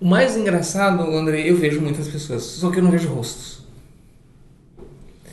O 0.00 0.06
mais 0.06 0.34
engraçado, 0.34 1.02
André, 1.02 1.50
eu 1.50 1.56
vejo 1.56 1.80
muitas 1.80 2.08
pessoas, 2.08 2.42
só 2.42 2.70
que 2.70 2.78
eu 2.78 2.82
não 2.82 2.90
vejo 2.90 3.08
rostos. 3.08 3.60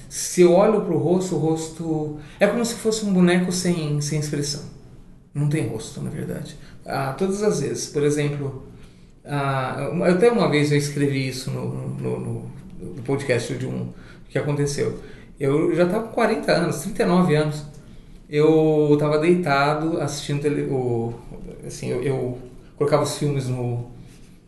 Se 0.09 0.41
eu 0.41 0.51
olho 0.51 0.81
pro 0.81 0.97
rosto, 0.97 1.35
o 1.35 1.39
rosto 1.39 2.19
é 2.37 2.47
como 2.47 2.65
se 2.65 2.75
fosse 2.75 3.05
um 3.05 3.13
boneco 3.13 3.51
sem, 3.51 4.01
sem 4.01 4.19
expressão. 4.19 4.63
Não 5.33 5.47
tem 5.47 5.67
rosto, 5.67 6.01
na 6.01 6.09
verdade. 6.09 6.57
Ah, 6.85 7.13
todas 7.17 7.43
as 7.43 7.61
vezes, 7.61 7.87
por 7.87 8.03
exemplo, 8.03 8.67
ah, 9.23 9.89
até 10.09 10.29
uma 10.31 10.49
vez 10.49 10.71
eu 10.71 10.77
escrevi 10.77 11.29
isso 11.29 11.49
no, 11.49 11.69
no, 11.69 12.19
no, 12.19 12.51
no 12.95 13.03
podcast 13.03 13.53
de 13.53 13.65
um 13.65 13.93
que 14.29 14.37
aconteceu. 14.37 14.99
Eu 15.39 15.73
já 15.75 15.83
estava 15.83 16.07
com 16.07 16.13
40 16.13 16.51
anos, 16.51 16.81
39 16.81 17.35
anos. 17.35 17.63
Eu 18.29 18.91
estava 18.93 19.17
deitado 19.19 20.01
assistindo 20.01 20.41
tele, 20.41 20.63
o, 20.63 21.13
assim, 21.65 21.89
eu, 21.89 22.03
eu 22.03 22.37
colocava 22.75 23.03
os 23.03 23.17
filmes 23.17 23.47
no, 23.47 23.85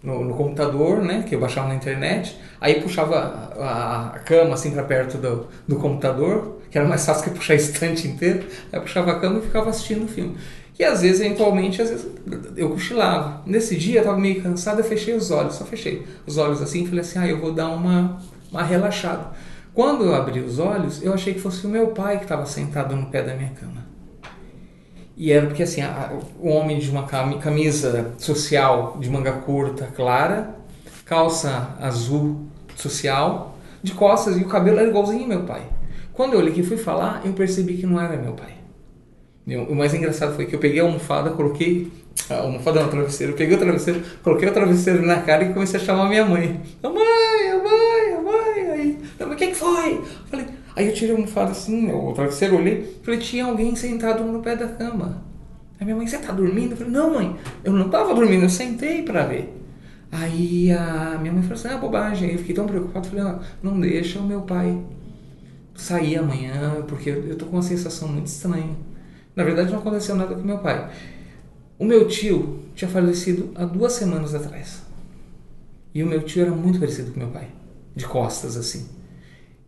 no, 0.01 0.23
no, 0.23 0.33
computador, 0.33 1.01
né, 1.01 1.23
que 1.27 1.35
eu 1.35 1.39
baixava 1.39 1.67
na 1.67 1.75
internet, 1.75 2.37
aí 2.59 2.81
puxava 2.81 3.17
a, 3.59 4.11
a 4.15 4.19
cama 4.19 4.53
assim 4.53 4.71
para 4.71 4.83
perto 4.83 5.17
do, 5.17 5.47
do 5.67 5.75
computador, 5.75 6.59
que 6.71 6.77
era 6.77 6.87
mais 6.87 7.05
fácil 7.05 7.25
que 7.25 7.31
puxar 7.37 7.53
a 7.53 7.57
estante 7.57 8.07
inteira, 8.07 8.43
aí 8.71 8.79
puxava 8.79 9.11
a 9.11 9.19
cama 9.19 9.39
e 9.39 9.41
ficava 9.41 9.69
assistindo 9.69 10.05
o 10.05 10.07
filme. 10.07 10.37
E 10.79 10.83
às 10.85 11.01
vezes, 11.01 11.19
eventualmente, 11.19 11.81
às 11.81 11.89
vezes 11.89 12.07
eu 12.55 12.69
cochilava. 12.69 13.41
Nesse 13.45 13.75
dia 13.75 13.95
eu 13.95 14.03
estava 14.03 14.17
meio 14.17 14.41
cansado, 14.41 14.79
eu 14.79 14.85
fechei 14.85 15.13
os 15.13 15.29
olhos, 15.29 15.55
só 15.55 15.65
fechei 15.65 16.07
os 16.25 16.37
olhos 16.37 16.61
assim 16.61 16.83
e 16.83 16.87
falei 16.87 17.01
assim, 17.01 17.19
ah, 17.19 17.27
eu 17.27 17.41
vou 17.41 17.51
dar 17.51 17.67
uma, 17.67 18.17
uma 18.49 18.63
relaxada. 18.63 19.27
Quando 19.73 20.05
eu 20.05 20.15
abri 20.15 20.39
os 20.39 20.57
olhos, 20.57 21.03
eu 21.03 21.13
achei 21.13 21.33
que 21.33 21.41
fosse 21.41 21.67
o 21.67 21.69
meu 21.69 21.87
pai 21.87 22.17
que 22.17 22.23
estava 22.23 22.45
sentado 22.45 22.95
no 22.95 23.07
pé 23.07 23.21
da 23.21 23.35
minha 23.35 23.49
cama. 23.49 23.88
E 25.19 25.33
era 25.33 25.45
porque 25.47 25.63
assim, 25.63 25.81
a, 25.81 26.17
o 26.39 26.47
homem 26.47 26.79
de 26.79 26.89
uma 26.89 27.03
camisa 27.03 28.13
social 28.17 28.95
de 29.01 29.09
manga 29.09 29.33
curta, 29.33 29.89
clara, 29.93 30.55
calça 31.05 31.75
azul 31.81 32.45
social, 32.73 33.57
de 33.83 33.91
costas 33.91 34.37
e 34.37 34.41
o 34.41 34.47
cabelo 34.47 34.79
era 34.79 34.87
igualzinho 34.87 35.27
meu 35.27 35.43
pai. 35.43 35.63
Quando 36.13 36.33
eu 36.33 36.39
olhei 36.39 36.53
que 36.53 36.63
fui 36.63 36.77
falar, 36.77 37.21
eu 37.25 37.33
percebi 37.33 37.75
que 37.75 37.85
não 37.85 37.99
era 37.99 38.15
meu 38.15 38.31
pai. 38.31 38.53
O 39.67 39.75
mais 39.75 39.93
engraçado 39.93 40.35
foi 40.35 40.45
que 40.45 40.55
eu 40.55 40.59
peguei 40.59 40.79
a 40.79 40.83
almofada, 40.83 41.31
coloquei 41.31 41.91
a 42.29 42.35
almofada 42.35 42.81
no 42.81 42.89
travesseiro, 42.89 43.33
peguei 43.33 43.57
o 43.57 43.59
travesseiro, 43.59 44.01
coloquei 44.23 44.47
o 44.47 44.53
travesseiro 44.53 45.05
na 45.05 45.21
cara 45.21 45.43
e 45.43 45.53
comecei 45.53 45.81
a 45.81 45.83
chamar 45.83 46.07
minha 46.07 46.23
mãe. 46.23 46.61
Mãe, 46.81 48.13
a 48.15 48.21
mãe. 48.21 48.71
Aí, 48.71 48.97
mas 49.19 49.31
o 49.31 49.35
que, 49.35 49.47
que 49.47 49.55
foi? 49.55 50.01
Falei, 50.29 50.45
aí 50.79 50.87
eu 50.87 50.93
tirei 50.93 51.13
a 51.13 51.17
almofada 51.17 51.51
assim, 51.51 51.91
o 51.91 52.13
travesseiro, 52.13 52.57
olhei, 52.57 52.99
falei, 53.03 53.19
tinha 53.19 53.45
alguém 53.45 53.75
sentado 53.75 54.23
no 54.23 54.41
pé 54.41 54.55
da 54.55 54.67
cama. 54.67 55.21
Aí 55.77 55.85
minha 55.85 55.95
mãe, 55.95 56.07
você 56.07 56.17
tá 56.17 56.31
dormindo? 56.31 56.71
Eu 56.71 56.77
falei, 56.77 56.93
não 56.93 57.13
mãe, 57.13 57.35
eu 57.63 57.73
não 57.73 57.89
tava 57.89 58.13
dormindo, 58.13 58.43
eu 58.43 58.49
sentei 58.49 59.03
para 59.03 59.25
ver. 59.25 59.53
Aí 60.09 60.71
a 60.71 61.17
minha 61.19 61.33
mãe 61.33 61.41
falou 61.41 61.57
assim, 61.57 61.67
ah, 61.67 61.77
bobagem. 61.77 62.29
Aí 62.29 62.35
eu 62.35 62.39
fiquei 62.39 62.55
tão 62.55 62.65
preocupado, 62.65 63.07
falei, 63.07 63.25
ah, 63.25 63.39
não 63.61 63.79
deixa 63.79 64.19
o 64.19 64.23
meu 64.23 64.41
pai 64.41 64.81
sair 65.75 66.17
amanhã, 66.17 66.83
porque 66.87 67.09
eu 67.09 67.37
tô 67.37 67.45
com 67.45 67.57
uma 67.57 67.61
sensação 67.61 68.07
muito 68.07 68.27
estranha. 68.27 68.75
Na 69.35 69.43
verdade, 69.43 69.71
não 69.71 69.79
aconteceu 69.79 70.15
nada 70.15 70.33
com 70.33 70.41
meu 70.41 70.59
pai. 70.59 70.89
O 71.77 71.83
meu 71.83 72.07
tio 72.07 72.59
tinha 72.73 72.89
falecido 72.89 73.51
há 73.55 73.65
duas 73.65 73.93
semanas 73.93 74.33
atrás. 74.33 74.81
E 75.93 76.03
o 76.03 76.07
meu 76.07 76.21
tio 76.21 76.41
era 76.41 76.51
muito 76.51 76.79
parecido 76.79 77.11
com 77.11 77.19
meu 77.19 77.29
pai, 77.29 77.49
de 77.95 78.05
costas 78.05 78.55
assim. 78.55 78.98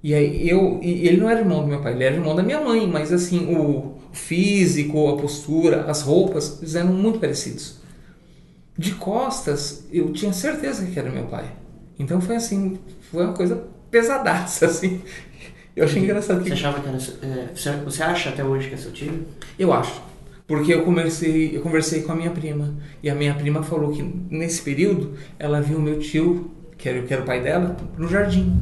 E 0.04 0.14
aí 0.16 0.50
eu, 0.50 0.80
ele 0.82 1.18
não 1.18 1.30
era 1.30 1.42
irmão 1.42 1.62
do 1.62 1.68
meu 1.68 1.82
pai, 1.82 1.94
ele 1.94 2.04
era 2.04 2.16
irmão 2.16 2.36
da 2.36 2.42
minha 2.42 2.60
mãe, 2.60 2.88
mas 2.88 3.14
assim, 3.14 3.56
o 3.56 3.98
físico, 4.12 5.10
a 5.10 5.18
postura, 5.18 5.84
as 5.84 6.02
roupas, 6.02 6.58
eles 6.60 6.76
eram 6.76 6.92
muito 6.92 7.20
parecidos. 7.20 7.80
De 8.78 8.96
costas, 8.96 9.86
eu 9.92 10.12
tinha 10.12 10.34
certeza 10.34 10.86
que 10.86 10.98
era 10.98 11.10
meu 11.10 11.26
pai. 11.26 11.46
Então 12.00 12.20
foi 12.20 12.36
assim, 12.36 12.80
foi 13.12 13.26
uma 13.26 13.34
coisa 13.34 13.64
pesadaça 13.92 14.66
assim. 14.68 15.02
Eu 15.76 15.86
achei 15.86 16.02
engraçado 16.02 16.42
que. 16.42 16.50
Você 16.50 16.54
achava 16.54 16.80
que 16.80 16.88
era. 16.88 16.98
É, 16.98 17.80
você 17.84 18.04
acha 18.04 18.30
até 18.30 18.44
hoje 18.44 18.70
que 18.70 18.74
é 18.74 18.78
seu 18.78 18.92
tio? 18.92 19.26
Eu 19.58 19.72
acho. 19.72 20.02
Porque 20.48 20.74
eu 20.74 20.84
conversei, 20.84 21.56
eu 21.56 21.62
conversei 21.62 22.02
com 22.02 22.12
a 22.12 22.16
minha 22.16 22.32
prima. 22.32 22.76
E 23.02 23.10
a 23.10 23.16
minha 23.16 23.34
prima 23.34 23.64
falou 23.64 23.92
que 23.92 24.02
nesse 24.02 24.62
período 24.62 25.14
ela 25.40 25.62
viu 25.62 25.80
meu 25.80 26.00
tio, 26.00 26.52
que 26.78 26.90
era, 26.90 27.02
que 27.04 27.14
era 27.14 27.24
o 27.24 27.26
pai 27.26 27.42
dela, 27.42 27.78
no 27.98 28.08
jardim. 28.08 28.62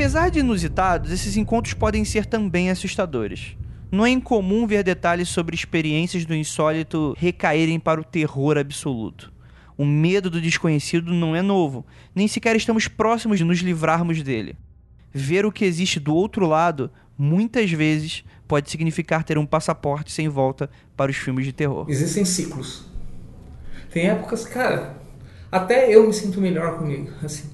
Apesar 0.00 0.30
de 0.30 0.38
inusitados, 0.38 1.12
esses 1.12 1.36
encontros 1.36 1.74
podem 1.74 2.06
ser 2.06 2.24
também 2.24 2.70
assustadores. 2.70 3.54
Não 3.92 4.06
é 4.06 4.08
incomum 4.08 4.66
ver 4.66 4.82
detalhes 4.82 5.28
sobre 5.28 5.54
experiências 5.54 6.24
do 6.24 6.34
insólito 6.34 7.14
recaírem 7.18 7.78
para 7.78 8.00
o 8.00 8.04
terror 8.04 8.56
absoluto. 8.56 9.30
O 9.76 9.84
medo 9.84 10.30
do 10.30 10.40
desconhecido 10.40 11.12
não 11.12 11.36
é 11.36 11.42
novo, 11.42 11.84
nem 12.14 12.26
sequer 12.26 12.56
estamos 12.56 12.88
próximos 12.88 13.36
de 13.36 13.44
nos 13.44 13.58
livrarmos 13.58 14.22
dele. 14.22 14.56
Ver 15.12 15.44
o 15.44 15.52
que 15.52 15.66
existe 15.66 16.00
do 16.00 16.14
outro 16.14 16.46
lado, 16.46 16.90
muitas 17.18 17.70
vezes, 17.70 18.24
pode 18.48 18.70
significar 18.70 19.22
ter 19.22 19.36
um 19.36 19.44
passaporte 19.44 20.10
sem 20.10 20.30
volta 20.30 20.70
para 20.96 21.10
os 21.10 21.16
filmes 21.18 21.44
de 21.44 21.52
terror. 21.52 21.84
Existem 21.90 22.24
ciclos. 22.24 22.86
Tem 23.90 24.08
épocas, 24.08 24.46
cara, 24.46 24.96
até 25.52 25.94
eu 25.94 26.06
me 26.06 26.14
sinto 26.14 26.40
melhor 26.40 26.78
comigo, 26.78 27.12
assim. 27.22 27.50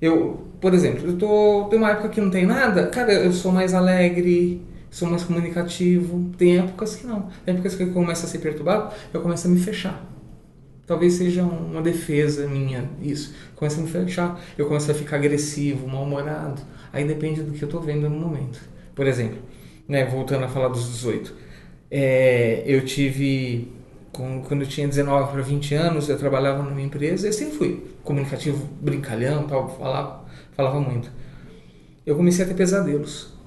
Eu, 0.00 0.47
por 0.60 0.74
exemplo, 0.74 1.06
eu 1.06 1.16
tô 1.16 1.66
tem 1.70 1.78
uma 1.78 1.90
época 1.90 2.08
que 2.08 2.20
não 2.20 2.30
tem 2.30 2.44
nada, 2.44 2.86
cara, 2.88 3.12
eu 3.12 3.32
sou 3.32 3.52
mais 3.52 3.74
alegre, 3.74 4.60
sou 4.90 5.08
mais 5.08 5.22
comunicativo. 5.22 6.30
Tem 6.36 6.58
épocas 6.58 6.96
que 6.96 7.06
não. 7.06 7.28
Tem 7.44 7.54
épocas 7.54 7.74
que 7.74 7.82
eu 7.82 7.92
começo 7.92 8.26
a 8.26 8.28
ser 8.28 8.38
perturbado, 8.38 8.94
eu 9.12 9.20
começo 9.20 9.46
a 9.46 9.50
me 9.50 9.60
fechar. 9.60 10.04
Talvez 10.86 11.14
seja 11.14 11.42
uma 11.42 11.82
defesa 11.82 12.46
minha 12.46 12.88
isso. 13.02 13.34
Começa 13.54 13.78
a 13.78 13.82
me 13.82 13.88
fechar, 13.88 14.40
eu 14.56 14.66
começo 14.66 14.90
a 14.90 14.94
ficar 14.94 15.16
agressivo, 15.16 15.86
mal-humorado. 15.86 16.62
Aí 16.92 17.04
depende 17.04 17.42
do 17.42 17.52
que 17.52 17.62
eu 17.62 17.66
estou 17.66 17.80
vendo 17.80 18.08
no 18.08 18.18
momento. 18.18 18.60
Por 18.94 19.06
exemplo, 19.06 19.38
né, 19.86 20.06
voltando 20.06 20.44
a 20.44 20.48
falar 20.48 20.68
dos 20.68 20.88
18, 20.90 21.34
é, 21.90 22.62
eu 22.66 22.84
tive 22.84 23.72
quando 24.10 24.62
eu 24.62 24.66
tinha 24.66 24.88
19 24.88 25.30
para 25.32 25.42
20 25.42 25.74
anos, 25.74 26.08
eu 26.08 26.18
trabalhava 26.18 26.62
numa 26.62 26.80
empresa 26.80 27.28
e 27.28 27.32
sempre 27.32 27.56
fui 27.56 27.84
comunicativo, 28.02 28.68
brincalhão, 28.80 29.46
tal, 29.46 29.68
falava, 29.78 30.24
falava 30.58 30.80
muito. 30.80 31.08
Eu 32.04 32.16
comecei 32.16 32.44
a 32.44 32.48
ter 32.48 32.54
pesadelos 32.54 33.38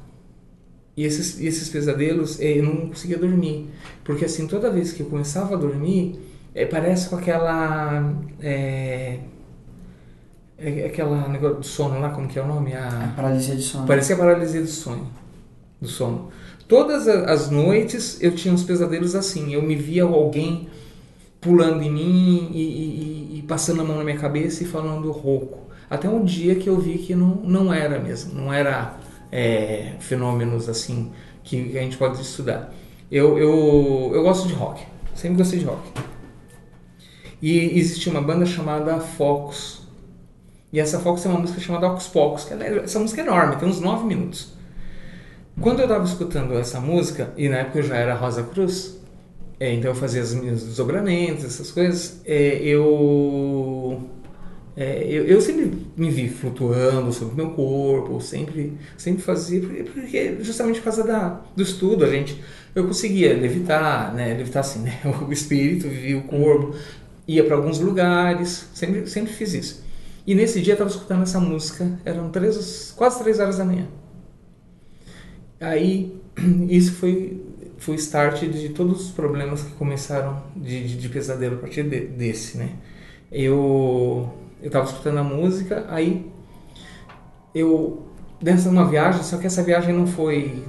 e 0.95 1.03
esses, 1.03 1.39
esses 1.41 1.67
pesadelos, 1.69 2.39
eh, 2.39 2.59
eu 2.59 2.63
não 2.63 2.87
conseguia 2.87 3.17
dormir. 3.17 3.69
Porque 4.03 4.25
assim, 4.25 4.47
toda 4.47 4.69
vez 4.69 4.93
que 4.93 5.01
eu 5.01 5.07
começava 5.07 5.55
a 5.55 5.57
dormir, 5.57 6.19
é, 6.55 6.65
parece 6.65 7.09
com 7.09 7.17
aquela. 7.17 8.13
É, 8.41 9.19
é, 10.57 10.85
aquela 10.85 11.27
negócio 11.27 11.57
do 11.57 11.65
sono 11.65 11.99
lá, 11.99 12.09
como 12.09 12.27
que 12.27 12.37
é 12.39 12.41
o 12.41 12.47
nome? 12.47 12.73
A, 12.73 12.87
a 12.87 13.07
paralisia 13.15 13.55
de 13.55 13.61
sono. 13.61 13.87
Parecia 13.87 14.15
a 14.15 14.17
paralisia 14.17 14.61
do 14.61 14.67
sonho. 14.67 15.07
Do 15.81 15.87
sono. 15.87 16.29
Todas 16.67 17.07
as 17.07 17.49
noites 17.49 18.21
eu 18.21 18.33
tinha 18.33 18.53
uns 18.53 18.63
pesadelos 18.63 19.15
assim. 19.15 19.53
Eu 19.53 19.61
me 19.61 19.75
via 19.75 20.03
alguém 20.03 20.69
pulando 21.41 21.81
em 21.83 21.91
mim 21.91 22.51
e, 22.53 22.61
e, 22.61 23.39
e 23.39 23.41
passando 23.43 23.81
a 23.81 23.83
mão 23.83 23.97
na 23.97 24.03
minha 24.03 24.17
cabeça 24.17 24.63
e 24.63 24.67
falando 24.67 25.11
rouco. 25.11 25.70
Até 25.91 26.07
um 26.07 26.23
dia 26.23 26.55
que 26.55 26.69
eu 26.69 26.79
vi 26.79 26.97
que 26.99 27.13
não, 27.13 27.35
não 27.43 27.73
era 27.73 27.99
mesmo. 27.99 28.33
Não 28.33 28.53
era 28.53 28.95
é, 29.29 29.95
fenômenos 29.99 30.69
assim 30.69 31.11
que 31.43 31.77
a 31.77 31.81
gente 31.81 31.97
pode 31.97 32.21
estudar. 32.21 32.73
Eu, 33.11 33.37
eu, 33.37 34.11
eu 34.13 34.23
gosto 34.23 34.47
de 34.47 34.53
rock, 34.53 34.81
sempre 35.13 35.39
gostei 35.39 35.59
de 35.59 35.65
rock. 35.65 35.81
E 37.41 37.77
existe 37.77 38.07
uma 38.09 38.21
banda 38.21 38.45
chamada 38.45 39.01
Focus. 39.01 39.81
E 40.71 40.79
essa 40.79 40.97
Focus 40.97 41.23
tem 41.23 41.31
uma 41.31 41.41
música 41.41 41.59
chamada 41.59 41.89
Ocus 41.89 42.07
Pocus, 42.07 42.45
que 42.45 42.53
é, 42.53 42.77
essa 42.85 42.97
música 42.97 43.19
é 43.19 43.25
enorme, 43.25 43.57
tem 43.57 43.67
uns 43.67 43.81
9 43.81 44.05
minutos. 44.05 44.53
Quando 45.59 45.79
eu 45.79 45.85
estava 45.85 46.05
escutando 46.05 46.57
essa 46.57 46.79
música, 46.79 47.33
e 47.35 47.49
na 47.49 47.57
época 47.57 47.79
eu 47.79 47.83
já 47.83 47.97
era 47.97 48.15
Rosa 48.15 48.43
Cruz, 48.43 48.97
é, 49.59 49.73
então 49.73 49.91
eu 49.91 49.95
fazia 49.95 50.21
os 50.21 50.33
meus 50.33 50.63
desdobramentos, 50.63 51.43
essas 51.43 51.69
coisas, 51.69 52.21
é, 52.25 52.61
eu 52.63 54.09
é, 54.75 55.03
eu, 55.05 55.25
eu, 55.25 55.41
sempre 55.41 55.71
me 55.97 56.09
vi 56.09 56.29
flutuando 56.29 57.11
sobre 57.11 57.33
o 57.33 57.37
meu 57.37 57.51
corpo, 57.51 58.21
sempre, 58.21 58.77
sempre 58.97 59.21
fazia, 59.21 59.61
porque 59.61 60.37
justamente 60.41 60.77
por 60.79 60.85
causa 60.85 61.03
da, 61.03 61.41
do 61.55 61.61
estudo, 61.61 62.05
a 62.05 62.09
gente, 62.09 62.41
eu 62.73 62.87
conseguia 62.87 63.33
levitar, 63.35 64.13
né, 64.13 64.33
levitar 64.33 64.61
assim, 64.61 64.79
né, 64.83 65.01
o 65.27 65.31
espírito, 65.31 65.89
vivia 65.89 66.17
o 66.17 66.23
corpo, 66.23 66.73
ia 67.27 67.43
para 67.43 67.55
alguns 67.55 67.79
lugares, 67.79 68.69
sempre, 68.73 69.07
sempre 69.07 69.33
fiz 69.33 69.53
isso. 69.53 69.83
E 70.25 70.33
nesse 70.33 70.61
dia 70.61 70.73
eu 70.73 70.75
estava 70.75 70.89
escutando 70.89 71.23
essa 71.23 71.39
música, 71.39 71.99
eram 72.05 72.29
três, 72.29 72.93
quase 72.95 73.19
três 73.21 73.39
horas 73.39 73.57
da 73.57 73.65
manhã. 73.65 73.87
Aí, 75.59 76.17
isso 76.69 76.93
foi, 76.93 77.43
foi 77.77 77.95
o 77.95 77.97
start 77.97 78.43
de 78.45 78.69
todos 78.69 79.07
os 79.07 79.11
problemas 79.11 79.63
que 79.63 79.71
começaram 79.73 80.41
de, 80.55 80.87
de, 80.87 80.97
de 80.97 81.09
pesadelo 81.09 81.55
a 81.55 81.59
partir 81.59 81.83
de, 81.83 81.99
desse, 82.07 82.57
né. 82.57 82.69
Eu 83.31 84.31
eu 84.61 84.67
estava 84.67 84.85
escutando 84.85 85.17
a 85.17 85.23
música, 85.23 85.85
aí 85.89 86.31
eu 87.53 88.03
dentro 88.41 88.63
de 88.63 88.69
uma 88.69 88.87
viagem, 88.87 89.23
só 89.23 89.37
que 89.37 89.47
essa 89.47 89.63
viagem 89.63 89.93
não 89.93 90.07
foi 90.07 90.63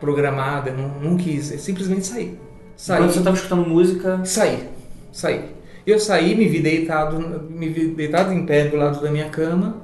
programada, 0.00 0.70
não, 0.72 0.88
não 1.00 1.16
quis, 1.16 1.50
eu 1.50 1.58
simplesmente 1.58 2.06
saí. 2.06 2.38
Saí. 2.76 2.98
Quando 2.98 3.12
você 3.12 3.18
estava 3.18 3.36
escutando 3.36 3.66
música. 3.66 4.20
Saí, 4.24 4.68
saí. 5.10 5.56
Eu 5.86 5.98
saí, 5.98 6.36
me 6.36 6.46
vi 6.46 6.60
deitado, 6.60 7.18
me 7.50 7.68
vi 7.68 7.88
deitado 7.88 8.32
em 8.32 8.44
pé 8.46 8.68
do 8.68 8.76
lado 8.76 9.00
da 9.00 9.10
minha 9.10 9.28
cama. 9.28 9.76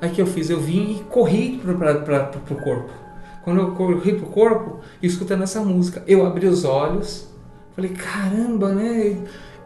Aí 0.00 0.10
que 0.10 0.22
eu 0.22 0.26
fiz? 0.26 0.48
Eu 0.48 0.60
vim 0.60 0.96
e 0.96 1.04
corri 1.10 1.60
para 1.62 2.32
o 2.50 2.56
corpo. 2.56 2.90
Quando 3.42 3.60
eu 3.60 3.72
corri 3.72 4.14
pro 4.14 4.26
corpo, 4.26 4.80
escutando 5.02 5.42
essa 5.42 5.60
música, 5.60 6.02
eu 6.06 6.24
abri 6.24 6.46
os 6.46 6.64
olhos, 6.64 7.28
falei, 7.74 7.90
caramba, 7.90 8.72
né? 8.72 9.18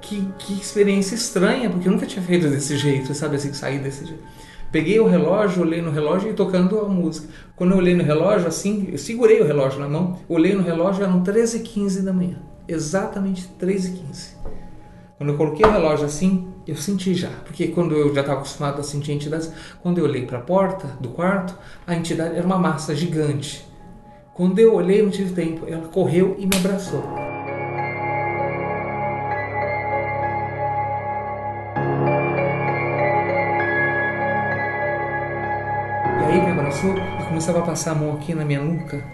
Que, 0.06 0.28
que 0.38 0.52
experiência 0.52 1.14
estranha, 1.14 1.70
porque 1.70 1.88
eu 1.88 1.92
nunca 1.92 2.06
tinha 2.06 2.22
feito 2.22 2.48
desse 2.48 2.76
jeito, 2.76 3.14
sabe 3.14 3.36
assim, 3.36 3.52
sair 3.52 3.78
desse 3.78 4.04
jeito. 4.04 4.22
Peguei 4.70 5.00
o 5.00 5.06
relógio, 5.06 5.62
olhei 5.62 5.80
no 5.80 5.90
relógio 5.90 6.30
e 6.30 6.34
tocando 6.34 6.78
a 6.80 6.88
música. 6.88 7.28
Quando 7.56 7.72
eu 7.72 7.78
olhei 7.78 7.94
no 7.94 8.02
relógio, 8.02 8.46
assim, 8.46 8.88
eu 8.90 8.98
segurei 8.98 9.40
o 9.40 9.46
relógio 9.46 9.80
na 9.80 9.88
mão, 9.88 10.18
olhei 10.28 10.54
no 10.54 10.62
relógio, 10.62 11.04
eram 11.04 11.22
13h15 11.22 12.02
da 12.02 12.12
manhã 12.12 12.36
exatamente 12.66 13.46
3 13.58 13.86
e 13.86 13.90
15 13.92 14.36
Quando 15.16 15.30
eu 15.30 15.36
coloquei 15.36 15.66
o 15.66 15.70
relógio 15.70 16.06
assim, 16.06 16.48
eu 16.66 16.76
senti 16.76 17.14
já, 17.14 17.30
porque 17.44 17.68
quando 17.68 17.94
eu 17.94 18.14
já 18.14 18.20
estava 18.20 18.38
acostumado 18.38 18.80
a 18.80 18.82
sentir 18.82 19.12
entidades, 19.12 19.52
quando 19.82 19.98
eu 19.98 20.04
olhei 20.04 20.26
para 20.26 20.38
a 20.38 20.42
porta 20.42 20.88
do 21.00 21.10
quarto, 21.10 21.56
a 21.86 21.94
entidade 21.94 22.36
era 22.36 22.46
uma 22.46 22.58
massa 22.58 22.94
gigante. 22.94 23.66
Quando 24.32 24.58
eu 24.58 24.74
olhei, 24.74 25.02
não 25.02 25.10
tive 25.10 25.32
tempo, 25.32 25.66
ela 25.68 25.86
correu 25.88 26.34
e 26.38 26.46
me 26.46 26.56
abraçou. 26.56 27.33
Começava 37.34 37.58
a 37.58 37.62
passar 37.62 37.92
a 37.92 37.94
mão 37.94 38.14
aqui 38.14 38.34
na 38.34 38.44
minha 38.44 38.62
nuca. 38.62 39.04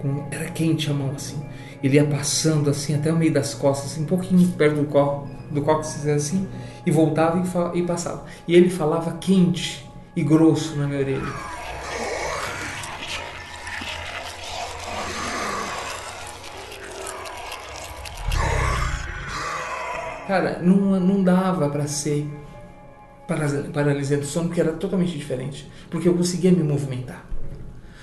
Com... 0.00 0.26
Era 0.30 0.46
quente 0.50 0.90
a 0.90 0.94
mão 0.94 1.12
assim 1.14 1.38
ele 1.82 1.96
ia 1.96 2.04
passando 2.04 2.68
assim 2.68 2.94
até 2.94 3.12
o 3.12 3.16
meio 3.16 3.32
das 3.32 3.54
costas, 3.54 3.92
assim, 3.92 4.02
um 4.02 4.06
pouquinho 4.06 4.46
perto 4.52 4.76
do 4.76 4.84
copo, 4.84 5.28
do 5.50 5.62
cóccix 5.62 6.06
assim, 6.06 6.46
e 6.84 6.90
voltava 6.90 7.38
e, 7.74 7.78
e 7.78 7.82
passava. 7.82 8.24
E 8.46 8.54
ele 8.54 8.68
falava 8.68 9.12
quente 9.12 9.88
e 10.14 10.22
grosso 10.22 10.76
na 10.76 10.86
minha 10.86 11.00
orelha. 11.00 11.50
Cara, 20.26 20.60
não, 20.62 21.00
não 21.00 21.24
dava 21.24 21.68
para 21.68 21.88
ser 21.88 22.24
paralisia 23.72 24.16
do 24.16 24.24
sono, 24.24 24.46
porque 24.46 24.60
era 24.60 24.72
totalmente 24.72 25.16
diferente. 25.16 25.68
Porque 25.90 26.08
eu 26.08 26.14
conseguia 26.14 26.52
me 26.52 26.62
movimentar. 26.62 27.29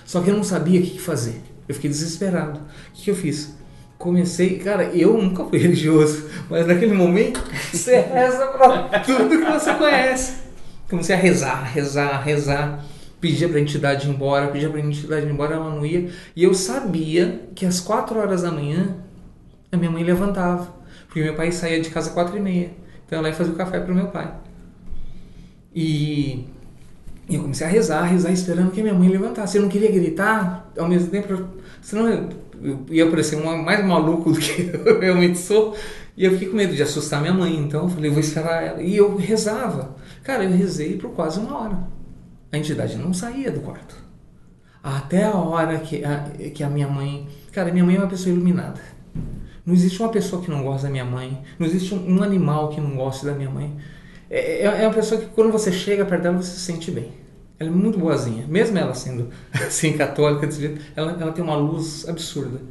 Só 0.07 0.21
que 0.21 0.31
eu 0.31 0.35
não 0.35 0.43
sabia 0.43 0.79
o 0.79 0.83
que 0.83 0.99
fazer. 0.99 1.43
Eu 1.67 1.75
fiquei 1.75 1.91
desesperado. 1.91 2.59
O 2.59 2.93
que 2.93 3.11
eu 3.11 3.15
fiz? 3.15 3.55
comecei, 3.97 4.59
cara, 4.59 4.83
eu 4.85 5.17
nunca 5.17 5.43
fui 5.45 5.57
religioso, 5.59 6.29
mas 6.49 6.67
naquele 6.67 6.93
momento 6.93 7.43
você 7.71 7.99
reza 7.99 8.45
pra 8.47 8.99
tudo 8.99 9.29
que 9.29 9.51
você 9.51 9.73
conhece. 9.73 10.47
Comecei 10.89 11.15
a 11.15 11.17
rezar, 11.17 11.63
rezar, 11.63 12.21
rezar, 12.21 12.85
pedia 13.19 13.49
pra 13.49 13.59
entidade 13.59 14.07
ir 14.07 14.11
embora, 14.11 14.47
pedia 14.47 14.69
pra 14.69 14.79
entidade 14.79 15.25
ir 15.25 15.31
embora, 15.31 15.55
ela 15.55 15.69
não 15.69 15.85
ia. 15.85 16.09
E 16.35 16.43
eu 16.43 16.53
sabia 16.53 17.49
que 17.55 17.65
às 17.65 17.79
quatro 17.79 18.19
horas 18.19 18.43
da 18.43 18.51
manhã 18.51 18.95
a 19.71 19.75
minha 19.75 19.91
mãe 19.91 20.03
levantava, 20.03 20.73
porque 21.07 21.21
meu 21.21 21.33
pai 21.33 21.51
saía 21.51 21.81
de 21.81 21.89
casa 21.89 22.09
às 22.09 22.13
quatro 22.13 22.37
e 22.37 22.39
meia. 22.39 22.71
Então 23.05 23.19
ela 23.19 23.29
ia 23.29 23.33
fazer 23.33 23.51
o 23.51 23.55
café 23.55 23.79
pro 23.79 23.95
meu 23.95 24.07
pai. 24.07 24.33
E 25.75 26.45
e 27.29 27.35
eu 27.35 27.41
comecei 27.41 27.67
a 27.67 27.69
rezar, 27.69 28.03
rezar, 28.03 28.31
esperando 28.31 28.71
que 28.71 28.81
minha 28.81 28.93
mãe 28.93 29.09
levantasse. 29.09 29.57
Eu 29.57 29.63
não 29.63 29.69
queria 29.69 29.91
gritar, 29.91 30.71
ao 30.77 30.87
mesmo 30.87 31.09
tempo, 31.09 31.45
senão 31.81 32.07
eu 32.07 32.85
ia 32.89 33.09
parecer 33.09 33.35
uma, 33.35 33.57
mais 33.57 33.85
maluco 33.85 34.31
do 34.31 34.39
que 34.39 34.71
eu 34.85 34.99
realmente 34.99 35.37
sou. 35.37 35.75
E 36.15 36.23
eu 36.23 36.31
fiquei 36.31 36.47
com 36.47 36.55
medo 36.55 36.73
de 36.73 36.81
assustar 36.81 37.21
minha 37.21 37.33
mãe, 37.33 37.55
então 37.57 37.83
eu 37.83 37.89
falei, 37.89 38.09
vou 38.09 38.19
esperar 38.19 38.63
ela. 38.63 38.81
E 38.81 38.95
eu 38.95 39.15
rezava. 39.17 39.95
Cara, 40.23 40.45
eu 40.45 40.51
rezei 40.51 40.97
por 40.97 41.11
quase 41.11 41.39
uma 41.39 41.57
hora. 41.59 41.77
A 42.51 42.57
entidade 42.57 42.97
não 42.97 43.13
saía 43.13 43.51
do 43.51 43.59
quarto. 43.59 43.95
Até 44.81 45.25
a 45.25 45.33
hora 45.33 45.79
que 45.79 46.03
a, 46.03 46.29
que 46.53 46.63
a 46.63 46.69
minha 46.69 46.87
mãe. 46.87 47.27
Cara, 47.51 47.71
minha 47.71 47.83
mãe 47.83 47.95
é 47.95 47.99
uma 47.99 48.07
pessoa 48.07 48.33
iluminada. 48.33 48.79
Não 49.65 49.73
existe 49.73 49.99
uma 50.01 50.09
pessoa 50.09 50.41
que 50.41 50.49
não 50.49 50.63
gosta 50.63 50.87
da 50.87 50.91
minha 50.91 51.03
mãe. 51.03 51.41
Não 51.59 51.67
existe 51.67 51.93
um, 51.93 52.17
um 52.17 52.23
animal 52.23 52.69
que 52.69 52.79
não 52.79 52.95
goste 52.95 53.25
da 53.25 53.33
minha 53.33 53.49
mãe. 53.49 53.75
É, 54.29 54.63
é, 54.63 54.83
é 54.83 54.87
uma 54.87 54.93
pessoa 54.93 55.19
que 55.19 55.27
quando 55.27 55.51
você 55.51 55.71
chega 55.71 56.05
perto 56.05 56.23
dela, 56.23 56.37
você 56.37 56.51
se 56.51 56.59
sente 56.59 56.91
bem. 56.91 57.11
Ela 57.59 57.69
é 57.69 57.73
muito 57.73 57.97
boazinha. 57.97 58.45
Mesmo 58.47 58.77
ela 58.77 58.93
sendo 58.93 59.29
assim, 59.53 59.93
católica, 59.93 60.47
ela, 60.95 61.17
ela 61.19 61.31
tem 61.31 61.43
uma 61.43 61.55
luz 61.55 62.07
absurda. 62.07 62.61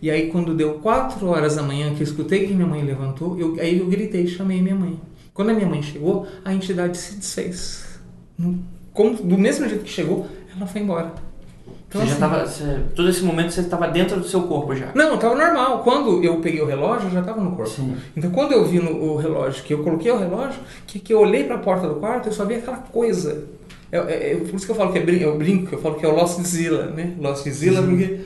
E 0.00 0.10
aí, 0.10 0.30
quando 0.30 0.54
deu 0.54 0.74
quatro 0.74 1.26
horas 1.28 1.56
da 1.56 1.62
manhã, 1.62 1.94
que 1.94 2.02
eu 2.02 2.04
escutei 2.04 2.46
que 2.46 2.52
minha 2.52 2.66
mãe 2.66 2.82
levantou, 2.82 3.38
eu, 3.38 3.56
aí 3.58 3.78
eu 3.78 3.86
gritei, 3.86 4.26
chamei 4.26 4.60
minha 4.60 4.74
mãe. 4.74 5.00
Quando 5.32 5.50
a 5.50 5.54
minha 5.54 5.68
mãe 5.68 5.82
chegou, 5.82 6.26
a 6.44 6.52
entidade 6.52 6.96
se 6.98 7.16
desfez. 7.16 7.98
Como, 8.92 9.16
do 9.16 9.38
mesmo 9.38 9.68
jeito 9.68 9.84
que 9.84 9.90
chegou, 9.90 10.26
ela 10.54 10.66
foi 10.66 10.82
embora. 10.82 11.14
Então, 11.96 12.06
você 12.06 12.12
assim, 12.12 12.20
já 12.20 12.28
tava, 12.28 12.46
você, 12.46 12.80
todo 12.94 13.08
esse 13.08 13.22
momento 13.22 13.50
você 13.50 13.60
estava 13.60 13.88
dentro 13.88 14.20
do 14.20 14.26
seu 14.26 14.42
corpo 14.42 14.74
já? 14.74 14.90
Não, 14.94 15.14
estava 15.14 15.34
normal. 15.34 15.82
Quando 15.82 16.22
eu 16.22 16.40
peguei 16.40 16.60
o 16.60 16.66
relógio, 16.66 17.08
eu 17.08 17.12
já 17.12 17.20
estava 17.20 17.40
no 17.40 17.52
corpo. 17.52 17.70
Sim. 17.70 17.96
Então, 18.16 18.30
quando 18.30 18.52
eu 18.52 18.64
vi 18.64 18.78
no, 18.78 18.90
o 18.90 19.16
relógio, 19.16 19.62
que 19.64 19.74
eu 19.74 19.82
coloquei 19.82 20.10
o 20.10 20.18
relógio, 20.18 20.60
que, 20.86 20.98
que 20.98 21.12
eu 21.12 21.20
olhei 21.20 21.44
para 21.44 21.56
a 21.56 21.58
porta 21.58 21.88
do 21.88 21.96
quarto, 21.96 22.28
eu 22.28 22.32
só 22.32 22.44
vi 22.44 22.54
aquela 22.54 22.78
coisa 22.78 23.56
é, 23.90 23.98
é, 23.98 24.32
é, 24.32 24.36
por 24.36 24.54
isso 24.54 24.66
que 24.66 24.72
eu 24.72 24.76
falo 24.76 24.92
que 24.92 24.98
é 24.98 25.02
brinco, 25.02 25.24
eu 25.24 25.38
brinco, 25.38 25.74
eu 25.74 25.78
falo 25.80 25.94
que 25.94 26.04
é 26.04 26.08
o 26.08 26.14
Lost 26.14 26.40
Zilla, 26.40 26.86
né? 26.86 27.14
Lost 27.20 27.48
Zilla, 27.48 27.80
uhum. 27.80 27.88
porque 27.88 28.20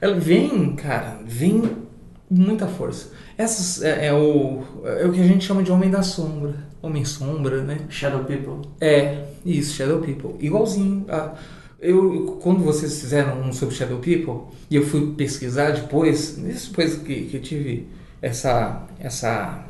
ela 0.00 0.18
vem, 0.18 0.74
cara, 0.74 1.18
vem 1.24 1.60
com 1.60 2.34
muita 2.34 2.66
força. 2.66 3.12
Essas 3.38 3.82
é, 3.82 4.06
é, 4.06 4.14
o, 4.14 4.62
é 4.84 5.06
o 5.06 5.12
que 5.12 5.20
a 5.20 5.26
gente 5.26 5.44
chama 5.44 5.62
de 5.62 5.70
Homem 5.70 5.90
da 5.90 6.02
Sombra. 6.02 6.54
Homem 6.82 7.04
Sombra, 7.04 7.62
né? 7.62 7.80
Shadow 7.88 8.24
People. 8.24 8.68
É, 8.80 9.24
isso, 9.44 9.74
Shadow 9.74 10.00
People. 10.00 10.34
Igualzinho. 10.44 11.04
A, 11.08 11.34
eu, 11.80 12.38
quando 12.42 12.60
vocês 12.60 13.00
fizeram 13.00 13.40
um 13.40 13.52
sobre 13.52 13.74
Shadow 13.74 13.98
People, 13.98 14.54
e 14.70 14.76
eu 14.76 14.86
fui 14.86 15.14
pesquisar 15.14 15.70
depois, 15.70 16.36
depois 16.36 16.96
que, 16.96 17.26
que 17.26 17.36
eu 17.36 17.42
tive 17.42 17.88
essa, 18.22 18.86
essa 18.98 19.66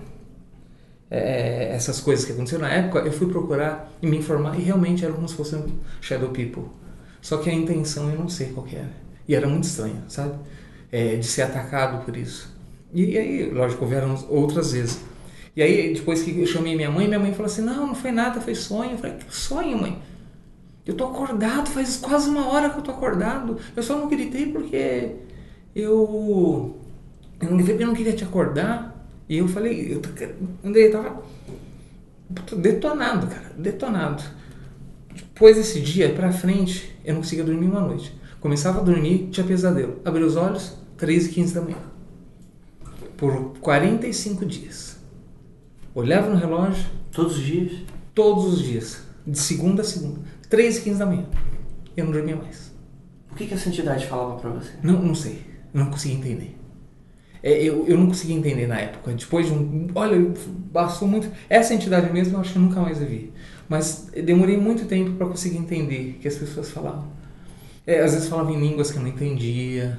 é, 1.10 1.70
essas 1.72 2.00
coisas 2.00 2.24
que 2.24 2.32
aconteceram 2.32 2.62
na 2.62 2.72
época, 2.72 3.00
eu 3.00 3.12
fui 3.12 3.28
procurar 3.28 3.92
e 4.02 4.06
me 4.06 4.18
informar 4.18 4.58
e 4.58 4.62
realmente 4.62 5.04
era 5.04 5.12
como 5.12 5.28
se 5.28 5.34
fossem 5.34 5.64
Shadow 6.00 6.30
People. 6.30 6.64
Só 7.20 7.38
que 7.38 7.50
a 7.50 7.54
intenção 7.54 8.10
eu 8.10 8.18
não 8.18 8.28
sei 8.28 8.48
qual 8.48 8.66
era. 8.68 8.90
E 9.28 9.34
era 9.34 9.48
muito 9.48 9.64
estranha, 9.64 10.02
sabe? 10.08 10.34
É, 10.92 11.16
de 11.16 11.26
ser 11.26 11.42
atacado 11.42 12.04
por 12.04 12.16
isso. 12.16 12.54
E, 12.92 13.04
e, 13.04 13.18
aí, 13.18 13.50
lógico, 13.50 13.84
houveram 13.84 14.14
outras 14.28 14.72
vezes. 14.72 15.00
E 15.54 15.62
aí, 15.62 15.94
depois 15.94 16.22
que 16.22 16.38
eu 16.38 16.46
chamei 16.46 16.76
minha 16.76 16.90
mãe, 16.90 17.08
minha 17.08 17.18
mãe 17.18 17.32
falou 17.32 17.46
assim: 17.46 17.62
Não, 17.62 17.88
não 17.88 17.94
foi 17.94 18.12
nada, 18.12 18.40
foi 18.40 18.54
sonho. 18.54 18.92
Eu 18.92 18.98
falei: 18.98 19.16
Que 19.16 19.34
sonho, 19.34 19.78
mãe? 19.78 19.98
Eu 20.86 20.94
tô 20.94 21.04
acordado, 21.04 21.68
faz 21.68 21.96
quase 21.96 22.30
uma 22.30 22.48
hora 22.48 22.70
que 22.70 22.78
eu 22.78 22.82
tô 22.82 22.92
acordado. 22.92 23.58
Eu 23.74 23.82
só 23.82 23.98
não 23.98 24.08
gritei 24.08 24.52
porque 24.52 25.16
eu. 25.74 26.76
Eu 27.40 27.50
não 27.50 27.56
gritei 27.56 27.74
porque 27.74 27.82
eu 27.82 27.88
não 27.88 27.94
queria 27.94 28.12
te 28.12 28.22
acordar. 28.22 28.94
E 29.28 29.38
eu 29.38 29.48
falei, 29.48 29.92
eu 29.92 30.00
andei, 30.64 30.88
tava 30.88 31.20
detonado, 32.56 33.26
cara, 33.26 33.52
detonado. 33.58 34.22
Depois 35.12 35.56
desse 35.56 35.80
dia 35.80 36.12
pra 36.14 36.32
frente, 36.32 36.96
eu 37.04 37.14
não 37.14 37.22
conseguia 37.22 37.44
dormir 37.44 37.66
uma 37.66 37.80
noite. 37.80 38.14
Começava 38.40 38.80
a 38.80 38.82
dormir, 38.82 39.28
tinha 39.32 39.44
pesadelo. 39.44 40.00
Abri 40.04 40.22
os 40.22 40.36
olhos, 40.36 40.76
3 40.96 41.26
e 41.26 41.28
15 41.30 41.54
da 41.54 41.60
manhã. 41.62 41.76
Por 43.16 43.54
45 43.60 44.46
dias. 44.46 44.96
Olhava 45.94 46.28
no 46.30 46.36
relógio. 46.36 46.86
Todos 47.10 47.38
os 47.38 47.42
dias? 47.42 47.72
Todos 48.14 48.44
os 48.52 48.62
dias. 48.62 49.02
De 49.26 49.38
segunda 49.38 49.82
a 49.82 49.84
segunda. 49.84 50.20
3 50.48 50.78
e 50.78 50.80
15 50.82 50.98
da 50.98 51.06
manhã. 51.06 51.24
Eu 51.96 52.04
não 52.04 52.12
dormia 52.12 52.36
mais. 52.36 52.72
O 53.30 53.34
que, 53.34 53.46
que 53.46 53.54
essa 53.54 53.68
entidade 53.68 54.06
falava 54.06 54.38
pra 54.40 54.50
você? 54.50 54.72
Não, 54.82 55.02
não 55.02 55.14
sei. 55.14 55.40
Não 55.72 55.90
conseguia 55.90 56.16
entender. 56.16 56.56
É, 57.42 57.62
eu, 57.62 57.86
eu 57.86 57.98
não 57.98 58.06
conseguia 58.06 58.36
entender 58.36 58.66
na 58.66 58.80
época. 58.80 59.12
Depois 59.12 59.46
de 59.46 59.52
um. 59.52 59.88
Olha, 59.94 60.32
passou 60.72 61.06
muito. 61.06 61.30
Essa 61.48 61.74
entidade 61.74 62.12
mesmo 62.12 62.36
eu 62.36 62.40
acho 62.40 62.52
que 62.52 62.58
eu 62.58 62.62
nunca 62.62 62.80
mais 62.80 62.98
vi. 62.98 63.32
Mas 63.68 64.08
demorei 64.24 64.56
muito 64.56 64.86
tempo 64.86 65.12
para 65.12 65.26
conseguir 65.26 65.58
entender 65.58 66.16
o 66.16 66.20
que 66.20 66.28
as 66.28 66.36
pessoas 66.36 66.70
falavam. 66.70 67.08
É, 67.86 68.00
às 68.00 68.14
vezes 68.14 68.28
falavam 68.28 68.54
em 68.54 68.60
línguas 68.60 68.90
que 68.90 68.98
eu 68.98 69.02
não 69.02 69.08
entendia. 69.08 69.98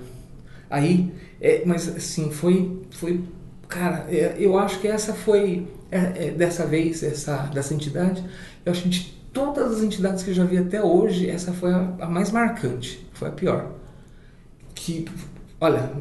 Aí, 0.70 1.12
é, 1.40 1.64
mas 1.66 1.88
assim, 1.88 2.32
foi. 2.32 2.82
foi 2.92 3.22
cara, 3.68 4.08
é, 4.10 4.36
eu 4.40 4.58
acho 4.58 4.80
que 4.80 4.88
essa 4.88 5.14
foi. 5.14 5.68
É, 5.90 6.28
é, 6.28 6.32
dessa 6.32 6.66
vez, 6.66 7.02
essa, 7.02 7.44
dessa 7.54 7.74
entidade, 7.74 8.22
eu 8.66 8.72
acho 8.74 8.84
que 8.84 8.90
de 8.90 9.17
todas 9.38 9.78
as 9.78 9.84
entidades 9.84 10.24
que 10.24 10.32
eu 10.32 10.36
já 10.36 10.44
vi 10.44 10.58
até 10.58 10.82
hoje, 10.82 11.30
essa 11.30 11.54
foi 11.54 11.72
a, 11.74 11.94
a 12.02 12.06
mais 12.08 12.32
marcante. 12.32 13.08
Foi 13.14 13.28
a 13.28 13.32
pior. 13.32 13.72
Que, 14.76 15.06
olha, 15.60 15.92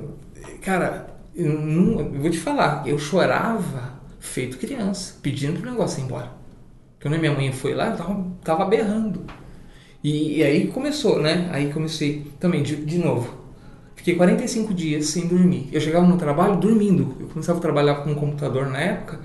cara, 0.63 1.17
eu, 1.35 1.53
não, 1.61 2.01
eu 2.01 2.21
vou 2.21 2.31
te 2.31 2.39
falar, 2.39 2.87
eu 2.87 2.99
chorava 2.99 3.97
feito 4.19 4.59
criança, 4.59 5.15
pedindo 5.23 5.61
pro 5.61 5.71
negócio 5.71 6.01
ir 6.01 6.05
embora. 6.05 6.31
Quando 7.01 7.19
minha 7.19 7.33
mãe 7.33 7.53
foi 7.53 7.75
lá, 7.75 7.91
eu 7.91 7.97
tava, 7.97 8.27
tava 8.43 8.65
berrando. 8.65 9.25
E, 10.03 10.39
e, 10.39 10.43
aí 10.43 10.67
começou, 10.69 11.21
né? 11.21 11.49
Aí 11.53 11.73
comecei 11.73 12.27
também, 12.39 12.63
de, 12.63 12.77
de 12.77 12.99
novo. 12.99 13.47
Fiquei 13.95 14.15
45 14.15 14.73
dias 14.73 15.07
sem 15.07 15.27
dormir. 15.27 15.69
Eu 15.73 15.81
chegava 15.81 16.07
no 16.07 16.17
trabalho 16.17 16.57
dormindo. 16.57 17.17
Eu 17.19 17.29
começava 17.29 17.59
a 17.59 17.63
trabalhar 17.63 17.97
com 17.97 18.11
um 18.11 18.15
computador 18.15 18.67
na 18.69 18.79
época 18.79 19.21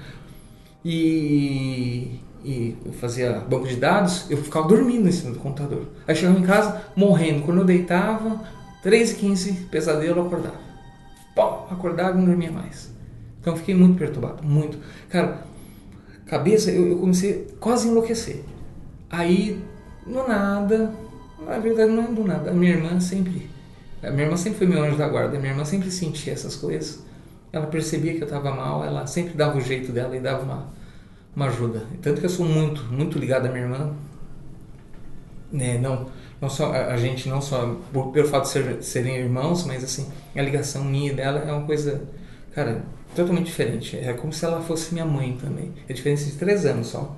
e, 0.84 2.20
e 2.44 2.78
eu 2.86 2.94
fazia 2.94 3.34
banco 3.40 3.68
de 3.68 3.76
dados, 3.76 4.30
eu 4.30 4.38
ficava 4.38 4.68
dormindo 4.68 5.08
em 5.08 5.12
cima 5.12 5.32
do 5.32 5.40
computador. 5.40 5.88
Aí 6.08 6.16
chegava 6.16 6.40
em 6.40 6.44
casa 6.44 6.82
morrendo. 6.96 7.44
Quando 7.44 7.60
eu 7.60 7.66
deitava, 7.66 8.42
3 8.82 9.12
e 9.12 9.16
15 9.16 9.54
pesadelo, 9.72 10.20
eu 10.20 10.26
acordava. 10.26 10.60
Pô, 11.36 11.74
acordava 11.74 12.18
e 12.18 12.20
não 12.20 12.26
dormia 12.26 12.52
mais. 12.52 12.92
Então 13.40 13.54
eu 13.54 13.58
fiquei 13.58 13.76
muito 13.76 13.98
perturbado, 13.98 14.44
muito. 14.44 14.78
Cara, 15.10 15.44
cabeça, 16.26 16.72
eu, 16.72 16.88
eu 16.88 16.98
comecei 16.98 17.48
quase 17.60 17.88
a 17.88 17.92
enlouquecer. 17.92 18.44
Aí, 19.10 19.62
no 20.06 20.28
nada, 20.28 20.92
na 21.46 21.60
verdade 21.60 21.92
não 21.92 22.04
é 22.04 22.08
do 22.08 22.24
nada, 22.24 22.52
a 22.52 22.54
minha 22.54 22.72
irmã 22.72 23.00
sempre, 23.00 23.50
a 24.02 24.12
minha 24.12 24.24
irmã 24.24 24.38
sempre 24.38 24.60
foi 24.60 24.68
meu 24.68 24.84
anjo 24.84 24.98
da 24.98 25.08
guarda, 25.08 25.38
a 25.38 25.40
minha 25.40 25.52
irmã 25.52 25.66
sempre 25.66 25.92
sentia 25.92 26.34
essas 26.34 26.56
coisas. 26.56 27.04
Ela 27.52 27.68
percebia 27.68 28.14
que 28.14 28.22
eu 28.22 28.26
estava 28.26 28.52
mal, 28.52 28.86
ela 28.86 29.06
sempre 29.08 29.34
dava 29.34 29.58
o 29.58 29.62
jeito 29.62 29.92
dela 29.92 30.16
e 30.16 30.20
dava 30.20 30.44
uma, 30.44 30.70
uma 31.36 31.48
ajuda. 31.48 31.86
Tanto 32.02 32.20
que 32.20 32.26
eu 32.26 32.30
sou 32.30 32.46
muito, 32.46 32.84
muito 32.86 33.18
ligado 33.18 33.46
à 33.46 33.50
minha 33.50 33.64
irmã. 33.64 33.94
Né, 35.52 35.78
não, 35.78 36.10
não 36.40 36.50
só 36.50 36.72
a, 36.72 36.94
a 36.94 36.98
gente 36.98 37.28
não 37.28 37.42
só 37.42 37.78
por, 37.92 38.12
pelo 38.12 38.28
fato 38.28 38.44
de 38.44 38.50
ser, 38.50 38.84
serem 38.84 39.18
irmãos, 39.18 39.66
mas 39.66 39.84
assim, 39.84 40.08
a 40.36 40.42
ligação 40.42 40.84
minha 40.84 41.12
e 41.12 41.16
dela 41.16 41.40
é 41.40 41.52
uma 41.52 41.66
coisa, 41.66 42.02
cara, 42.54 42.84
totalmente 43.16 43.48
diferente. 43.48 43.98
É 43.98 44.14
como 44.14 44.32
se 44.32 44.46
ela 44.46 44.62
fosse 44.62 44.94
minha 44.94 45.06
mãe 45.06 45.38
também. 45.42 45.74
É 45.90 45.94
diferença 45.94 46.26
de 46.26 46.38
três 46.38 46.66
anos 46.66 46.88
só 46.88 47.18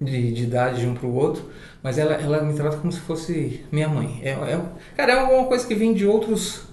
de, 0.00 0.32
de 0.32 0.44
idade 0.44 0.80
de 0.80 0.86
um 0.86 0.94
para 0.94 1.06
o 1.06 1.14
outro, 1.14 1.44
mas 1.82 1.98
ela, 1.98 2.14
ela 2.14 2.42
me 2.42 2.54
trata 2.54 2.76
como 2.76 2.92
se 2.92 3.00
fosse 3.00 3.64
minha 3.70 3.88
mãe. 3.88 4.20
É, 4.22 4.30
é, 4.30 4.62
cara, 4.96 5.12
é 5.12 5.22
uma 5.22 5.46
coisa 5.46 5.66
que 5.66 5.74
vem 5.74 5.92
de 5.92 6.06
outros 6.06 6.66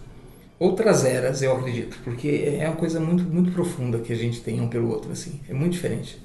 outras 0.58 1.04
eras, 1.04 1.42
eu 1.42 1.51
acredito, 1.51 2.00
porque 2.04 2.58
é 2.60 2.65
uma 2.65 2.77
coisa 2.77 2.98
muito 2.98 3.24
muito 3.24 3.51
profunda 3.51 4.00
que 4.00 4.13
a 4.13 4.15
gente 4.15 4.39
tem 4.42 4.62
um 4.62 4.70
pelo 4.70 4.89
outro 4.89 5.12
assim, 5.12 5.42
é 5.50 5.54
muito 5.54 5.74
diferente. 5.74 6.22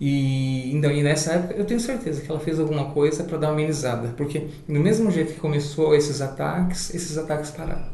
E, 0.00 0.74
então, 0.74 0.90
e 0.90 1.02
nessa 1.02 1.32
época 1.34 1.54
eu 1.54 1.64
tenho 1.66 1.78
certeza 1.78 2.22
que 2.22 2.30
ela 2.30 2.40
fez 2.40 2.58
alguma 2.58 2.86
coisa 2.86 3.22
para 3.22 3.36
dar 3.36 3.48
uma 3.48 3.52
amenizada, 3.52 4.14
porque 4.16 4.46
do 4.66 4.80
mesmo 4.80 5.10
jeito 5.10 5.34
que 5.34 5.40
começou 5.40 5.94
esses 5.94 6.22
ataques, 6.22 6.94
esses 6.94 7.18
ataques 7.18 7.50
pararam. 7.50 7.84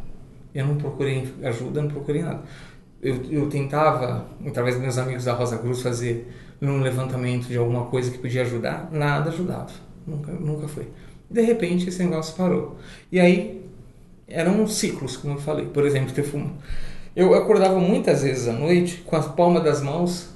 Eu 0.55 0.67
não 0.67 0.77
procurei 0.77 1.29
ajuda, 1.43 1.83
não 1.83 1.89
procurei 1.91 2.23
nada. 2.23 2.43
Eu, 3.03 3.17
eu 3.29 3.49
tentava, 3.49 4.27
através 4.47 4.77
dos 4.77 4.85
meus 4.85 4.99
amigos 4.99 5.25
da 5.25 5.33
Rosa 5.33 5.59
Cruz, 5.59 5.83
fazer 5.83 6.33
num 6.61 6.81
levantamento 6.81 7.49
de 7.49 7.59
alguma 7.59 7.87
coisa 7.87 8.11
que 8.11 8.19
podia 8.19 8.43
ajudar, 8.43 8.89
nada 8.93 9.31
ajudava. 9.31 9.71
Nunca, 10.07 10.33
nunca 10.33 10.69
foi. 10.69 10.87
De 11.29 11.43
repente 11.43 11.89
esse 11.89 12.03
negócio 12.03 12.37
parou. 12.37 12.77
E 13.11 13.19
aí 13.19 13.67
eram 14.29 14.67
ciclos, 14.67 15.17
como 15.17 15.35
eu 15.35 15.39
falei. 15.39 15.67
Por 15.67 15.85
exemplo, 15.85 16.13
ter 16.13 16.23
fumo. 16.23 16.57
Eu 17.15 17.35
acordava 17.35 17.81
muitas 17.81 18.23
vezes 18.23 18.47
à 18.47 18.53
noite 18.53 19.03
com 19.05 19.17
as 19.17 19.27
palmas 19.27 19.65
das 19.65 19.83
mãos 19.83 20.36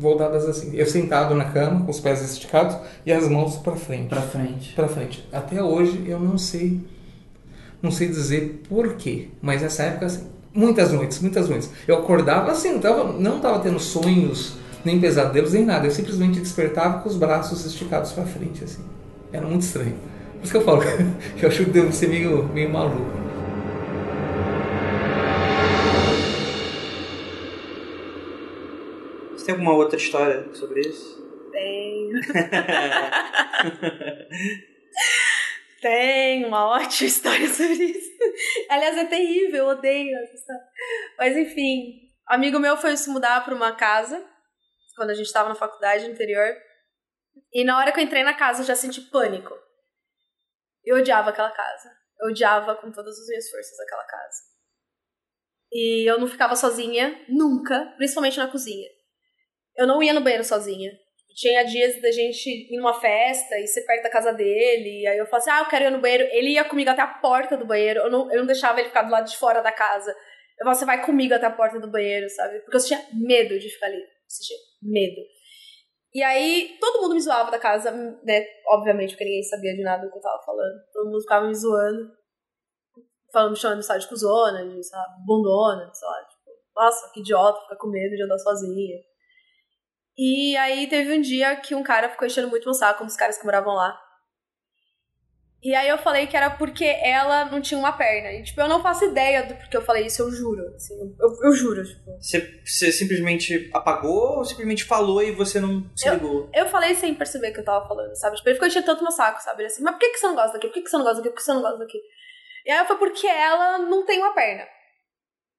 voltadas 0.00 0.48
assim. 0.48 0.74
Eu 0.74 0.86
sentado 0.86 1.34
na 1.34 1.44
cama, 1.44 1.84
com 1.84 1.90
os 1.90 2.00
pés 2.00 2.22
esticados 2.22 2.76
e 3.04 3.12
as 3.12 3.28
mãos 3.28 3.56
para 3.56 3.76
frente. 3.76 4.08
Para 4.08 4.22
frente. 4.22 4.72
Para 4.74 4.88
frente. 4.88 5.28
Até 5.32 5.62
hoje 5.62 6.04
eu 6.06 6.18
não 6.18 6.38
sei 6.38 6.80
não 7.82 7.90
sei 7.90 8.08
dizer 8.08 8.62
por 8.68 8.94
quê, 8.94 9.28
mas 9.40 9.62
nessa 9.62 9.84
época 9.84 10.06
assim, 10.06 10.26
muitas 10.52 10.92
noites, 10.92 11.20
muitas 11.20 11.48
noites. 11.48 11.70
Eu 11.86 11.98
acordava 11.98 12.52
assim, 12.52 12.72
não 12.72 12.80
tava, 12.80 13.12
não 13.12 13.40
tava 13.40 13.60
tendo 13.60 13.78
sonhos 13.78 14.54
nem 14.84 15.00
pesadelos, 15.00 15.52
nem 15.52 15.64
nada. 15.64 15.86
Eu 15.86 15.90
simplesmente 15.90 16.40
despertava 16.40 17.00
com 17.00 17.08
os 17.08 17.16
braços 17.16 17.64
esticados 17.64 18.12
para 18.12 18.24
frente, 18.24 18.64
assim. 18.64 18.82
Era 19.32 19.46
muito 19.46 19.62
estranho. 19.62 19.94
Por 20.34 20.44
isso 20.44 20.52
que 20.52 20.56
eu 20.56 20.64
falo 20.64 20.80
que 21.36 21.44
eu 21.44 21.48
acho 21.48 21.64
que 21.64 21.70
devo 21.70 21.92
ser 21.92 22.08
meio, 22.08 22.48
meio 22.52 22.70
maluco. 22.70 23.19
Tem 29.50 29.52
alguma 29.52 29.74
outra 29.74 29.96
história 29.96 30.52
sobre 30.54 30.80
isso? 30.80 31.50
Tenho. 31.50 32.20
Tem 35.80 36.44
uma 36.44 36.66
ótima 36.66 37.08
história 37.08 37.48
sobre 37.48 37.84
isso. 37.84 38.10
Aliás, 38.68 38.98
é 38.98 39.06
terrível, 39.06 39.64
eu 39.64 39.68
odeio 39.68 40.16
essa 40.18 40.34
história. 40.34 40.62
Mas 41.18 41.36
enfim, 41.36 42.12
amigo 42.26 42.58
meu 42.58 42.76
foi 42.76 42.94
se 42.96 43.08
mudar 43.08 43.44
para 43.44 43.54
uma 43.54 43.74
casa 43.74 44.22
quando 44.94 45.10
a 45.10 45.14
gente 45.14 45.26
estava 45.26 45.48
na 45.48 45.54
faculdade 45.54 46.04
interior. 46.04 46.54
E 47.52 47.64
na 47.64 47.78
hora 47.78 47.92
que 47.92 47.98
eu 47.98 48.04
entrei 48.04 48.22
na 48.22 48.34
casa, 48.34 48.60
eu 48.60 48.66
já 48.66 48.76
senti 48.76 49.00
pânico. 49.00 49.54
Eu 50.84 50.98
odiava 50.98 51.30
aquela 51.30 51.50
casa. 51.50 51.90
Eu 52.20 52.28
odiava 52.28 52.76
com 52.76 52.92
todas 52.92 53.18
as 53.18 53.26
minhas 53.26 53.48
forças 53.48 53.80
aquela 53.80 54.04
casa. 54.04 54.50
E 55.72 56.10
eu 56.10 56.20
não 56.20 56.28
ficava 56.28 56.54
sozinha, 56.54 57.24
nunca, 57.28 57.94
principalmente 57.96 58.36
na 58.36 58.48
cozinha. 58.48 58.99
Eu 59.80 59.86
não 59.86 60.02
ia 60.02 60.12
no 60.12 60.20
banheiro 60.20 60.44
sozinha. 60.44 60.92
Tinha 61.34 61.62
dias 61.62 62.02
da 62.02 62.12
gente 62.12 62.50
ir 62.50 62.76
numa 62.76 63.00
festa 63.00 63.58
e 63.58 63.66
ser 63.66 63.80
perto 63.86 64.02
da 64.02 64.10
casa 64.10 64.30
dele. 64.30 65.00
E 65.00 65.06
aí 65.06 65.16
eu 65.16 65.24
falava 65.24 65.38
assim: 65.38 65.50
ah, 65.50 65.64
eu 65.64 65.70
quero 65.70 65.84
ir 65.86 65.90
no 65.90 66.02
banheiro. 66.02 66.28
Ele 66.32 66.50
ia 66.50 66.64
comigo 66.64 66.90
até 66.90 67.00
a 67.00 67.06
porta 67.06 67.56
do 67.56 67.64
banheiro. 67.64 68.00
Eu 68.00 68.10
não, 68.10 68.30
eu 68.30 68.40
não 68.40 68.46
deixava 68.46 68.78
ele 68.78 68.90
ficar 68.90 69.04
do 69.04 69.10
lado 69.10 69.26
de 69.26 69.38
fora 69.38 69.62
da 69.62 69.72
casa. 69.72 70.10
Eu 70.10 70.64
falava: 70.64 70.78
você 70.78 70.84
vai 70.84 71.06
comigo 71.06 71.32
até 71.32 71.46
a 71.46 71.50
porta 71.50 71.80
do 71.80 71.90
banheiro, 71.90 72.28
sabe? 72.28 72.60
Porque 72.60 72.76
eu 72.76 72.84
tinha 72.84 73.02
medo 73.14 73.58
de 73.58 73.70
ficar 73.70 73.86
ali. 73.86 74.02
Sentia 74.28 74.56
medo. 74.82 75.22
E 76.12 76.22
aí, 76.22 76.76
todo 76.78 77.00
mundo 77.00 77.14
me 77.14 77.20
zoava 77.20 77.50
da 77.50 77.58
casa, 77.58 77.90
né? 77.90 78.44
Obviamente, 78.66 79.12
porque 79.12 79.24
ninguém 79.24 79.42
sabia 79.44 79.74
de 79.74 79.82
nada 79.82 80.04
do 80.04 80.12
que 80.12 80.18
eu 80.18 80.22
tava 80.22 80.42
falando. 80.44 80.74
Todo 80.92 81.06
mundo 81.06 81.20
ficava 81.22 81.46
me 81.46 81.54
zoando. 81.54 82.12
Falando, 83.32 83.52
me 83.52 83.56
chamando 83.56 83.80
de 83.80 83.98
de 83.98 84.08
cuzona, 84.08 84.68
de, 84.68 84.82
sabe, 84.82 85.24
bundona, 85.24 85.88
sabe? 85.94 86.28
Tipo, 86.28 86.50
nossa, 86.76 87.10
que 87.14 87.20
idiota, 87.20 87.62
ficar 87.62 87.76
com 87.76 87.88
medo 87.88 88.16
de 88.16 88.24
andar 88.24 88.38
sozinha. 88.38 88.98
E 90.22 90.54
aí 90.58 90.86
teve 90.86 91.14
um 91.16 91.20
dia 91.22 91.56
que 91.56 91.74
um 91.74 91.82
cara 91.82 92.10
ficou 92.10 92.26
enchendo 92.26 92.48
muito 92.50 92.66
meu 92.66 92.74
saco, 92.74 92.98
como 92.98 93.08
os 93.08 93.16
caras 93.16 93.38
que 93.38 93.44
moravam 93.46 93.72
lá. 93.74 93.98
E 95.62 95.74
aí 95.74 95.88
eu 95.88 95.96
falei 95.96 96.26
que 96.26 96.36
era 96.36 96.50
porque 96.50 96.84
ela 96.84 97.46
não 97.46 97.60
tinha 97.60 97.78
uma 97.78 97.92
perna. 97.92 98.30
E, 98.32 98.42
tipo, 98.42 98.60
eu 98.60 98.68
não 98.68 98.82
faço 98.82 99.04
ideia 99.06 99.42
do 99.46 99.54
porquê 99.54 99.76
eu 99.78 99.82
falei 99.82 100.04
isso, 100.06 100.20
eu 100.22 100.30
juro. 100.30 100.74
Assim, 100.74 100.94
eu, 101.18 101.28
eu 101.44 101.52
juro, 101.52 101.82
tipo. 101.84 102.10
Você, 102.18 102.62
você 102.66 102.92
simplesmente 102.92 103.70
apagou 103.72 104.38
ou 104.38 104.44
simplesmente 104.44 104.84
falou 104.84 105.22
e 105.22 105.32
você 105.32 105.58
não 105.58 105.90
se 105.96 106.06
Eu- 106.06 106.14
ligou? 106.14 106.50
Eu 106.54 106.66
falei 106.68 106.94
sem 106.94 107.14
perceber 107.14 107.52
que 107.52 107.60
eu 107.60 107.64
tava 107.64 107.86
falando, 107.88 108.14
sabe? 108.14 108.36
Tipo, 108.36 108.48
ele 108.48 108.54
ficou 108.56 108.68
enchendo 108.68 108.86
tanto 108.86 109.02
meu 109.02 109.12
saco, 109.12 109.42
sabe? 109.42 109.62
Ele 109.62 109.66
assim, 109.68 109.82
mas 109.82 109.94
por 109.94 110.00
que, 110.00 110.10
que 110.10 110.18
você 110.18 110.26
não 110.26 110.34
gosta 110.34 110.52
daqui? 110.52 110.66
Por 110.66 110.74
que, 110.74 110.82
que 110.82 110.90
você 110.90 110.96
não 110.96 111.04
gosta 111.04 111.16
daqui? 111.18 111.30
Por 111.30 111.36
que 111.36 111.42
você 111.44 111.52
não 111.54 111.62
gosta 111.62 111.78
daqui? 111.78 111.98
E 112.66 112.70
aí 112.70 112.86
foi 112.86 112.96
porque 112.98 113.26
ela 113.26 113.78
não 113.78 114.04
tem 114.06 114.18
uma 114.18 114.34
perna. 114.34 114.64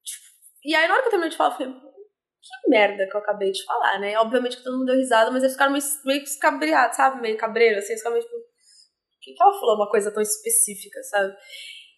Tipo, 0.03 0.25
E 0.65 0.75
aí 0.75 0.87
na 0.87 0.93
hora 0.95 1.01
que 1.03 1.07
eu 1.07 1.11
terminei 1.11 1.29
de 1.31 1.37
falar, 1.37 1.51
eu 1.53 1.57
falei, 1.57 1.73
que 2.41 2.69
merda 2.69 3.07
que 3.07 3.15
eu 3.15 3.19
acabei 3.19 3.51
de 3.51 3.63
falar, 3.63 3.99
né? 3.99 4.17
Obviamente 4.17 4.57
que 4.57 4.63
todo 4.63 4.77
mundo 4.77 4.87
deu 4.87 4.95
risada, 4.95 5.29
mas 5.31 5.43
eles 5.43 5.53
ficaram 5.53 5.71
meio, 5.71 5.83
meio 6.05 6.23
escabriados, 6.23 6.97
sabe? 6.97 7.21
Meio 7.21 7.37
cabreiro, 7.37 7.79
assim, 7.79 7.89
eles 7.89 7.99
ficaram 7.99 8.15
meio 8.15 8.25
tipo, 8.25 8.37
por 8.37 9.19
que, 9.21 9.33
que 9.33 9.43
ela 9.43 9.59
falou 9.59 9.75
uma 9.75 9.89
coisa 9.89 10.11
tão 10.11 10.21
específica, 10.21 11.01
sabe? 11.03 11.35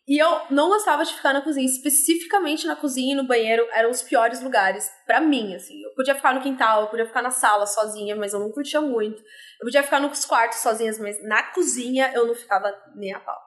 E 0.05 0.21
eu 0.21 0.29
não 0.51 0.67
gostava 0.67 1.05
de 1.05 1.13
ficar 1.13 1.31
na 1.31 1.41
cozinha, 1.41 1.65
especificamente 1.65 2.67
na 2.67 2.75
cozinha 2.75 3.13
e 3.13 3.15
no 3.15 3.25
banheiro 3.25 3.65
eram 3.71 3.89
os 3.89 4.01
piores 4.01 4.41
lugares 4.41 4.91
pra 5.05 5.21
mim, 5.21 5.55
assim. 5.55 5.81
Eu 5.81 5.93
podia 5.95 6.13
ficar 6.13 6.35
no 6.35 6.41
quintal, 6.41 6.81
eu 6.81 6.87
podia 6.87 7.05
ficar 7.05 7.21
na 7.21 7.31
sala 7.31 7.65
sozinha, 7.65 8.13
mas 8.13 8.33
eu 8.33 8.39
não 8.39 8.51
curtia 8.51 8.81
muito. 8.81 9.21
Eu 9.21 9.65
podia 9.65 9.81
ficar 9.81 10.01
nos 10.01 10.25
quartos 10.25 10.59
sozinhas, 10.59 10.99
mas 10.99 11.23
na 11.23 11.41
cozinha 11.53 12.11
eu 12.13 12.27
não 12.27 12.35
ficava 12.35 12.69
nem 12.95 13.13
a 13.13 13.19
pau. 13.21 13.39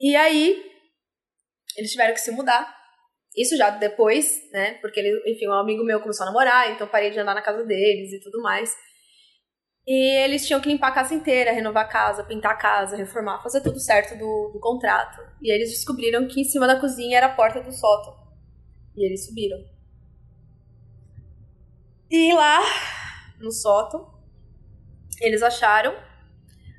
E 0.00 0.14
aí, 0.14 0.64
eles 1.76 1.90
tiveram 1.90 2.14
que 2.14 2.20
se 2.20 2.30
mudar. 2.30 2.77
Isso 3.36 3.56
já 3.56 3.70
depois, 3.70 4.50
né? 4.52 4.74
Porque 4.80 4.98
ele, 4.98 5.22
enfim, 5.30 5.48
um 5.48 5.52
amigo 5.52 5.84
meu 5.84 6.00
começou 6.00 6.24
a 6.24 6.26
namorar, 6.26 6.72
então 6.72 6.86
parei 6.86 7.10
de 7.10 7.18
andar 7.18 7.34
na 7.34 7.42
casa 7.42 7.64
deles 7.64 8.12
e 8.12 8.20
tudo 8.20 8.42
mais. 8.42 8.74
E 9.86 10.24
eles 10.24 10.46
tinham 10.46 10.60
que 10.60 10.68
limpar 10.68 10.88
a 10.88 10.94
casa 10.94 11.14
inteira, 11.14 11.50
renovar 11.50 11.86
a 11.86 11.88
casa, 11.88 12.22
pintar 12.22 12.52
a 12.52 12.56
casa, 12.56 12.96
reformar, 12.96 13.42
fazer 13.42 13.62
tudo 13.62 13.80
certo 13.80 14.18
do, 14.18 14.50
do 14.52 14.60
contrato. 14.60 15.18
E 15.40 15.50
eles 15.50 15.70
descobriram 15.70 16.28
que 16.28 16.42
em 16.42 16.44
cima 16.44 16.66
da 16.66 16.78
cozinha 16.78 17.16
era 17.16 17.26
a 17.26 17.34
porta 17.34 17.62
do 17.62 17.72
sótão. 17.72 18.14
E 18.94 19.06
eles 19.06 19.24
subiram. 19.24 19.58
E 22.10 22.34
lá, 22.34 22.60
no 23.40 23.50
sótão, 23.50 24.12
eles 25.20 25.42
acharam 25.42 25.94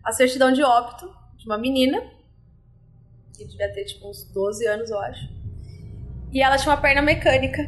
a 0.04 0.12
certidão 0.12 0.52
de 0.52 0.64
óbito 0.64 1.12
de 1.36 1.46
uma 1.46 1.58
menina, 1.58 2.00
que 3.36 3.46
devia 3.46 3.74
ter 3.74 3.86
tipo 3.86 4.10
uns 4.10 4.24
12 4.32 4.68
anos, 4.68 4.90
eu 4.90 5.00
acho. 5.00 5.39
E 6.32 6.42
ela 6.42 6.58
tinha 6.58 6.74
uma 6.74 6.82
perna 6.82 7.02
mecânica. 7.02 7.68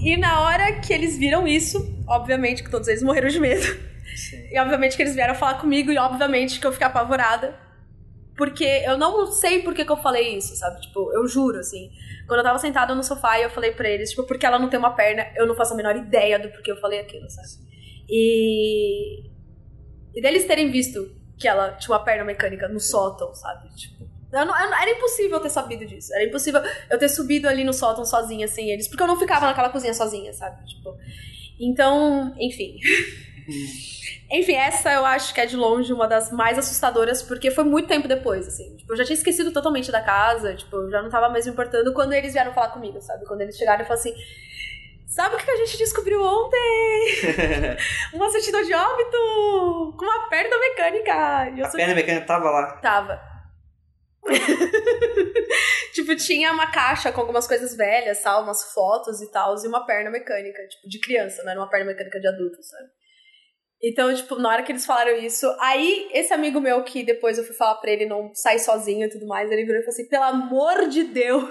E 0.00 0.16
na 0.16 0.40
hora 0.40 0.72
que 0.80 0.92
eles 0.92 1.16
viram 1.16 1.46
isso, 1.46 1.96
obviamente 2.08 2.62
que 2.62 2.70
todos 2.70 2.88
eles 2.88 3.02
morreram 3.02 3.28
de 3.28 3.38
medo. 3.38 3.64
E 4.50 4.58
obviamente 4.58 4.96
que 4.96 5.02
eles 5.02 5.14
vieram 5.14 5.34
falar 5.34 5.54
comigo 5.54 5.90
e 5.90 5.96
obviamente 5.96 6.60
que 6.60 6.66
eu 6.66 6.72
fiquei 6.72 6.86
apavorada. 6.86 7.58
Porque 8.36 8.64
eu 8.64 8.98
não 8.98 9.26
sei 9.26 9.62
por 9.62 9.72
que, 9.72 9.84
que 9.84 9.92
eu 9.92 9.96
falei 9.96 10.36
isso, 10.36 10.56
sabe? 10.56 10.80
Tipo, 10.80 11.12
eu 11.12 11.26
juro, 11.28 11.58
assim. 11.58 11.90
Quando 12.26 12.40
eu 12.40 12.44
tava 12.44 12.58
sentada 12.58 12.94
no 12.94 13.02
sofá 13.04 13.38
e 13.38 13.42
eu 13.42 13.50
falei 13.50 13.72
pra 13.72 13.88
eles, 13.88 14.10
tipo, 14.10 14.24
porque 14.24 14.44
ela 14.44 14.58
não 14.58 14.68
tem 14.68 14.78
uma 14.78 14.94
perna, 14.94 15.26
eu 15.36 15.46
não 15.46 15.54
faço 15.54 15.74
a 15.74 15.76
menor 15.76 15.94
ideia 15.96 16.38
do 16.38 16.48
porquê 16.48 16.72
eu 16.72 16.76
falei 16.76 17.00
aquilo, 17.00 17.28
sabe? 17.30 17.48
E. 18.08 19.31
E 20.14 20.20
deles 20.22 20.44
terem 20.46 20.70
visto 20.70 21.10
que 21.38 21.48
ela 21.48 21.72
tinha 21.72 21.96
uma 21.96 22.04
perna 22.04 22.24
mecânica 22.24 22.68
no 22.68 22.78
sótão, 22.80 23.34
sabe? 23.34 23.68
Tipo. 23.74 24.04
eu 24.32 24.46
não- 24.46 24.58
eu 24.58 24.72
era 24.74 24.90
impossível 24.90 25.36
eu 25.36 25.40
ter 25.42 25.50
sabido 25.50 25.84
disso. 25.86 26.14
Era 26.14 26.24
impossível 26.24 26.62
eu 26.90 26.98
ter 26.98 27.08
subido 27.08 27.48
ali 27.48 27.64
no 27.64 27.72
sótão 27.72 28.04
sozinha, 28.04 28.48
sem 28.48 28.70
eles. 28.70 28.88
Porque 28.88 29.02
eu 29.02 29.06
não 29.06 29.18
ficava 29.18 29.46
naquela 29.46 29.68
cozinha 29.68 29.92
sozinha, 29.92 30.32
sabe? 30.32 30.64
Tipo. 30.66 30.96
Então, 31.60 32.34
enfim. 32.38 32.78
Enfim, 34.30 34.54
essa 34.54 34.90
eu 34.92 35.04
acho 35.04 35.34
que 35.34 35.40
é 35.40 35.46
de 35.46 35.56
longe 35.56 35.92
uma 35.92 36.06
das 36.08 36.32
mais 36.32 36.56
assustadoras, 36.58 37.22
porque 37.22 37.50
foi 37.50 37.64
muito 37.64 37.86
tempo 37.88 38.08
depois, 38.08 38.46
assim. 38.48 38.76
Tipo, 38.76 38.92
eu 38.92 38.96
já 38.96 39.04
tinha 39.04 39.14
esquecido 39.16 39.52
totalmente 39.52 39.92
da 39.92 40.00
casa, 40.00 40.54
tipo, 40.54 40.74
eu 40.76 40.90
já 40.90 41.02
não 41.02 41.10
tava 41.10 41.28
mais 41.28 41.44
me 41.44 41.52
importando 41.52 41.92
quando 41.92 42.14
eles 42.14 42.32
vieram 42.32 42.52
falar 42.54 42.68
comigo, 42.68 42.98
sabe? 43.02 43.26
Quando 43.26 43.42
eles 43.42 43.56
chegaram 43.58 43.82
e 43.82 43.86
falaram 43.86 44.00
assim. 44.00 44.14
Sabe 45.14 45.34
o 45.34 45.38
que 45.38 45.50
a 45.50 45.56
gente 45.56 45.76
descobriu 45.76 46.22
ontem? 46.22 47.06
Uma 48.14 48.30
certidão 48.30 48.62
de 48.62 48.72
óbito 48.72 49.94
com 49.98 50.04
uma 50.06 50.28
perna 50.30 50.58
mecânica. 50.58 51.52
Eu 51.56 51.66
A 51.66 51.70
sou- 51.70 51.76
perna 51.78 51.94
mecânica 51.94 52.26
tava 52.26 52.50
lá. 52.50 52.72
Tava. 52.80 53.20
tipo, 55.92 56.16
tinha 56.16 56.52
uma 56.52 56.70
caixa 56.70 57.12
com 57.12 57.20
algumas 57.20 57.46
coisas 57.46 57.76
velhas, 57.76 58.22
tal, 58.22 58.42
umas 58.42 58.72
fotos 58.72 59.20
e 59.20 59.30
tal, 59.30 59.54
e 59.62 59.66
uma 59.68 59.84
perna 59.84 60.10
mecânica, 60.10 60.66
tipo, 60.68 60.88
de 60.88 60.98
criança, 61.00 61.42
não 61.42 61.50
era 61.50 61.60
uma 61.60 61.68
perna 61.68 61.86
mecânica 61.86 62.18
de 62.20 62.28
adulto, 62.28 62.62
sabe? 62.62 62.88
Então, 63.84 64.14
tipo, 64.14 64.36
na 64.36 64.48
hora 64.48 64.62
que 64.62 64.70
eles 64.70 64.86
falaram 64.86 65.16
isso, 65.16 65.44
aí 65.58 66.08
esse 66.12 66.32
amigo 66.32 66.60
meu 66.60 66.84
que 66.84 67.02
depois 67.02 67.36
eu 67.36 67.42
fui 67.42 67.56
falar 67.56 67.74
pra 67.76 67.90
ele 67.90 68.06
não 68.06 68.32
sair 68.32 68.60
sozinho 68.60 69.06
e 69.06 69.10
tudo 69.10 69.26
mais, 69.26 69.50
ele 69.50 69.64
virou 69.64 69.80
e 69.80 69.84
falou 69.84 69.92
assim: 69.92 70.08
pelo 70.08 70.22
amor 70.22 70.86
de 70.86 71.02
Deus, 71.02 71.50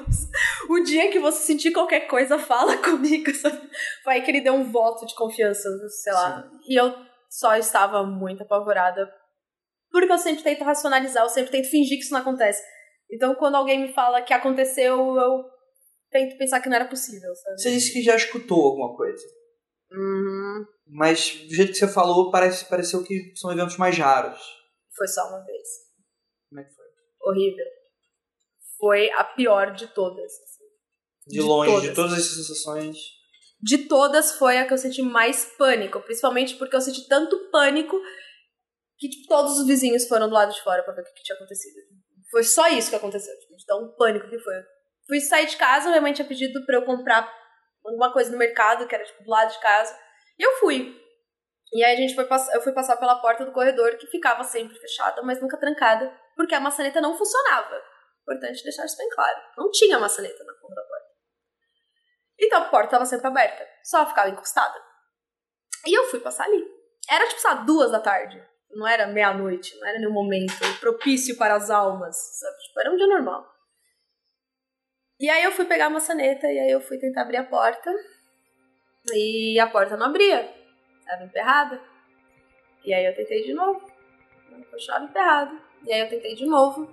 o 0.70 0.80
dia 0.80 1.12
que 1.12 1.20
você 1.20 1.44
sentir 1.44 1.72
qualquer 1.72 2.08
coisa, 2.08 2.40
fala 2.40 2.78
comigo? 2.78 3.32
Foi 4.04 4.14
aí 4.14 4.22
que 4.22 4.32
ele 4.32 4.40
deu 4.40 4.54
um 4.54 4.72
voto 4.72 5.06
de 5.06 5.14
confiança, 5.14 5.70
sei 5.90 6.14
lá. 6.14 6.50
E 6.68 6.80
eu 6.80 6.96
só 7.30 7.56
estava 7.58 8.04
muito 8.04 8.44
apavorada 8.44 9.12
porque 9.92 10.12
eu 10.12 10.18
sempre 10.18 10.42
tento 10.42 10.64
racionalizar, 10.64 11.24
eu 11.24 11.30
sempre 11.30 11.52
tento 11.52 11.70
fingir 11.70 11.98
que 11.98 12.06
isso 12.06 12.14
não 12.14 12.22
acontece. 12.22 12.64
Então, 13.12 13.36
quando 13.36 13.56
alguém 13.56 13.82
me 13.82 13.94
fala 13.94 14.22
que 14.22 14.34
aconteceu, 14.34 15.18
eu 15.18 15.44
tento 16.10 16.38
pensar 16.38 16.62
que 16.62 16.70
não 16.70 16.78
era 16.78 16.88
possível, 16.88 17.36
sabe? 17.36 17.62
Você 17.62 17.72
disse 17.72 17.92
que 17.92 18.02
já 18.02 18.16
escutou 18.16 18.68
alguma 18.68 18.96
coisa. 18.96 19.22
Uhum. 19.92 20.66
Mas 20.94 21.46
do 21.48 21.56
jeito 21.56 21.72
que 21.72 21.78
você 21.78 21.88
falou, 21.88 22.30
parece, 22.32 22.66
pareceu 22.66 23.02
que 23.04 23.32
são 23.36 23.50
eventos 23.52 23.78
mais 23.78 23.98
raros. 23.98 24.40
Foi 24.96 25.08
só 25.08 25.26
uma 25.30 25.44
vez. 25.46 25.68
Como 26.50 26.60
é 26.60 26.64
que 26.66 26.76
foi? 26.76 26.86
Horrível. 27.22 27.66
Foi 28.78 29.10
a 29.12 29.24
pior 29.24 29.74
de 29.74 29.88
todas. 29.88 30.26
assim. 30.26 30.66
De, 31.28 31.36
De 31.36 31.42
longe, 31.42 31.72
todas. 31.72 31.90
de 31.90 31.96
todas 31.96 32.14
essas 32.14 32.36
sensações. 32.36 32.98
De 33.62 33.78
todas, 33.88 34.34
foi 34.34 34.58
a 34.58 34.68
que 34.68 34.74
eu 34.74 34.78
senti 34.78 35.02
mais 35.02 35.46
pânico. 35.58 36.02
Principalmente 36.02 36.56
porque 36.56 36.76
eu 36.76 36.82
senti 36.82 37.08
tanto 37.08 37.50
pânico 37.52 37.98
que 38.98 39.08
tipo, 39.08 39.28
todos 39.30 39.60
os 39.60 39.66
vizinhos 39.68 40.08
foram 40.08 40.28
do 40.28 40.34
lado 40.34 40.54
de 40.54 40.62
fora 40.62 40.84
pra 40.84 40.94
ver 40.94 41.02
o 41.02 41.06
que, 41.06 41.14
que 41.14 41.24
tinha 41.24 41.36
acontecido. 41.36 41.76
Foi 42.30 42.44
só 42.44 42.68
isso 42.68 42.90
que 42.90 42.96
aconteceu, 42.96 43.34
tipo, 43.40 43.56
de 43.56 43.66
tão 43.66 43.96
pânico 43.96 44.30
que 44.30 44.40
foi. 44.40 44.56
Fui 45.08 45.20
sair 45.22 45.48
de 45.48 45.58
casa, 45.58 45.90
minha 45.90 46.02
mãe 46.02 46.14
tinha 46.14 46.28
pedido 46.28 46.66
pra 46.66 46.76
eu 46.78 46.86
comprar 46.86 47.32
alguma 47.86 48.12
coisa 48.12 48.32
no 48.32 48.38
mercado, 48.38 48.88
que 48.88 48.94
era 48.96 49.04
tipo 49.04 49.24
do 49.24 49.30
lado 49.30 49.52
de 49.52 49.60
casa. 49.60 49.98
E 50.42 50.44
eu 50.44 50.54
fui. 50.58 51.00
E 51.72 51.84
aí 51.84 51.94
a 51.94 51.96
gente 51.96 52.16
foi 52.16 52.28
eu 52.56 52.62
fui 52.62 52.74
passar 52.74 52.98
pela 52.98 53.22
porta 53.22 53.46
do 53.46 53.52
corredor, 53.52 53.96
que 53.98 54.08
ficava 54.08 54.44
sempre 54.44 54.76
fechada, 54.80 55.22
mas 55.22 55.40
nunca 55.40 55.56
trancada, 55.56 56.12
porque 56.36 56.56
a 56.56 56.60
maçaneta 56.60 57.00
não 57.00 57.16
funcionava. 57.16 57.80
Importante 58.24 58.64
deixar 58.64 58.86
isso 58.86 58.98
bem 58.98 59.08
claro. 59.10 59.40
Não 59.56 59.70
tinha 59.70 60.00
maçaneta 60.00 60.44
na 60.44 60.54
porta 60.54 60.76
da 60.76 60.82
porta. 60.82 61.06
Então 62.40 62.60
a 62.60 62.70
porta 62.70 62.88
estava 62.88 63.06
sempre 63.06 63.28
aberta, 63.28 63.68
só 63.84 64.04
ficava 64.08 64.30
encostada. 64.30 64.82
E 65.86 65.94
eu 65.96 66.06
fui 66.06 66.20
passar 66.20 66.46
ali. 66.46 66.66
Era 67.08 67.28
tipo, 67.28 67.40
sabe, 67.40 67.68
duas 67.68 67.92
da 67.92 68.00
tarde. 68.00 68.44
Não 68.72 68.88
era 68.88 69.06
meia-noite, 69.06 69.78
não 69.80 69.88
era 69.88 70.00
nenhum 70.00 70.14
momento 70.14 70.56
propício 70.80 71.38
para 71.38 71.54
as 71.54 71.70
almas, 71.70 72.16
sabe? 72.40 72.58
Tipo, 72.58 72.80
era 72.80 72.92
um 72.92 72.98
dia 72.98 73.08
normal. 73.08 73.46
E 75.20 75.30
aí 75.30 75.44
eu 75.44 75.52
fui 75.52 75.66
pegar 75.66 75.86
a 75.86 75.90
maçaneta 75.92 76.48
e 76.48 76.60
aí 76.60 76.72
eu 76.72 76.82
fui 76.82 76.98
tentar 76.98 77.22
abrir 77.22 77.38
a 77.38 77.44
porta. 77.44 77.94
E 79.10 79.60
a 79.60 79.68
porta 79.68 79.98
não 79.98 80.08
abria. 80.08 80.54
Estava 81.00 81.24
emperrada. 81.24 81.82
E 82.86 82.94
aí 82.94 83.06
eu 83.06 83.16
tentei 83.16 83.44
de 83.44 83.54
novo. 83.54 83.82
Com 84.50 84.76
a 84.76 84.80
chave 84.80 85.06
emperrada. 85.06 85.58
E 85.86 85.92
aí 85.92 86.02
eu 86.02 86.10
tentei 86.10 86.36
de 86.36 86.46
novo. 86.46 86.88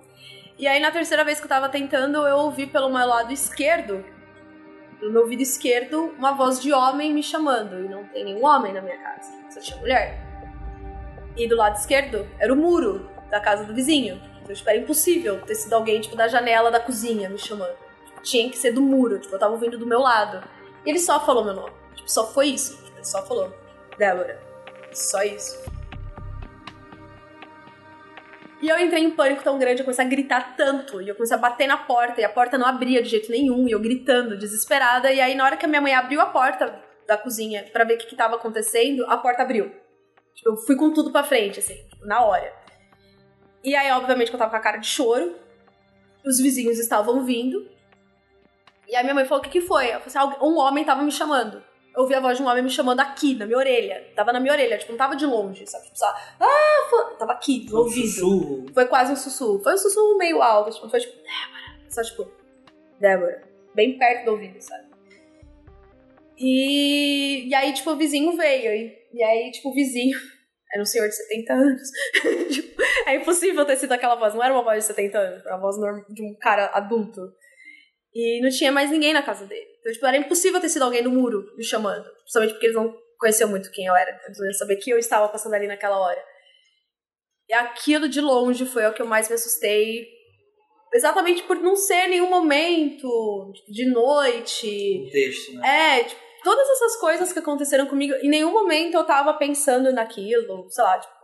E 0.57 0.67
aí 0.67 0.79
na 0.79 0.91
terceira 0.91 1.23
vez 1.23 1.39
que 1.39 1.45
eu 1.45 1.49
tava 1.49 1.69
tentando, 1.69 2.27
eu 2.27 2.37
ouvi 2.37 2.65
pelo 2.65 2.89
meu 2.89 3.07
lado 3.07 3.31
esquerdo, 3.31 4.03
no 5.01 5.11
meu 5.11 5.21
ouvido 5.21 5.41
esquerdo, 5.41 6.13
uma 6.17 6.33
voz 6.33 6.59
de 6.59 6.73
homem 6.73 7.13
me 7.13 7.23
chamando. 7.23 7.79
E 7.85 7.87
não 7.87 8.05
tem 8.05 8.25
nenhum 8.25 8.45
homem 8.45 8.73
na 8.73 8.81
minha 8.81 8.97
casa. 8.97 9.31
Só 9.49 9.59
tinha 9.59 9.77
mulher. 9.77 10.19
E 11.37 11.47
do 11.47 11.55
lado 11.55 11.75
esquerdo 11.75 12.27
era 12.39 12.51
o 12.51 12.57
muro 12.57 13.09
da 13.29 13.39
casa 13.39 13.63
do 13.63 13.73
vizinho. 13.73 14.21
Então, 14.41 14.53
tipo, 14.53 14.69
era 14.69 14.79
impossível 14.79 15.39
ter 15.41 15.55
sido 15.55 15.73
alguém, 15.73 16.01
tipo, 16.01 16.15
da 16.15 16.27
janela 16.27 16.71
da 16.71 16.79
cozinha 16.79 17.29
me 17.29 17.37
chamando. 17.37 17.77
Tinha 18.23 18.49
que 18.49 18.57
ser 18.57 18.71
do 18.71 18.81
muro, 18.81 19.19
tipo, 19.19 19.33
eu 19.33 19.39
tava 19.39 19.53
ouvindo 19.53 19.77
do 19.77 19.85
meu 19.85 19.99
lado. 19.99 20.43
E 20.85 20.89
ele 20.89 20.99
só 20.99 21.23
falou 21.23 21.45
meu 21.45 21.53
nome. 21.53 21.78
Tipo, 21.99 22.09
só 22.09 22.27
foi 22.31 22.47
isso. 22.47 22.79
Ele 22.95 23.03
só 23.03 23.25
falou. 23.25 23.53
Débora. 23.97 24.41
Só 24.93 25.21
isso. 25.23 25.61
E 28.61 28.67
eu 28.67 28.77
entrei 28.77 29.01
em 29.03 29.11
pânico 29.11 29.41
tão 29.41 29.57
grande, 29.57 29.79
eu 29.81 29.85
comecei 29.85 30.03
a 30.03 30.07
gritar 30.07 30.55
tanto. 30.57 31.01
E 31.01 31.07
eu 31.07 31.15
comecei 31.15 31.35
a 31.35 31.39
bater 31.39 31.65
na 31.67 31.77
porta, 31.77 32.19
e 32.19 32.25
a 32.25 32.29
porta 32.29 32.57
não 32.57 32.65
abria 32.67 33.01
de 33.01 33.07
jeito 33.09 33.31
nenhum. 33.31 33.67
E 33.67 33.71
eu 33.71 33.79
gritando, 33.79 34.37
desesperada. 34.37 35.11
E 35.11 35.21
aí, 35.21 35.33
na 35.35 35.45
hora 35.45 35.55
que 35.55 35.65
a 35.65 35.67
minha 35.67 35.79
mãe 35.81 35.93
abriu 35.93 36.19
a 36.19 36.25
porta 36.25 36.81
da 37.07 37.17
cozinha 37.17 37.63
pra 37.71 37.85
ver 37.85 37.95
o 37.95 37.97
que, 37.97 38.07
que 38.07 38.15
tava 38.15 38.35
acontecendo, 38.35 39.05
a 39.07 39.17
porta 39.17 39.43
abriu. 39.43 39.71
Tipo, 40.35 40.49
eu 40.51 40.57
fui 40.57 40.75
com 40.75 40.91
tudo 40.93 41.11
pra 41.11 41.23
frente, 41.23 41.59
assim, 41.59 41.75
tipo, 41.89 42.05
na 42.05 42.21
hora. 42.23 42.53
E 43.63 43.75
aí, 43.75 43.91
obviamente, 43.91 44.29
que 44.29 44.35
eu 44.35 44.39
tava 44.39 44.51
com 44.51 44.57
a 44.57 44.61
cara 44.61 44.77
de 44.77 44.87
choro. 44.87 45.35
Os 46.25 46.37
vizinhos 46.39 46.77
estavam 46.79 47.23
vindo. 47.23 47.65
E 48.87 48.95
aí 48.95 49.03
minha 49.03 49.15
mãe 49.15 49.23
falou: 49.25 49.39
o 49.41 49.43
que, 49.43 49.49
que 49.51 49.61
foi? 49.61 49.85
Eu 49.85 49.99
falei 50.01 50.03
assim, 50.07 50.17
"Algu- 50.17 50.45
um 50.45 50.57
homem 50.57 50.83
tava 50.83 51.01
me 51.01 51.11
chamando. 51.11 51.63
Eu 51.95 52.03
ouvi 52.03 52.13
a 52.13 52.19
voz 52.19 52.37
de 52.37 52.43
um 52.43 52.47
homem 52.47 52.63
me 52.63 52.69
chamando 52.69 52.99
aqui, 52.99 53.35
na 53.35 53.45
minha 53.45 53.57
orelha. 53.57 54.07
Tava 54.15 54.31
na 54.31 54.39
minha 54.39 54.53
orelha, 54.53 54.77
tipo, 54.77 54.91
não 54.91 54.97
tava 54.97 55.15
de 55.15 55.25
longe, 55.25 55.65
sabe? 55.65 55.85
Tipo, 55.85 55.97
só, 55.97 56.05
ah, 56.39 56.87
foi... 56.89 57.17
tava 57.17 57.33
aqui, 57.33 57.65
no 57.69 57.79
ouvido. 57.79 58.07
sussurro. 58.07 58.65
Foi 58.73 58.85
quase 58.85 59.11
um 59.11 59.15
sussurro. 59.15 59.63
Foi 59.63 59.73
um 59.73 59.77
sussurro 59.77 60.17
meio 60.17 60.41
alto, 60.41 60.71
tipo, 60.71 60.89
foi 60.89 60.99
tipo, 60.99 61.15
Débora. 61.15 61.89
Só 61.89 62.03
tipo, 62.03 62.31
Débora. 62.99 63.49
Bem 63.73 63.97
perto 63.97 64.25
do 64.25 64.31
ouvido, 64.31 64.61
sabe? 64.61 64.89
E, 66.37 67.49
e 67.49 67.55
aí, 67.55 67.73
tipo, 67.73 67.91
o 67.91 67.97
vizinho 67.97 68.35
veio. 68.37 68.71
E, 68.71 68.97
e 69.13 69.23
aí, 69.23 69.51
tipo, 69.51 69.69
o 69.69 69.73
vizinho 69.73 70.17
era 70.71 70.81
um 70.81 70.85
senhor 70.85 71.07
de 71.07 71.15
70 71.15 71.53
anos. 71.53 71.89
Tipo, 72.49 72.81
é 73.07 73.15
impossível 73.15 73.65
ter 73.65 73.75
sido 73.77 73.91
aquela 73.91 74.15
voz. 74.15 74.33
Não 74.33 74.43
era 74.43 74.53
uma 74.53 74.63
voz 74.63 74.79
de 74.79 74.85
70 74.85 75.17
anos, 75.17 75.45
era 75.45 75.55
uma 75.55 75.61
voz 75.61 75.75
de 76.09 76.23
um 76.23 76.35
cara 76.39 76.67
adulto. 76.73 77.21
E 78.13 78.41
não 78.41 78.49
tinha 78.49 78.71
mais 78.71 78.89
ninguém 78.89 79.13
na 79.13 79.21
casa 79.21 79.45
dele. 79.45 79.67
Então, 79.79 79.91
tipo, 79.93 80.05
era 80.05 80.17
impossível 80.17 80.59
ter 80.59 80.69
sido 80.69 80.83
alguém 80.83 81.03
do 81.03 81.11
muro 81.11 81.45
me 81.55 81.63
chamando. 81.63 82.03
Principalmente 82.03 82.53
porque 82.53 82.65
eles 82.67 82.75
não 82.75 82.95
conheciam 83.17 83.49
muito 83.49 83.71
quem 83.71 83.85
eu 83.85 83.95
era. 83.95 84.11
Então, 84.11 84.25
eles 84.27 84.37
não 84.37 84.45
iam 84.45 84.53
saber 84.53 84.75
que 84.77 84.89
eu 84.89 84.97
estava 84.97 85.27
passando 85.29 85.53
ali 85.53 85.67
naquela 85.67 85.99
hora. 85.99 86.21
E 87.47 87.53
aquilo 87.53 88.07
de 88.07 88.21
longe 88.21 88.65
foi 88.65 88.85
o 88.85 88.93
que 88.93 89.01
eu 89.01 89.07
mais 89.07 89.27
me 89.27 89.35
assustei. 89.35 90.07
Exatamente 90.93 91.43
por 91.43 91.57
não 91.57 91.75
ser 91.75 92.07
nenhum 92.07 92.29
momento 92.29 93.51
tipo, 93.53 93.71
de 93.71 93.89
noite. 93.89 95.05
Um 95.07 95.09
texto, 95.11 95.53
né? 95.53 95.99
É, 95.99 96.03
tipo, 96.03 96.21
todas 96.43 96.69
essas 96.69 96.95
coisas 96.97 97.33
que 97.33 97.39
aconteceram 97.39 97.87
comigo, 97.87 98.13
em 98.15 98.29
nenhum 98.29 98.51
momento 98.51 98.95
eu 98.95 99.03
tava 99.03 99.33
pensando 99.33 99.91
naquilo, 99.91 100.69
sei 100.69 100.83
lá, 100.83 100.99
tipo. 100.99 101.19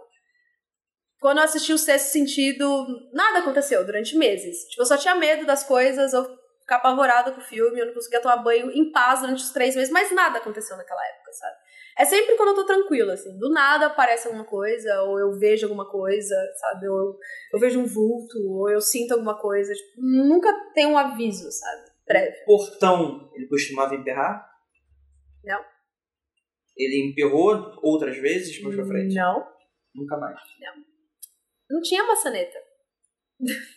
Quando 1.20 1.38
eu 1.38 1.44
assisti 1.44 1.74
o 1.74 1.78
Sexto 1.78 2.12
Sentido, 2.12 2.86
nada 3.14 3.40
aconteceu 3.40 3.84
durante 3.84 4.18
meses. 4.18 4.66
Tipo, 4.70 4.84
eu 4.84 4.86
só 4.86 4.98
tinha 4.98 5.16
medo 5.16 5.46
das 5.46 5.64
coisas, 5.64 6.14
eu 6.14 6.24
ficava 6.66 6.80
apavorada 6.80 7.32
com 7.32 7.40
o 7.40 7.44
filme, 7.44 7.80
eu 7.80 7.86
não 7.86 7.94
conseguia 7.94 8.20
tomar 8.20 8.38
banho 8.38 8.72
em 8.72 8.92
paz 8.92 9.22
durante 9.22 9.44
os 9.44 9.52
três 9.52 9.76
meses, 9.76 9.92
mas 9.92 10.12
nada 10.12 10.40
aconteceu 10.40 10.76
naquela 10.76 11.02
época, 11.08 11.32
sabe? 11.32 11.56
É 11.98 12.04
sempre 12.04 12.36
quando 12.36 12.50
eu 12.50 12.56
tô 12.56 12.66
tranquila, 12.66 13.14
assim. 13.14 13.38
Do 13.38 13.50
nada 13.52 13.86
aparece 13.86 14.28
alguma 14.28 14.44
coisa, 14.44 15.04
ou 15.04 15.20
eu 15.20 15.32
vejo 15.40 15.66
alguma 15.66 15.90
coisa, 15.90 16.36
sabe? 16.60 16.90
Ou 16.90 16.98
eu, 16.98 17.20
eu 17.54 17.60
vejo 17.60 17.80
um 17.80 17.86
vulto, 17.86 18.38
ou 18.50 18.70
eu 18.70 18.82
sinto 18.82 19.14
alguma 19.14 19.40
coisa. 19.40 19.74
Tipo, 19.74 20.02
nunca 20.02 20.52
tem 20.74 20.88
um 20.88 20.98
aviso, 20.98 21.50
sabe? 21.52 21.92
Prévio. 22.06 22.46
Portão, 22.46 23.32
ele 23.34 23.48
costumava 23.48 23.96
emperrar? 23.96 24.46
Não. 25.44 25.64
Ele 26.76 27.10
emperrou 27.10 27.80
outras 27.82 28.18
vezes 28.18 28.62
mais 28.62 28.76
pra 28.76 28.86
frente? 28.86 29.16
Não. 29.16 29.48
Nunca 29.94 30.18
mais. 30.18 30.38
Não 31.70 31.82
tinha 31.82 32.04
maçaneta. 32.06 32.58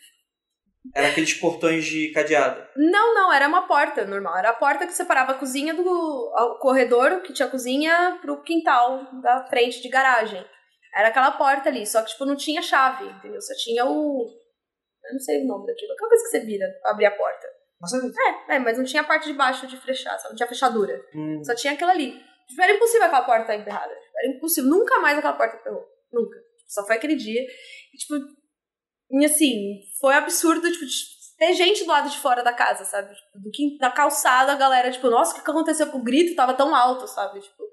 Era 0.95 1.09
aqueles 1.09 1.35
portões 1.35 1.85
de 1.85 2.13
cadeado. 2.13 2.67
Não, 2.77 3.15
não, 3.15 3.33
era 3.33 3.47
uma 3.49 3.67
porta 3.67 4.05
normal. 4.05 4.37
Era 4.39 4.51
a 4.51 4.55
porta 4.55 4.87
que 4.87 4.93
separava 4.93 5.33
a 5.33 5.39
cozinha 5.39 5.75
do 5.75 5.83
o 5.85 6.59
corredor, 6.61 7.21
que 7.23 7.33
tinha 7.33 7.47
a 7.47 7.51
cozinha, 7.51 8.19
pro 8.23 8.43
quintal 8.43 9.05
da 9.21 9.47
frente 9.49 9.83
de 9.83 9.89
garagem. 9.89 10.45
Era 10.95 11.09
aquela 11.09 11.33
porta 11.33 11.69
ali, 11.69 11.87
só 11.87 12.03
que, 12.03 12.11
tipo, 12.11 12.25
não 12.25 12.37
tinha 12.37 12.63
chave, 12.63 13.05
entendeu? 13.05 13.41
Só 13.41 13.55
tinha 13.57 13.85
o. 13.85 14.27
Eu 15.05 15.13
não 15.13 15.21
sei 15.21 15.43
o 15.43 15.47
nome 15.47 15.67
daquilo. 15.67 15.93
Aquela 15.93 16.09
coisa 16.09 16.25
que 16.25 16.31
você 16.31 16.41
vira 16.41 16.67
pra 16.83 16.91
abrir 16.93 17.07
a 17.07 17.11
porta. 17.11 17.47
É, 18.49 18.57
é, 18.57 18.59
mas 18.59 18.77
não 18.77 18.85
tinha 18.85 19.03
a 19.03 19.07
parte 19.07 19.27
de 19.27 19.35
baixo 19.35 19.67
de 19.67 19.77
fechar, 19.77 20.19
só 20.19 20.29
não 20.29 20.37
tinha 20.37 20.49
fechadura. 20.49 21.01
Hum, 21.15 21.43
Só 21.45 21.55
tinha 21.55 21.75
aquela 21.75 21.93
ali. 21.93 22.13
Tipo, 22.49 22.63
era 22.63 22.73
impossível 22.73 23.07
aquela 23.07 23.23
porta 23.23 23.43
estar 23.43 23.57
emperrada. 23.57 23.93
Era 24.17 24.37
impossível. 24.37 24.71
Nunca 24.71 24.99
mais 25.01 25.19
aquela 25.19 25.35
porta 25.35 25.59
ferrou. 25.59 25.85
Nunca. 26.13 26.37
Só 26.67 26.85
foi 26.87 26.97
aquele 26.97 27.15
dia. 27.15 27.41
E, 27.43 27.97
tipo, 27.97 28.15
e 29.11 29.25
assim, 29.25 29.81
foi 30.01 30.15
absurdo, 30.15 30.71
tipo, 30.71 30.85
ter 31.39 31.55
gente 31.55 31.85
do 31.85 31.91
lado 31.91 32.11
de 32.11 32.19
fora 32.19 32.43
da 32.43 32.53
casa, 32.53 32.85
sabe? 32.85 33.15
Tipo, 33.15 33.39
do 33.39 33.51
que 33.51 33.79
na 33.79 33.91
calçada 33.91 34.53
a 34.53 34.57
galera, 34.57 34.91
tipo, 34.91 35.09
nossa, 35.09 35.33
o 35.33 35.43
que 35.43 35.51
aconteceu 35.51 35.87
com 35.87 35.99
o 35.99 36.03
grito? 36.03 36.35
Tava 36.35 36.55
tão 36.55 36.75
alto, 36.75 37.07
sabe? 37.07 37.41
Tipo. 37.41 37.65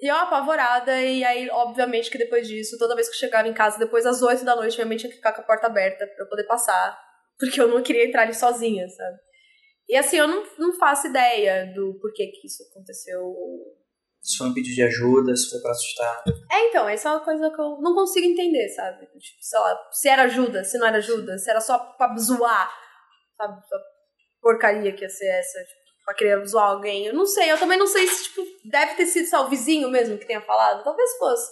E 0.00 0.10
eu 0.10 0.16
apavorada, 0.16 1.00
e 1.00 1.22
aí, 1.22 1.48
obviamente, 1.50 2.10
que 2.10 2.18
depois 2.18 2.48
disso, 2.48 2.76
toda 2.76 2.96
vez 2.96 3.08
que 3.08 3.14
eu 3.14 3.18
chegava 3.20 3.46
em 3.46 3.54
casa, 3.54 3.78
depois 3.78 4.02
das 4.02 4.20
8 4.20 4.44
da 4.44 4.56
noite, 4.56 4.76
minha 4.76 4.86
mãe 4.86 4.96
tinha 4.96 5.10
que 5.10 5.16
ficar 5.16 5.32
com 5.32 5.42
a 5.42 5.44
porta 5.44 5.68
aberta 5.68 6.06
pra 6.06 6.24
eu 6.24 6.28
poder 6.28 6.44
passar. 6.44 6.98
Porque 7.38 7.60
eu 7.60 7.68
não 7.68 7.82
queria 7.82 8.04
entrar 8.04 8.22
ali 8.22 8.34
sozinha, 8.34 8.88
sabe? 8.88 9.18
E 9.88 9.96
assim, 9.96 10.16
eu 10.16 10.26
não, 10.26 10.44
não 10.58 10.72
faço 10.78 11.06
ideia 11.06 11.72
do 11.74 11.98
porquê 12.00 12.26
que 12.28 12.46
isso 12.46 12.64
aconteceu. 12.70 13.22
Se 14.22 14.38
foi 14.38 14.46
um 14.46 14.54
pedido 14.54 14.76
de 14.76 14.82
ajuda, 14.82 15.34
se 15.34 15.50
foi 15.50 15.60
pra 15.60 15.72
assustar. 15.72 16.22
É, 16.50 16.68
então, 16.68 16.88
essa 16.88 17.08
é 17.08 17.12
uma 17.12 17.24
coisa 17.24 17.50
que 17.50 17.60
eu 17.60 17.78
não 17.80 17.92
consigo 17.92 18.24
entender, 18.24 18.68
sabe? 18.68 19.04
Tipo, 19.06 19.20
sei 19.40 19.58
lá, 19.58 19.88
se 19.90 20.08
era 20.08 20.22
ajuda, 20.22 20.62
se 20.62 20.78
não 20.78 20.86
era 20.86 20.98
ajuda, 20.98 21.36
se 21.38 21.50
era 21.50 21.60
só 21.60 21.76
pra 21.78 22.16
zoar, 22.16 22.72
sabe? 23.36 23.60
Porcaria 24.40 24.92
que 24.92 25.02
ia 25.02 25.08
ser 25.08 25.26
essa, 25.26 25.58
tipo, 25.58 25.80
pra 26.04 26.14
querer 26.14 26.46
zoar 26.46 26.70
alguém. 26.70 27.06
Eu 27.06 27.14
não 27.14 27.26
sei, 27.26 27.50
eu 27.50 27.58
também 27.58 27.76
não 27.76 27.86
sei 27.88 28.06
se, 28.06 28.24
tipo, 28.24 28.42
deve 28.64 28.94
ter 28.94 29.06
sido 29.06 29.28
só 29.28 29.44
o 29.44 29.48
vizinho 29.48 29.90
mesmo 29.90 30.16
que 30.16 30.26
tenha 30.26 30.40
falado. 30.40 30.84
Talvez 30.84 31.16
fosse. 31.18 31.50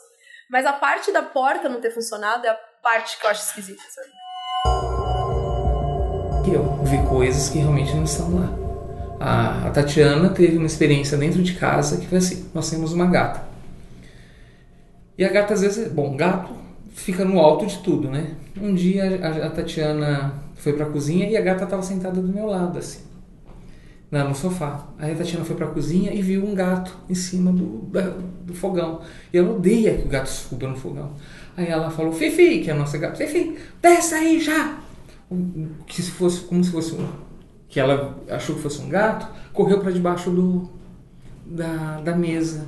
Mas 0.48 0.64
a 0.64 0.72
parte 0.72 1.10
da 1.10 1.22
porta 1.22 1.68
não 1.68 1.80
ter 1.80 1.90
funcionado 1.90 2.46
é 2.46 2.50
a 2.50 2.54
parte 2.54 3.18
que 3.18 3.26
eu 3.26 3.30
acho 3.30 3.42
esquisita, 3.42 3.82
sabe? 3.88 4.10
eu 6.52 6.84
vi 6.84 6.98
coisas 7.08 7.48
que 7.48 7.58
realmente 7.58 7.94
não 7.94 8.04
estão 8.04 8.34
lá. 8.34 8.69
A, 9.20 9.66
a 9.66 9.70
Tatiana 9.70 10.30
teve 10.30 10.56
uma 10.56 10.66
experiência 10.66 11.18
dentro 11.18 11.42
de 11.42 11.52
casa 11.52 11.98
que 11.98 12.06
foi 12.06 12.18
assim: 12.18 12.46
nós 12.54 12.70
temos 12.70 12.94
uma 12.94 13.04
gata. 13.04 13.42
E 15.18 15.24
a 15.24 15.28
gata, 15.28 15.52
às 15.52 15.60
vezes, 15.60 15.92
bom, 15.92 16.16
gato 16.16 16.54
fica 16.94 17.22
no 17.22 17.38
alto 17.38 17.66
de 17.66 17.78
tudo, 17.80 18.10
né? 18.10 18.28
Um 18.58 18.74
dia 18.74 19.20
a, 19.22 19.46
a 19.46 19.50
Tatiana 19.50 20.32
foi 20.56 20.72
pra 20.72 20.86
cozinha 20.86 21.28
e 21.28 21.36
a 21.36 21.40
gata 21.42 21.64
estava 21.64 21.82
sentada 21.82 22.20
do 22.20 22.32
meu 22.32 22.46
lado, 22.46 22.78
assim, 22.78 23.00
na, 24.10 24.24
no 24.24 24.34
sofá. 24.34 24.88
Aí 24.98 25.12
a 25.12 25.16
Tatiana 25.16 25.44
foi 25.44 25.54
pra 25.54 25.66
cozinha 25.66 26.14
e 26.14 26.22
viu 26.22 26.42
um 26.42 26.54
gato 26.54 26.96
em 27.08 27.14
cima 27.14 27.52
do, 27.52 27.86
do 28.46 28.54
fogão. 28.54 29.02
E 29.30 29.36
ela 29.36 29.50
odeia 29.50 29.98
que 29.98 30.06
o 30.06 30.08
gato 30.08 30.28
suba 30.28 30.66
no 30.66 30.76
fogão. 30.76 31.12
Aí 31.54 31.66
ela 31.66 31.90
falou: 31.90 32.10
Fifi, 32.10 32.60
que 32.60 32.70
é 32.70 32.72
a 32.72 32.76
nossa 32.76 32.96
gata, 32.96 33.16
Fifi, 33.16 33.58
desce 33.82 34.14
aí 34.14 34.40
já! 34.40 34.78
que 35.86 36.02
se 36.02 36.10
fosse 36.10 36.40
como 36.40 36.64
se 36.64 36.72
fosse 36.72 36.94
um 36.94 37.29
que 37.70 37.80
ela 37.80 38.18
achou 38.28 38.56
que 38.56 38.62
fosse 38.62 38.82
um 38.82 38.88
gato, 38.88 39.26
correu 39.52 39.80
para 39.80 39.90
debaixo 39.90 40.30
do 40.30 40.68
da, 41.46 42.00
da 42.00 42.14
mesa. 42.14 42.66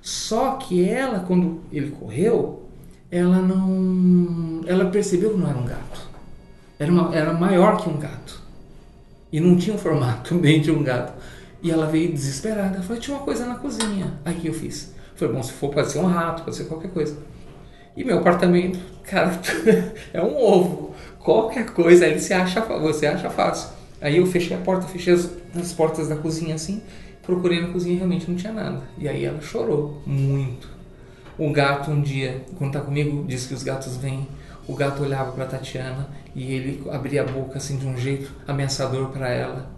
Só 0.00 0.52
que 0.52 0.86
ela, 0.86 1.20
quando 1.20 1.60
ele 1.72 1.90
correu, 1.90 2.62
ela 3.10 3.38
não, 3.40 4.60
ela 4.66 4.86
percebeu 4.86 5.30
que 5.30 5.38
não 5.38 5.48
era 5.48 5.58
um 5.58 5.64
gato. 5.64 6.08
Era, 6.78 6.92
uma, 6.92 7.14
era 7.14 7.32
maior 7.32 7.76
que 7.82 7.88
um 7.88 7.98
gato 7.98 8.42
e 9.32 9.40
não 9.40 9.56
tinha 9.56 9.74
um 9.74 9.78
formato 9.78 10.34
bem 10.38 10.60
de 10.60 10.70
um 10.70 10.82
gato. 10.82 11.14
E 11.62 11.70
ela 11.70 11.86
veio 11.86 12.12
desesperada. 12.12 12.82
Falou: 12.82 13.00
tinha 13.00 13.16
uma 13.16 13.24
coisa 13.24 13.46
na 13.46 13.54
cozinha. 13.54 14.14
Aí 14.24 14.34
que 14.34 14.48
eu 14.48 14.54
fiz? 14.54 14.92
Falei: 15.14 15.34
bom, 15.34 15.42
se 15.42 15.52
for 15.52 15.70
pode 15.70 15.90
ser 15.90 16.00
um 16.00 16.06
rato, 16.06 16.42
pode 16.42 16.56
ser 16.56 16.64
qualquer 16.64 16.90
coisa. 16.90 17.16
E 17.96 18.04
meu 18.04 18.18
apartamento, 18.18 18.78
cara, 19.04 19.40
é 20.12 20.20
um 20.20 20.36
ovo 20.36 20.92
qualquer 21.18 21.66
coisa, 21.66 22.04
aí 22.04 22.18
você 22.18 22.34
acha, 22.34 22.60
você 22.60 23.06
acha 23.06 23.30
fácil. 23.30 23.70
Aí 24.02 24.16
eu 24.16 24.26
fechei 24.26 24.56
a 24.56 24.60
porta, 24.60 24.86
fechei 24.88 25.14
as, 25.14 25.30
as 25.54 25.72
portas 25.72 26.08
da 26.08 26.16
cozinha 26.16 26.56
assim, 26.56 26.82
procurei 27.22 27.60
na 27.60 27.68
cozinha 27.68 27.94
e 27.94 27.98
realmente 27.98 28.28
não 28.28 28.36
tinha 28.36 28.52
nada. 28.52 28.82
E 28.98 29.08
aí 29.08 29.24
ela 29.24 29.40
chorou 29.40 30.02
muito. 30.04 30.68
O 31.38 31.50
gato 31.50 31.90
um 31.90 32.02
dia, 32.02 32.44
quando 32.58 32.72
tá 32.72 32.80
comigo, 32.80 33.24
disse 33.26 33.48
que 33.48 33.54
os 33.54 33.62
gatos 33.62 33.96
vêm. 33.96 34.26
O 34.66 34.74
gato 34.74 35.02
olhava 35.02 35.32
para 35.32 35.46
Tatiana 35.46 36.08
e 36.34 36.52
ele 36.52 36.90
abria 36.90 37.22
a 37.22 37.24
boca 37.24 37.58
assim 37.58 37.76
de 37.76 37.86
um 37.86 37.96
jeito 37.96 38.32
ameaçador 38.46 39.08
para 39.08 39.28
ela, 39.28 39.70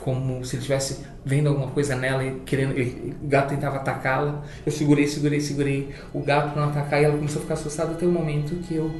como 0.00 0.44
se 0.44 0.56
ele 0.56 0.62
estivesse 0.62 1.04
vendo 1.24 1.48
alguma 1.48 1.68
coisa 1.68 1.94
nela 1.96 2.24
e 2.24 2.40
querendo. 2.40 2.74
O 3.22 3.26
gato 3.26 3.50
tentava 3.50 3.76
atacá-la. 3.76 4.44
Eu 4.64 4.72
segurei, 4.72 5.06
segurei, 5.06 5.40
segurei 5.40 5.94
o 6.14 6.20
gato 6.20 6.52
para 6.52 6.62
não 6.62 6.70
atacar 6.70 7.02
e 7.02 7.04
ela 7.04 7.16
começou 7.16 7.40
a 7.40 7.42
ficar 7.42 7.54
assustada 7.54 7.92
até 7.92 8.06
o 8.06 8.10
momento 8.10 8.54
que 8.66 8.74
eu 8.74 8.92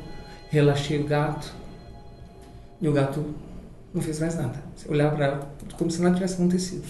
relaxei 0.51 1.01
o 1.01 1.05
gato 1.05 1.53
e 2.81 2.89
o 2.89 2.93
gato 2.93 3.35
não 3.93 4.03
fez 4.03 4.21
mais 4.21 4.37
nada. 4.37 4.63
Você 4.75 4.89
olhava 4.91 5.17
para 5.17 5.27
ela 5.27 5.55
como 5.77 5.91
se 5.91 6.01
nada 6.03 6.15
tivesse 6.15 6.35
acontecido. 6.35 6.85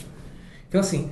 Então, 0.68 0.80
assim, 0.80 1.10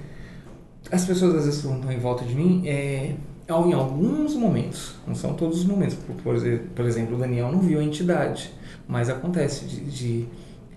as 0.90 1.04
pessoas 1.04 1.34
às 1.34 1.44
vezes 1.44 1.64
estão 1.64 1.92
em 1.92 1.98
volta 1.98 2.24
de 2.24 2.34
mim 2.34 2.66
é, 2.66 3.14
em 3.48 3.72
alguns 3.72 4.34
momentos, 4.34 4.94
não 5.06 5.14
são 5.14 5.34
todos 5.34 5.60
os 5.60 5.64
momentos. 5.64 5.96
Por, 5.96 6.16
por 6.16 6.84
exemplo, 6.84 7.16
o 7.16 7.18
Daniel 7.18 7.50
não 7.52 7.60
viu 7.60 7.80
a 7.80 7.84
entidade, 7.84 8.52
mas 8.86 9.08
acontece 9.08 9.64
de, 9.64 9.80
de 9.84 10.28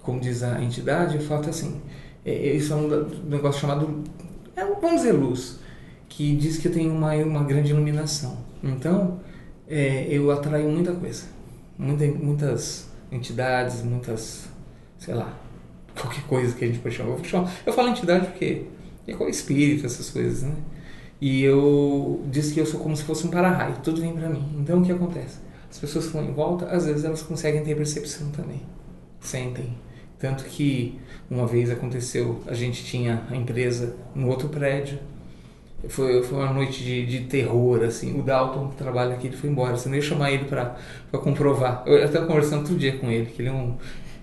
como 0.02 0.20
diz 0.20 0.44
a 0.44 0.62
entidade, 0.62 1.18
o 1.18 1.22
fato 1.22 1.48
é 1.48 1.50
assim, 1.50 1.80
é, 2.26 2.56
isso 2.56 2.74
é 2.74 2.76
um 2.76 3.08
negócio 3.30 3.62
chamado, 3.62 4.04
é, 4.56 4.66
vamos 4.66 5.02
dizer, 5.02 5.12
luz, 5.12 5.60
que 6.08 6.36
diz 6.36 6.58
que 6.58 6.70
tenho 6.70 6.92
uma, 6.92 7.14
uma 7.16 7.44
grande 7.44 7.72
iluminação. 7.72 8.38
Então, 8.64 9.20
é, 9.68 10.08
eu 10.10 10.32
atraio 10.32 10.68
muita 10.70 10.94
coisa, 10.94 11.26
muita, 11.78 12.06
muitas 12.06 12.90
entidades, 13.12 13.84
muitas, 13.84 14.49
sei 15.00 15.16
lá, 15.16 15.34
qualquer 16.00 16.24
coisa 16.24 16.54
que 16.56 16.64
a 16.64 16.68
gente 16.68 16.80
pode 16.80 16.96
chamar. 16.96 17.12
Eu, 17.12 17.24
chamar, 17.24 17.52
eu 17.66 17.74
falo 17.74 17.90
entidade 17.90 18.28
porque 18.28 18.66
é 19.08 19.14
com 19.14 19.28
espírito, 19.28 19.86
essas 19.86 20.10
coisas, 20.10 20.44
né? 20.44 20.54
E 21.20 21.44
eu 21.44 22.24
disse 22.30 22.54
que 22.54 22.60
eu 22.60 22.66
sou 22.66 22.80
como 22.80 22.96
se 22.96 23.04
fosse 23.04 23.26
um 23.26 23.30
para-raio, 23.30 23.76
tudo 23.84 24.00
vem 24.00 24.14
para 24.14 24.30
mim. 24.30 24.46
Então 24.60 24.80
o 24.80 24.86
que 24.86 24.92
acontece? 24.92 25.40
As 25.70 25.78
pessoas 25.78 26.06
que 26.06 26.16
estão 26.16 26.30
em 26.30 26.34
volta, 26.34 26.66
às 26.66 26.86
vezes 26.86 27.04
elas 27.04 27.22
conseguem 27.22 27.64
ter 27.64 27.76
percepção 27.76 28.30
também, 28.30 28.62
sentem. 29.20 29.76
Tanto 30.18 30.44
que 30.46 31.00
uma 31.30 31.48
vez 31.48 31.70
aconteceu, 31.70 32.42
a 32.48 32.54
gente 32.54 32.84
tinha 32.84 33.24
a 33.30 33.36
empresa 33.36 33.96
no 34.14 34.28
outro 34.28 34.50
prédio, 34.50 35.00
foi, 35.88 36.22
foi 36.24 36.38
uma 36.38 36.52
noite 36.52 36.84
de, 36.84 37.06
de 37.06 37.22
terror, 37.26 37.84
assim. 37.84 38.20
O 38.20 38.22
Dalton, 38.22 38.68
que 38.70 38.76
trabalha 38.76 39.16
aqui, 39.16 39.28
ele 39.28 39.38
foi 39.38 39.50
embora. 39.50 39.78
Você 39.78 39.88
não 39.88 39.96
ia 39.96 40.02
chamar 40.02 40.32
ele 40.32 40.44
para 40.44 40.76
comprovar. 41.20 41.84
Eu 41.86 42.04
estava 42.04 42.26
conversando 42.26 42.60
outro 42.60 42.76
dia 42.76 42.98
com 42.98 43.10
ele, 43.10 43.28
que 43.28 43.42
ele 43.42 43.48
é 43.48 43.54
um, 43.54 43.78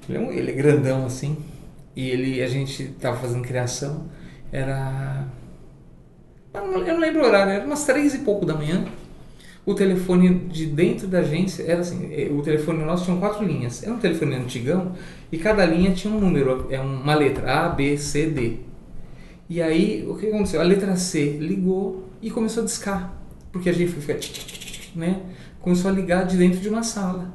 ele 0.08 0.18
é, 0.18 0.20
um, 0.20 0.30
ele 0.32 0.50
é 0.50 0.54
grandão, 0.54 1.06
assim. 1.06 1.36
E 1.94 2.08
ele, 2.10 2.42
a 2.42 2.48
gente 2.48 2.82
estava 2.82 3.16
fazendo 3.16 3.42
criação. 3.42 4.04
Era... 4.52 5.26
Eu 6.54 6.94
não 6.94 6.98
lembro 6.98 7.22
o 7.22 7.24
horário, 7.24 7.52
era 7.52 7.64
umas 7.64 7.84
três 7.84 8.14
e 8.14 8.18
pouco 8.18 8.46
da 8.46 8.54
manhã. 8.54 8.84
O 9.64 9.74
telefone 9.74 10.46
de 10.48 10.66
dentro 10.66 11.08
da 11.08 11.18
agência 11.18 11.64
era 11.64 11.80
assim, 11.80 12.08
é, 12.14 12.28
o 12.30 12.40
telefone 12.40 12.84
nosso 12.84 13.04
tinha 13.04 13.16
quatro 13.16 13.44
linhas. 13.44 13.82
Era 13.82 13.92
um 13.92 13.98
telefone 13.98 14.36
antigão 14.36 14.92
e 15.30 15.38
cada 15.38 15.66
linha 15.66 15.92
tinha 15.92 16.14
um 16.14 16.20
número, 16.20 16.68
é 16.70 16.80
uma 16.80 17.14
letra 17.14 17.66
A, 17.66 17.68
B, 17.68 17.98
C, 17.98 18.26
D. 18.26 18.58
E 19.48 19.60
aí, 19.60 20.06
o 20.08 20.16
que 20.16 20.28
aconteceu? 20.28 20.60
A 20.60 20.64
letra 20.64 20.96
C 20.96 21.36
ligou 21.40 22.08
e 22.22 22.30
começou 22.30 22.62
a 22.62 22.66
discar. 22.66 23.12
Porque 23.52 23.68
a 23.68 23.72
gente 23.72 23.90
foi 23.92 24.00
ficar, 24.02 24.94
né? 24.94 25.22
Começou 25.60 25.90
a 25.90 25.94
ligar 25.94 26.26
de 26.26 26.36
dentro 26.36 26.60
de 26.60 26.68
uma 26.68 26.82
sala. 26.82 27.32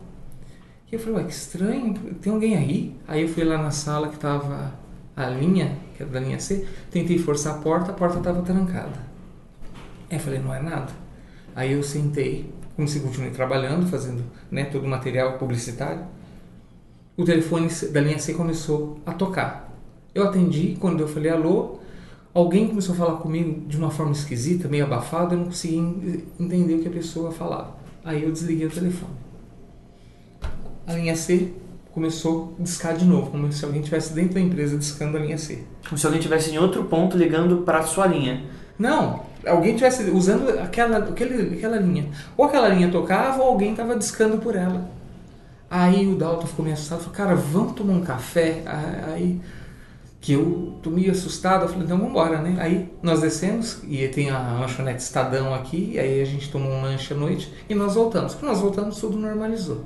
E 0.91 0.95
eu 0.95 0.99
falei, 0.99 1.19
ué, 1.19 1.23
que 1.23 1.33
estranho, 1.33 1.93
tem 2.21 2.33
alguém 2.33 2.57
aí? 2.57 2.95
Aí 3.07 3.21
eu 3.21 3.29
fui 3.29 3.45
lá 3.45 3.57
na 3.57 3.71
sala 3.71 4.09
que 4.09 4.17
tava 4.17 4.73
a 5.15 5.25
linha, 5.27 5.77
que 5.95 6.03
era 6.03 6.11
da 6.11 6.19
linha 6.19 6.37
C, 6.37 6.67
tentei 6.89 7.17
forçar 7.17 7.55
a 7.55 7.57
porta, 7.59 7.91
a 7.91 7.93
porta 7.93 8.19
tava 8.19 8.41
trancada. 8.41 8.99
Aí 10.09 10.17
eu 10.17 10.19
falei, 10.19 10.39
não 10.39 10.53
é 10.53 10.61
nada. 10.61 10.91
Aí 11.55 11.71
eu 11.71 11.81
sentei, 11.81 12.51
comecei 12.75 13.01
a 13.01 13.05
continuar 13.05 13.31
trabalhando, 13.31 13.87
fazendo 13.87 14.21
né, 14.49 14.65
todo 14.65 14.83
o 14.83 14.87
material 14.87 15.37
publicitário. 15.37 16.05
O 17.15 17.23
telefone 17.23 17.69
da 17.91 18.01
linha 18.01 18.19
C 18.19 18.33
começou 18.33 18.99
a 19.05 19.13
tocar. 19.13 19.73
Eu 20.13 20.25
atendi, 20.25 20.75
quando 20.77 20.99
eu 20.99 21.07
falei 21.07 21.31
alô, 21.31 21.79
alguém 22.33 22.67
começou 22.67 22.95
a 22.95 22.97
falar 22.97 23.17
comigo 23.17 23.65
de 23.65 23.77
uma 23.77 23.89
forma 23.89 24.11
esquisita, 24.11 24.67
meio 24.67 24.83
abafada, 24.83 25.35
eu 25.35 25.39
não 25.39 25.45
conseguia 25.45 25.79
entender 26.37 26.75
o 26.75 26.79
que 26.79 26.87
a 26.89 26.91
pessoa 26.91 27.31
falava. 27.31 27.77
Aí 28.03 28.23
eu 28.23 28.31
desliguei 28.31 28.67
o 28.67 28.69
telefone. 28.69 29.30
A 30.87 30.93
linha 30.93 31.15
C 31.15 31.53
começou 31.91 32.55
a 32.59 32.63
discar 32.63 32.95
de 32.95 33.05
novo, 33.05 33.31
como 33.31 33.51
se 33.51 33.63
alguém 33.63 33.81
estivesse 33.81 34.13
dentro 34.13 34.35
da 34.35 34.39
empresa 34.39 34.77
discando 34.77 35.17
a 35.17 35.19
linha 35.19 35.37
C. 35.37 35.63
Como 35.87 35.97
se 35.97 36.05
alguém 36.05 36.19
estivesse 36.19 36.51
em 36.51 36.57
outro 36.57 36.85
ponto 36.85 37.17
ligando 37.17 37.57
para 37.63 37.79
a 37.79 37.83
sua 37.83 38.07
linha. 38.07 38.43
Não, 38.79 39.23
alguém 39.45 39.71
estivesse 39.71 40.09
usando 40.09 40.49
aquela, 40.59 40.97
aquele, 40.97 41.55
aquela 41.55 41.77
linha. 41.77 42.09
Ou 42.37 42.45
aquela 42.45 42.69
linha 42.69 42.89
tocava 42.89 43.41
ou 43.41 43.49
alguém 43.49 43.71
estava 43.71 43.95
discando 43.95 44.37
por 44.37 44.55
ela. 44.55 44.89
Aí 45.69 46.07
o 46.07 46.15
Dalton 46.15 46.47
ficou 46.47 46.63
meio 46.63 46.75
assustado, 46.75 46.99
falou, 46.99 47.15
cara, 47.15 47.35
vamos 47.35 47.73
tomar 47.73 47.93
um 47.93 48.01
café? 48.01 48.63
Aí 49.13 49.39
que 50.19 50.33
eu 50.33 50.77
tô 50.83 50.91
meio 50.91 51.11
assustado, 51.11 51.63
eu 51.63 51.67
falei, 51.67 51.83
então 51.83 51.97
vamos 51.97 52.11
embora, 52.11 52.39
né? 52.41 52.55
Aí 52.59 52.91
nós 53.01 53.21
descemos 53.21 53.79
e 53.87 54.07
tem 54.07 54.29
a 54.29 54.59
lanchonete 54.59 55.01
Estadão 55.01 55.53
aqui, 55.53 55.93
e 55.93 55.99
aí 55.99 56.21
a 56.21 56.25
gente 56.25 56.51
tomou 56.51 56.71
um 56.71 56.81
lanche 56.81 57.11
à 57.11 57.17
noite 57.17 57.51
e 57.67 57.73
nós 57.73 57.95
voltamos. 57.95 58.35
Quando 58.35 58.51
nós 58.51 58.59
voltamos, 58.59 58.99
tudo 58.99 59.17
normalizou. 59.17 59.83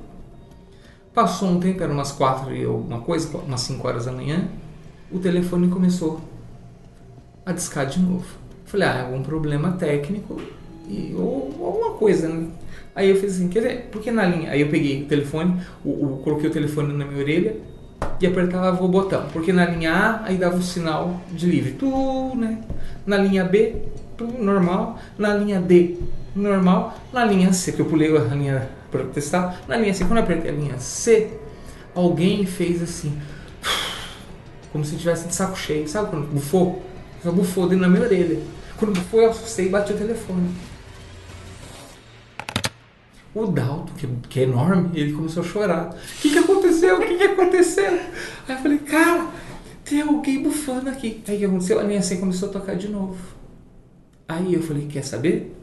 Passou 1.16 1.48
um 1.48 1.58
tempo, 1.58 1.82
era 1.82 1.90
umas 1.90 2.12
quatro 2.12 2.54
e 2.54 2.62
alguma 2.62 3.00
coisa, 3.00 3.34
umas 3.38 3.62
cinco 3.62 3.88
horas 3.88 4.04
da 4.04 4.12
manhã, 4.12 4.48
o 5.10 5.18
telefone 5.18 5.66
começou 5.68 6.20
a 7.46 7.52
discar 7.52 7.86
de 7.86 7.98
novo. 8.00 8.26
Falei, 8.66 8.86
ah, 8.86 8.94
é 8.96 9.00
algum 9.00 9.22
problema 9.22 9.72
técnico, 9.72 10.38
E, 10.86 11.14
ou 11.16 11.50
alguma 11.64 11.92
coisa, 11.92 12.28
né? 12.28 12.48
Aí 12.94 13.08
eu 13.08 13.16
fiz 13.16 13.36
assim, 13.36 13.48
quer 13.48 13.60
dizer, 13.60 13.88
porque 13.90 14.10
na 14.10 14.26
linha. 14.26 14.50
Aí 14.50 14.60
eu 14.60 14.68
peguei 14.68 15.04
o 15.04 15.06
telefone, 15.06 15.58
o, 15.82 15.88
o- 15.90 16.20
coloquei 16.22 16.50
o 16.50 16.52
telefone 16.52 16.92
na 16.92 17.06
minha 17.06 17.18
orelha 17.22 17.56
e 18.20 18.26
apertava 18.26 18.84
o 18.84 18.88
botão. 18.88 19.26
Porque 19.32 19.54
na 19.54 19.64
linha 19.64 19.92
A, 19.94 20.24
aí 20.26 20.36
dava 20.36 20.58
o 20.58 20.62
sinal 20.62 21.18
de 21.32 21.46
livre. 21.46 21.72
Tu, 21.72 21.86
né? 22.36 22.58
Na 23.06 23.16
linha 23.16 23.42
B, 23.42 23.76
normal. 24.38 24.98
Na 25.18 25.34
linha 25.34 25.60
D, 25.62 25.96
normal. 26.34 26.94
Na 27.10 27.24
linha 27.24 27.54
C, 27.54 27.72
que 27.72 27.80
eu 27.80 27.86
pulei 27.86 28.14
a 28.14 28.20
linha 28.34 28.68
para 28.90 29.04
testar. 29.04 29.62
Na 29.68 29.76
linha 29.76 29.94
C, 29.94 30.04
quando 30.04 30.18
eu 30.18 30.24
apertei 30.24 30.50
a 30.50 30.54
linha 30.54 30.78
C, 30.78 31.30
alguém 31.94 32.46
fez 32.46 32.82
assim. 32.82 33.18
Como 34.72 34.84
se 34.84 34.96
tivesse 34.96 35.28
de 35.28 35.34
saco 35.34 35.56
cheio. 35.56 35.88
Sabe 35.88 36.10
quando 36.10 36.26
bufou? 36.26 36.82
Só 37.22 37.32
bufou 37.32 37.68
dentro 37.68 37.84
da 37.84 37.88
minha 37.88 38.02
orelha. 38.02 38.40
Quando 38.76 38.94
bufou, 38.94 39.22
eu 39.22 39.30
assustei 39.30 39.66
e 39.66 39.68
bati 39.68 39.92
o 39.92 39.96
telefone. 39.96 40.50
O 43.34 43.46
Dalton, 43.46 43.92
que, 43.96 44.06
que 44.28 44.40
é 44.40 44.42
enorme, 44.44 44.98
ele 44.98 45.12
começou 45.12 45.42
a 45.42 45.46
chorar. 45.46 45.90
O 45.90 46.20
que, 46.22 46.30
que 46.30 46.38
aconteceu? 46.38 46.96
O 46.96 47.00
que, 47.00 47.16
que 47.16 47.24
aconteceu? 47.24 47.92
Aí 48.48 48.56
eu 48.56 48.58
falei, 48.58 48.78
cara, 48.78 49.28
tem 49.84 50.00
alguém 50.00 50.42
bufando 50.42 50.88
aqui. 50.88 51.22
Aí 51.28 51.36
o 51.36 51.38
que 51.38 51.44
aconteceu? 51.44 51.78
A 51.78 51.82
linha 51.82 52.02
C 52.02 52.16
começou 52.16 52.48
a 52.48 52.52
tocar 52.52 52.76
de 52.76 52.88
novo. 52.88 53.16
Aí 54.28 54.54
eu 54.54 54.62
falei, 54.62 54.86
quer 54.86 55.04
saber? 55.04 55.54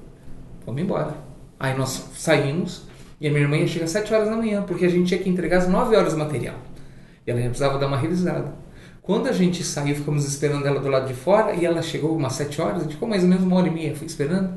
Vamos 0.66 0.82
embora. 0.82 1.18
Aí 1.60 1.78
nós 1.78 2.10
saímos 2.16 2.84
e 3.24 3.28
a 3.28 3.32
minha 3.32 3.42
irmã 3.44 3.56
ia 3.58 3.66
chegar 3.68 3.86
às 3.86 3.92
7 3.92 4.14
horas 4.14 4.30
da 4.30 4.36
manhã, 4.36 4.62
porque 4.64 4.86
a 4.86 4.90
gente 4.90 5.08
tinha 5.08 5.20
que 5.20 5.30
entregar 5.30 5.60
às 5.60 5.68
9 5.68 5.96
horas 5.96 6.14
o 6.14 6.18
material. 6.18 6.56
E 7.26 7.32
ela 7.32 7.40
precisava 7.42 7.80
dar 7.80 7.88
uma 7.88 7.98
revisada. 7.98 8.54
Quando 9.02 9.28
a 9.28 9.32
gente 9.32 9.64
saiu, 9.64 9.96
ficamos 9.96 10.26
esperando 10.26 10.66
ela 10.68 10.80
do 10.80 10.90
lado 10.90 11.08
de 11.08 11.14
fora 11.14 11.54
e 11.56 11.66
ela 11.66 11.82
chegou 11.82 12.16
umas 12.16 12.34
7 12.34 12.62
horas, 12.62 12.78
a 12.78 12.84
gente 12.84 12.94
ficou 12.96 13.08
mais 13.08 13.24
ou 13.24 13.30
menos 13.30 13.44
uma 13.44 13.56
hora 13.56 13.68
e 13.68 13.72
meia, 13.72 13.96
fui 13.96 14.08
esperando. 14.08 14.54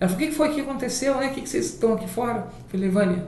Ela 0.00 0.08
falou, 0.10 0.16
o 0.26 0.28
que 0.30 0.34
foi 0.34 0.48
que 0.54 0.60
aconteceu, 0.60 1.16
né? 1.16 1.26
O 1.28 1.30
que, 1.34 1.48
vocês 1.48 1.66
estão 1.66 1.94
aqui 1.94 2.08
fora? 2.08 2.38
Eu 2.38 2.68
falei, 2.68 2.88
Vânia, 2.88 3.26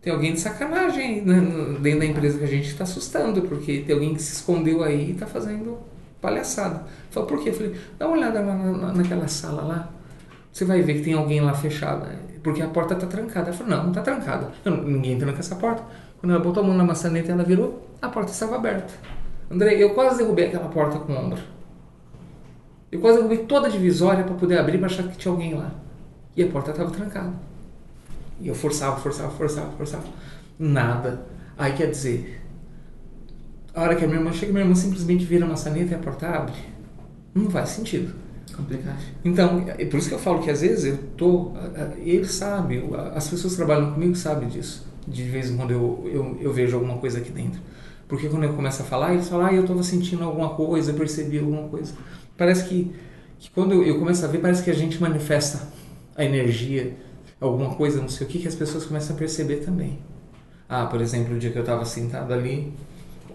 tem 0.00 0.12
alguém 0.12 0.32
de 0.32 0.40
sacanagem 0.40 1.22
né, 1.22 1.40
dentro 1.80 2.00
da 2.00 2.06
empresa 2.06 2.38
que 2.38 2.44
a 2.44 2.48
gente 2.48 2.68
está 2.68 2.84
assustando, 2.84 3.42
porque 3.42 3.80
tem 3.86 3.94
alguém 3.94 4.14
que 4.14 4.22
se 4.22 4.34
escondeu 4.34 4.82
aí 4.82 5.08
e 5.08 5.12
está 5.12 5.26
fazendo 5.26 5.78
palhaçada. 6.20 6.84
Falei, 7.10 7.28
por 7.28 7.42
quê? 7.42 7.50
Eu 7.50 7.54
falei, 7.54 7.74
dá 7.98 8.06
uma 8.06 8.16
olhada 8.16 8.40
lá 8.40 8.54
na, 8.54 8.72
na- 8.72 8.92
naquela 8.94 9.28
sala 9.28 9.62
lá, 9.62 9.90
você 10.52 10.64
vai 10.64 10.82
ver 10.82 10.94
que 10.94 11.02
tem 11.02 11.14
alguém 11.14 11.40
lá 11.40 11.54
fechado, 11.54 12.06
né? 12.06 12.16
Porque 12.42 12.62
a 12.62 12.68
porta 12.68 12.94
está 12.94 13.06
trancada. 13.06 13.48
Ela 13.48 13.56
falou, 13.56 13.76
não, 13.76 13.82
não 13.84 13.90
está 13.90 14.02
trancada. 14.02 14.50
Eu 14.64 14.76
ninguém 14.76 15.18
tranca 15.18 15.38
essa 15.38 15.56
porta. 15.56 15.82
Quando 16.18 16.32
ela 16.32 16.42
botou 16.42 16.62
a 16.62 16.66
mão 16.66 16.76
na 16.76 16.84
maçaneta, 16.84 17.32
ela 17.32 17.42
virou, 17.42 17.88
a 18.00 18.08
porta 18.08 18.30
estava 18.30 18.56
aberta. 18.56 18.92
André, 19.50 19.74
eu 19.74 19.94
quase 19.94 20.18
derrubei 20.18 20.46
aquela 20.46 20.68
porta 20.68 20.98
com 20.98 21.12
o 21.12 21.16
ombro. 21.16 21.40
Eu 22.90 23.00
quase 23.00 23.16
derrubei 23.18 23.38
toda 23.38 23.66
a 23.66 23.70
divisória 23.70 24.24
para 24.24 24.34
poder 24.34 24.58
abrir 24.58 24.78
para 24.78 24.86
achar 24.86 25.04
que 25.04 25.16
tinha 25.16 25.32
alguém 25.32 25.54
lá. 25.54 25.70
E 26.36 26.42
a 26.42 26.48
porta 26.48 26.70
estava 26.70 26.90
trancada. 26.90 27.32
E 28.40 28.48
eu 28.48 28.54
forçava, 28.54 28.96
forçava, 28.96 29.30
forçava, 29.30 29.70
forçava. 29.72 30.04
Nada. 30.58 31.26
Aí 31.56 31.72
quer 31.74 31.90
dizer, 31.90 32.42
a 33.74 33.82
hora 33.82 33.94
que 33.94 34.04
a 34.04 34.06
minha 34.06 34.18
irmã 34.18 34.32
chega, 34.32 34.52
minha 34.52 34.64
irmã 34.64 34.74
simplesmente 34.74 35.24
vira 35.24 35.44
a 35.44 35.48
maçaneta 35.48 35.92
e 35.92 35.94
a 35.94 35.98
porta 35.98 36.28
abre. 36.28 36.54
Não 37.34 37.50
faz 37.50 37.70
sentido. 37.70 38.14
Complicado. 38.56 38.98
Então, 39.24 39.64
é 39.66 39.84
por 39.84 39.98
isso 39.98 40.08
que 40.08 40.14
eu 40.14 40.18
falo 40.18 40.42
que 40.42 40.50
às 40.50 40.60
vezes 40.60 40.84
eu 40.84 40.98
tô. 41.16 41.52
Ele 41.98 42.26
sabe, 42.26 42.82
as 43.14 43.28
pessoas 43.28 43.54
que 43.54 43.56
trabalham 43.58 43.92
comigo 43.92 44.14
sabem 44.14 44.48
disso. 44.48 44.86
De 45.06 45.22
vez 45.24 45.50
em 45.50 45.56
quando 45.56 45.70
eu, 45.72 46.10
eu, 46.12 46.38
eu 46.40 46.52
vejo 46.52 46.76
alguma 46.76 46.98
coisa 46.98 47.18
aqui 47.18 47.30
dentro. 47.30 47.60
Porque 48.06 48.28
quando 48.28 48.44
eu 48.44 48.52
começo 48.52 48.82
a 48.82 48.84
falar, 48.84 49.14
eles 49.14 49.28
falam, 49.28 49.46
ah, 49.46 49.52
eu 49.54 49.62
estava 49.62 49.82
sentindo 49.82 50.22
alguma 50.22 50.50
coisa, 50.50 50.90
eu 50.90 50.94
percebi 50.94 51.38
alguma 51.38 51.68
coisa. 51.68 51.94
Parece 52.36 52.68
que, 52.68 52.94
que 53.38 53.50
quando 53.50 53.72
eu, 53.72 53.82
eu 53.82 53.98
começo 53.98 54.24
a 54.24 54.28
ver, 54.28 54.38
parece 54.38 54.62
que 54.62 54.70
a 54.70 54.74
gente 54.74 55.00
manifesta 55.00 55.68
a 56.14 56.24
energia, 56.24 56.94
alguma 57.40 57.74
coisa, 57.74 58.00
não 58.00 58.08
sei 58.08 58.26
o 58.26 58.30
que, 58.30 58.38
que 58.38 58.46
as 58.46 58.54
pessoas 58.54 58.84
começam 58.84 59.16
a 59.16 59.18
perceber 59.18 59.56
também. 59.56 59.98
Ah, 60.68 60.86
por 60.86 61.00
exemplo, 61.00 61.34
o 61.34 61.38
dia 61.38 61.50
que 61.50 61.56
eu 61.56 61.62
estava 61.62 61.84
sentado 61.84 62.32
ali, 62.32 62.72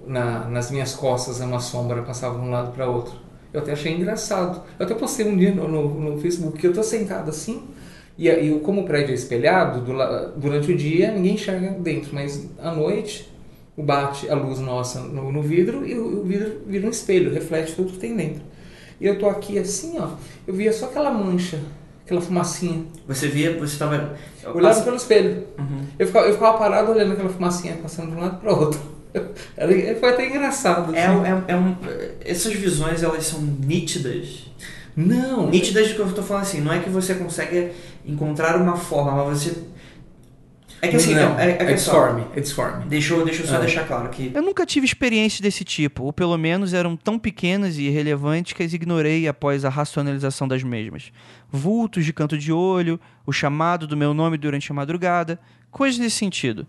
na, 0.06 0.46
nas 0.46 0.72
minhas 0.72 0.94
costas 0.94 1.40
uma 1.40 1.60
sombra 1.60 2.02
passava 2.04 2.40
de 2.40 2.46
um 2.46 2.50
lado 2.50 2.72
para 2.72 2.88
outro. 2.88 3.16
Eu 3.58 3.64
até 3.64 3.72
achei 3.72 3.94
engraçado. 3.94 4.62
Eu 4.78 4.86
até 4.86 4.94
postei 4.94 5.26
um 5.26 5.36
dia 5.36 5.52
no, 5.52 5.68
no, 5.68 6.12
no 6.12 6.22
Facebook 6.22 6.60
que 6.60 6.68
eu 6.68 6.74
tô 6.74 6.84
sentado 6.84 7.30
assim, 7.30 7.64
e, 8.18 8.30
e 8.30 8.60
como 8.60 8.82
o 8.82 8.86
prédio 8.86 9.12
é 9.12 9.16
espelhado, 9.16 9.82
do 9.82 9.94
durante 10.40 10.72
o 10.72 10.78
dia 10.78 11.12
ninguém 11.12 11.34
enxerga 11.34 11.72
dentro, 11.72 12.10
mas 12.14 12.48
à 12.60 12.72
noite 12.72 13.32
o 13.76 13.82
bate 13.84 14.30
a 14.30 14.36
luz 14.36 14.60
nossa 14.60 15.02
no, 15.02 15.32
no 15.32 15.42
vidro 15.42 15.88
e 15.88 15.96
o, 15.96 16.22
o 16.22 16.24
vidro 16.24 16.62
vira 16.68 16.86
um 16.86 16.90
espelho, 16.90 17.34
reflete 17.34 17.76
tudo 17.76 17.94
que 17.94 18.00
tem 18.00 18.16
dentro. 18.16 18.42
E 19.02 19.06
eu 19.08 19.18
tô 19.18 19.28
aqui 19.28 19.58
assim, 19.58 19.98
ó, 20.00 20.10
eu 20.48 20.54
via 20.54 20.72
só 20.72 20.86
aquela 20.86 21.10
mancha, 21.10 21.60
aquela 22.06 22.22
fumacinha, 22.22 22.86
Você 23.08 23.28
via, 23.28 23.54
você 23.58 23.74
estava. 23.74 24.16
olhando 24.54 24.84
pelo 24.84 24.96
espelho. 24.96 25.48
Uhum. 25.58 25.86
Eu 25.98 26.08
ficava, 26.08 26.28
eu 26.28 26.34
ficava 26.34 26.58
parado 26.58 26.92
olhando 26.92 27.14
aquela 27.14 27.30
fumacinha 27.30 27.78
passando 27.82 28.12
de 28.12 28.18
um 28.18 28.20
lado 28.20 28.40
para 28.40 28.52
outro. 28.54 28.97
Era, 29.58 30.00
foi 30.00 30.10
até 30.10 30.28
engraçado. 30.28 30.96
É, 30.96 31.06
assim. 31.06 31.24
é, 31.48 31.54
é 31.54 31.56
um, 31.56 31.76
essas 32.24 32.54
visões 32.54 33.04
elas 33.04 33.26
são 33.26 33.42
nítidas. 33.42 34.48
Não, 34.96 35.50
Nítidas 35.52 35.90
do 35.90 35.94
que 35.94 36.00
eu 36.00 36.12
tô 36.12 36.24
falando 36.24 36.42
assim, 36.42 36.60
não 36.60 36.74
é 36.74 36.80
que 36.80 36.90
você 36.90 37.14
consegue 37.14 37.70
encontrar 38.04 38.60
uma 38.60 38.76
forma, 38.76 39.26
mas 39.26 39.44
você. 39.44 39.56
É 40.82 40.88
que 40.88 40.96
assim, 40.96 41.14
não, 41.16 41.40
é, 41.40 41.50
é, 41.50 41.52
é, 41.52 41.56
que 41.58 41.64
é 41.64 41.78
só. 41.78 41.92
disforme, 41.92 42.26
é 42.36 42.40
disforme. 42.40 42.86
Deixa 42.86 43.14
eu, 43.14 43.26
deixa 43.26 43.44
eu 43.44 43.48
só 43.48 43.56
Ah. 43.56 43.60
deixar 43.60 43.88
claro 43.88 44.10
que 44.10 44.32
Eu 44.34 44.42
nunca 44.44 44.66
tive 44.66 44.86
experiências 44.86 45.42
desse 45.42 45.64
tipo, 45.64 46.04
ou 46.04 46.14
pelo 46.14 46.38
menos 46.38 46.74
eram 46.74 46.96
tão 46.96 47.18
pequenas 47.18 47.78
e 47.78 47.84
irrelevantes 47.84 48.54
que 48.54 48.62
as 48.64 48.74
ignorei 48.74 49.28
após 49.28 49.66
a 49.66 49.70
racionalização 49.70 50.48
das 50.48 50.64
mesmas. 50.64 51.12
Vultos 51.52 52.06
de 52.06 52.14
canto 52.14 52.38
de 52.38 52.52
olho, 52.52 53.00
o 53.26 53.32
chamado 53.32 53.88
do 53.88 53.98
meu 53.98 54.14
nome 54.14 54.38
durante 54.38 54.72
a 54.72 54.76
madrugada, 54.76 55.40
coisas 55.72 56.00
nesse 56.00 56.18
sentido. 56.18 56.66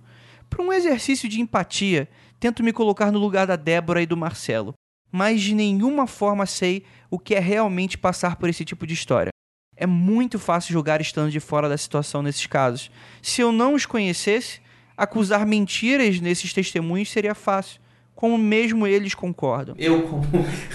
Para 0.49 0.63
um 0.63 0.73
exercício 0.73 1.29
de 1.29 1.41
empatia, 1.41 2.09
tento 2.39 2.63
me 2.63 2.73
colocar 2.73 3.11
no 3.11 3.19
lugar 3.19 3.47
da 3.47 3.57
Débora 3.57 4.03
e 4.03 4.07
do 4.07 4.17
Marcelo, 4.17 4.75
mas 5.11 5.41
de 5.41 5.55
nenhuma 5.55 6.07
forma 6.07 6.47
sei 6.47 6.85
o 7.11 7.19
que 7.19 7.35
é 7.35 7.41
realmente 7.41 7.99
passar 7.99 8.37
por 8.37 8.49
esse 8.49 8.65
tipo 8.65 8.87
de 8.87 8.95
história. 8.95 9.31
É 9.77 9.87
muito 9.87 10.39
fácil 10.39 10.73
julgar 10.73 11.01
estando 11.01 11.31
de 11.31 11.41
fora 11.41 11.69
da 11.69 11.79
situação 11.79 12.23
nesses 12.23 12.47
casos. 12.47 12.91
Se 13.23 13.41
eu 13.41 13.53
não 13.53 13.75
os 13.75 13.87
conhecesse, 13.87 14.61
acusar 14.97 15.47
mentiras 15.47 16.21
nesses 16.21 16.53
testemunhos 16.53 17.11
seria 17.11 17.35
fácil, 17.35 17.81
como 18.19 18.37
mesmo 18.37 18.85
eles 18.85 19.15
concordam. 19.15 19.77
eu, 19.79 20.03
como 20.03 20.25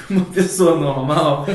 uma 0.10 0.26
pessoa 0.26 0.80
normal, 0.80 1.46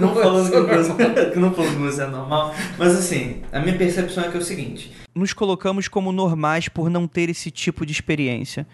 não 0.00 0.12
falando 0.12 0.50
que 0.50 0.74
você, 0.74 1.36
não 1.36 1.54
falando 1.54 1.74
que 1.74 1.82
você 1.82 2.02
é 2.02 2.06
normal, 2.08 2.52
mas 2.76 2.96
assim, 2.96 3.42
a 3.52 3.60
minha 3.60 3.78
percepção 3.78 4.24
é 4.24 4.28
que 4.28 4.36
é 4.36 4.40
o 4.40 4.42
seguinte: 4.42 4.90
Nos 5.14 5.32
colocamos 5.32 5.86
como 5.86 6.10
normais 6.10 6.68
por 6.68 6.90
não 6.90 7.06
ter 7.06 7.30
esse 7.30 7.52
tipo 7.52 7.86
de 7.86 7.92
experiência. 7.92 8.66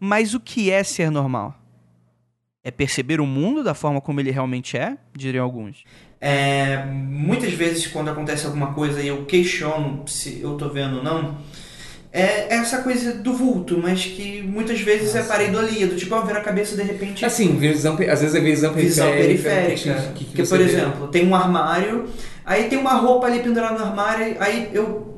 Mas 0.00 0.34
o 0.34 0.40
que 0.40 0.70
é 0.70 0.82
ser 0.84 1.10
normal? 1.10 1.54
É 2.62 2.70
perceber 2.70 3.20
o 3.20 3.26
mundo 3.26 3.62
da 3.64 3.74
forma 3.74 4.00
como 4.00 4.20
ele 4.20 4.30
realmente 4.30 4.76
é? 4.76 4.96
Diriam 5.16 5.44
alguns. 5.44 5.84
É, 6.20 6.84
muitas 6.86 7.52
vezes 7.52 7.86
quando 7.86 8.10
acontece 8.10 8.44
alguma 8.46 8.74
coisa 8.74 9.00
e 9.00 9.08
eu 9.08 9.24
questiono 9.24 10.02
se 10.06 10.40
eu 10.42 10.56
tô 10.56 10.68
vendo 10.68 10.96
ou 10.98 11.02
não, 11.02 11.38
é 12.12 12.52
essa 12.54 12.82
coisa 12.82 13.12
do 13.14 13.32
vulto, 13.32 13.78
mas 13.78 14.04
que 14.04 14.42
muitas 14.42 14.80
vezes 14.80 15.14
é 15.14 15.22
pareidolia, 15.22 15.86
do 15.86 15.94
tipo, 15.96 16.14
ó, 16.14 16.22
vira 16.22 16.40
a 16.40 16.42
cabeça 16.42 16.74
de 16.76 16.82
repente. 16.82 17.24
Assim, 17.24 17.56
visão, 17.56 17.94
às 17.94 18.20
vezes 18.20 18.34
é 18.34 18.40
visão 18.40 18.74
periférica. 18.74 18.74
visão 18.74 19.12
periférica. 19.14 20.12
que- 20.14 20.24
que- 20.24 20.32
que 20.42 20.48
por 20.48 20.58
vê. 20.58 20.64
exemplo, 20.64 21.08
tem 21.08 21.26
um 21.26 21.34
armário, 21.34 22.08
aí 22.44 22.64
tem 22.68 22.78
uma 22.78 22.94
roupa 22.94 23.26
ali 23.26 23.40
pendurada 23.40 23.78
no 23.78 23.84
armário, 23.84 24.36
aí 24.40 24.70
eu, 24.72 25.17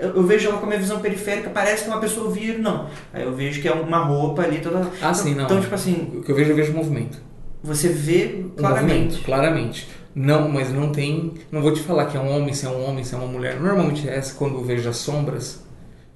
eu, 0.00 0.16
eu 0.16 0.22
vejo 0.22 0.48
ela 0.48 0.58
com 0.58 0.64
a 0.64 0.68
minha 0.68 0.78
visão 0.80 1.00
periférica, 1.00 1.50
parece 1.50 1.84
que 1.84 1.90
uma 1.90 2.00
pessoa 2.00 2.30
vir, 2.30 2.58
não. 2.58 2.88
Aí 3.12 3.22
eu 3.22 3.34
vejo 3.34 3.60
que 3.60 3.68
é 3.68 3.72
uma 3.72 3.98
roupa 4.04 4.42
ali 4.42 4.58
toda. 4.60 4.80
Ah, 4.80 4.88
então, 5.10 5.14
sim, 5.14 5.34
não. 5.34 5.44
Então, 5.44 5.60
tipo 5.60 5.74
assim, 5.74 6.12
O 6.16 6.22
que 6.22 6.30
eu 6.30 6.36
vejo, 6.36 6.50
eu 6.50 6.56
vejo 6.56 6.72
movimento. 6.72 7.18
você 7.62 7.88
vê 7.88 8.44
Um 8.44 8.48
claramente. 8.50 8.92
movimento, 9.02 9.24
claramente. 9.24 9.88
Não, 10.14 10.48
mas 10.48 10.72
não 10.72 10.90
tem. 10.92 11.34
Não 11.52 11.60
vou 11.60 11.72
te 11.72 11.80
falar 11.82 12.06
que 12.06 12.16
é 12.16 12.20
um 12.20 12.34
homem, 12.34 12.54
se 12.54 12.64
é 12.64 12.68
um 12.70 12.84
homem, 12.88 13.04
se 13.04 13.14
é 13.14 13.18
uma 13.18 13.26
mulher. 13.26 13.60
Normalmente 13.60 14.08
é 14.08 14.16
essa, 14.16 14.34
quando 14.34 14.54
eu 14.54 14.64
vejo 14.64 14.88
as 14.88 14.96
sombras, 14.96 15.62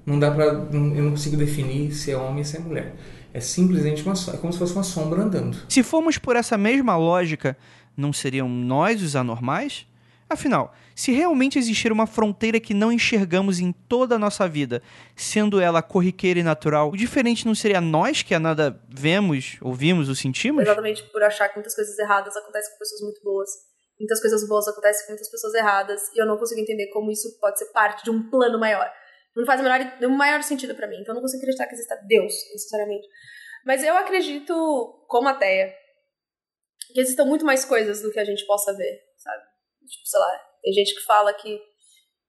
não 0.05 0.17
dá 0.17 0.31
pra. 0.31 0.53
não- 0.53 0.95
eu 0.95 1.03
não 1.03 1.11
consigo 1.11 1.37
definir 1.37 1.91
se 1.93 2.11
é 2.11 2.17
homem, 2.17 2.43
se 2.43 2.57
é 2.57 2.59
mulher. 2.59 2.95
É 3.33 3.39
simplesmente 3.39 4.03
uma 4.03 4.15
sombra. 4.15 4.39
É 4.39 4.41
como 4.41 4.51
se 4.51 4.57
fosse 4.59 4.73
uma 4.73 4.83
sombra 4.83 5.21
andando. 5.21 5.55
Se 5.69 5.83
formos 5.83 6.17
por 6.17 6.35
essa 6.35 6.57
mesma 6.57 6.97
lógica, 6.97 7.55
não 7.95 8.11
seriam 8.11 8.49
nós 8.49 9.01
os 9.03 9.15
anormais? 9.15 9.85
Afinal, 10.31 10.73
se 10.95 11.11
realmente 11.11 11.59
existir 11.59 11.91
uma 11.91 12.07
fronteira 12.07 12.57
que 12.57 12.73
não 12.73 12.89
enxergamos 12.89 13.59
em 13.59 13.73
toda 13.73 14.15
a 14.15 14.17
nossa 14.17 14.47
vida, 14.47 14.81
sendo 15.13 15.59
ela 15.59 15.81
corriqueira 15.81 16.39
e 16.39 16.43
natural, 16.43 16.89
o 16.89 16.95
diferente 16.95 17.45
não 17.45 17.53
seria 17.53 17.81
nós 17.81 18.23
que 18.23 18.33
a 18.33 18.39
nada 18.39 18.81
vemos, 18.87 19.57
ouvimos 19.61 20.07
ou 20.07 20.15
sentimos? 20.15 20.61
Exatamente 20.63 21.03
por 21.11 21.21
achar 21.21 21.49
que 21.49 21.55
muitas 21.55 21.75
coisas 21.75 21.99
erradas 21.99 22.33
acontecem 22.37 22.71
com 22.71 22.79
pessoas 22.79 23.01
muito 23.01 23.21
boas. 23.21 23.49
Muitas 23.99 24.21
coisas 24.21 24.47
boas 24.47 24.65
acontecem 24.69 25.05
com 25.05 25.11
muitas 25.11 25.29
pessoas 25.29 25.53
erradas. 25.53 26.01
E 26.15 26.21
eu 26.21 26.25
não 26.25 26.37
consigo 26.37 26.61
entender 26.61 26.87
como 26.93 27.11
isso 27.11 27.37
pode 27.41 27.59
ser 27.59 27.65
parte 27.73 28.05
de 28.05 28.09
um 28.09 28.29
plano 28.29 28.57
maior. 28.57 28.89
Não 29.35 29.45
faz 29.45 29.59
o 29.59 29.63
menor, 29.63 29.81
o 30.01 30.09
maior 30.17 30.41
sentido 30.43 30.73
pra 30.75 30.87
mim. 30.87 30.95
Então 31.01 31.11
eu 31.11 31.15
não 31.15 31.21
consigo 31.21 31.41
acreditar 31.41 31.67
que 31.67 31.75
exista 31.75 31.99
Deus, 32.07 32.33
necessariamente. 32.53 33.05
Mas 33.65 33.83
eu 33.83 33.97
acredito, 33.97 35.05
como 35.09 35.27
ateia, 35.27 35.73
que 36.93 37.01
existam 37.01 37.25
muito 37.25 37.43
mais 37.43 37.65
coisas 37.65 38.01
do 38.01 38.09
que 38.13 38.19
a 38.19 38.23
gente 38.23 38.45
possa 38.45 38.73
ver? 38.73 39.10
Tipo, 39.91 40.07
sei 40.07 40.19
lá, 40.19 40.41
tem 40.63 40.73
gente 40.73 40.95
que 40.95 41.01
fala 41.01 41.33
que 41.33 41.59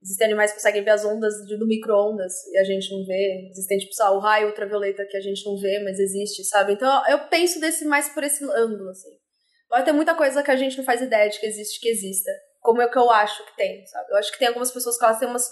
Existem 0.02 0.26
animais 0.26 0.50
que 0.50 0.56
conseguem 0.56 0.82
ver 0.82 0.90
as 0.90 1.04
ondas 1.04 1.32
do 1.46 1.64
micro-ondas 1.64 2.32
e 2.48 2.58
a 2.58 2.64
gente 2.64 2.90
não 2.90 3.06
vê. 3.06 3.48
Existem, 3.50 3.78
tipo, 3.78 3.94
sei 3.94 4.04
lá, 4.04 4.10
o 4.10 4.18
raio 4.18 4.48
ultravioleta 4.48 5.06
que 5.06 5.16
a 5.16 5.20
gente 5.20 5.46
não 5.46 5.56
vê, 5.56 5.78
mas 5.78 6.00
existe, 6.00 6.44
sabe? 6.44 6.72
Então 6.72 7.08
eu 7.08 7.20
penso 7.28 7.60
desse 7.60 7.84
mais 7.84 8.08
por 8.08 8.24
esse 8.24 8.44
ângulo, 8.44 8.90
assim. 8.90 9.10
Pode 9.68 9.84
ter 9.84 9.92
muita 9.92 10.16
coisa 10.16 10.42
que 10.42 10.50
a 10.50 10.56
gente 10.56 10.76
não 10.76 10.84
faz 10.84 11.00
ideia 11.00 11.30
de 11.30 11.38
que 11.38 11.46
existe, 11.46 11.78
que 11.78 11.88
exista. 11.88 12.32
Como 12.60 12.82
é 12.82 12.88
que 12.88 12.98
eu 12.98 13.08
acho 13.10 13.46
que 13.46 13.56
tem, 13.56 13.86
sabe? 13.86 14.10
Eu 14.10 14.16
acho 14.16 14.32
que 14.32 14.38
tem 14.40 14.48
algumas 14.48 14.72
pessoas 14.72 14.98
que 14.98 15.04
elas 15.04 15.18
têm 15.20 15.28
umas 15.28 15.48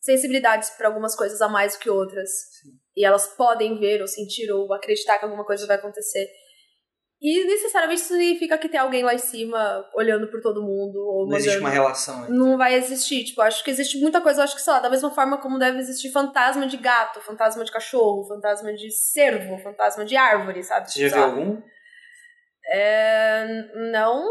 sensibilidades 0.00 0.70
para 0.70 0.88
algumas 0.88 1.14
coisas 1.14 1.40
a 1.42 1.48
mais 1.48 1.74
do 1.74 1.80
que 1.80 1.90
outras. 1.90 2.30
E 2.96 3.04
elas 3.04 3.28
podem 3.36 3.78
ver 3.78 4.00
ou 4.00 4.08
sentir 4.08 4.50
ou 4.50 4.72
acreditar 4.72 5.18
que 5.18 5.26
alguma 5.26 5.44
coisa 5.44 5.66
vai 5.66 5.76
acontecer. 5.76 6.26
E 7.20 7.44
necessariamente 7.46 8.00
isso 8.00 8.12
significa 8.14 8.56
que 8.56 8.68
tem 8.68 8.78
alguém 8.78 9.02
lá 9.02 9.12
em 9.12 9.18
cima 9.18 9.84
olhando 9.94 10.28
por 10.30 10.40
todo 10.40 10.62
mundo. 10.62 10.96
Ou 11.00 11.26
Não 11.26 11.36
existe 11.36 11.58
uma 11.58 11.68
relação 11.68 12.22
aí. 12.24 12.30
não 12.30 12.56
vai 12.56 12.74
existir. 12.74 13.24
Tipo, 13.24 13.42
acho 13.42 13.64
que 13.64 13.70
existe 13.70 13.98
muita 13.98 14.20
coisa, 14.20 14.44
acho 14.44 14.54
que, 14.54 14.62
sei 14.62 14.72
lá, 14.72 14.78
da 14.78 14.88
mesma 14.88 15.10
forma 15.10 15.38
como 15.38 15.58
deve 15.58 15.78
existir 15.78 16.10
fantasma 16.12 16.66
de 16.66 16.76
gato, 16.76 17.20
fantasma 17.20 17.64
de 17.64 17.72
cachorro, 17.72 18.24
fantasma 18.28 18.72
de 18.72 18.88
cervo, 18.92 19.58
fantasma 19.58 20.04
de 20.04 20.16
árvore, 20.16 20.62
sabe? 20.62 20.90
Você 20.92 21.08
já 21.08 21.08
Sei 21.08 21.18
viu 21.18 21.24
algum? 21.28 21.62
É, 22.70 23.46
não, 23.90 24.24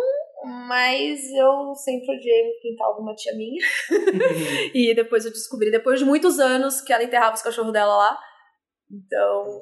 mas 0.67 1.19
eu 1.33 1.73
sempre 1.75 2.15
odiei 2.15 2.49
o 2.51 2.61
quintal 2.61 2.95
de 2.95 3.01
uma 3.01 3.15
tia 3.15 3.33
minha. 3.35 3.65
e 4.73 4.93
depois 4.95 5.25
eu 5.25 5.31
descobri, 5.31 5.71
depois 5.71 5.99
de 5.99 6.05
muitos 6.05 6.39
anos, 6.39 6.79
que 6.79 6.93
ela 6.93 7.03
enterrava 7.03 7.35
os 7.35 7.41
cachorros 7.41 7.73
dela 7.73 7.95
lá. 7.97 8.17
Então, 8.89 9.61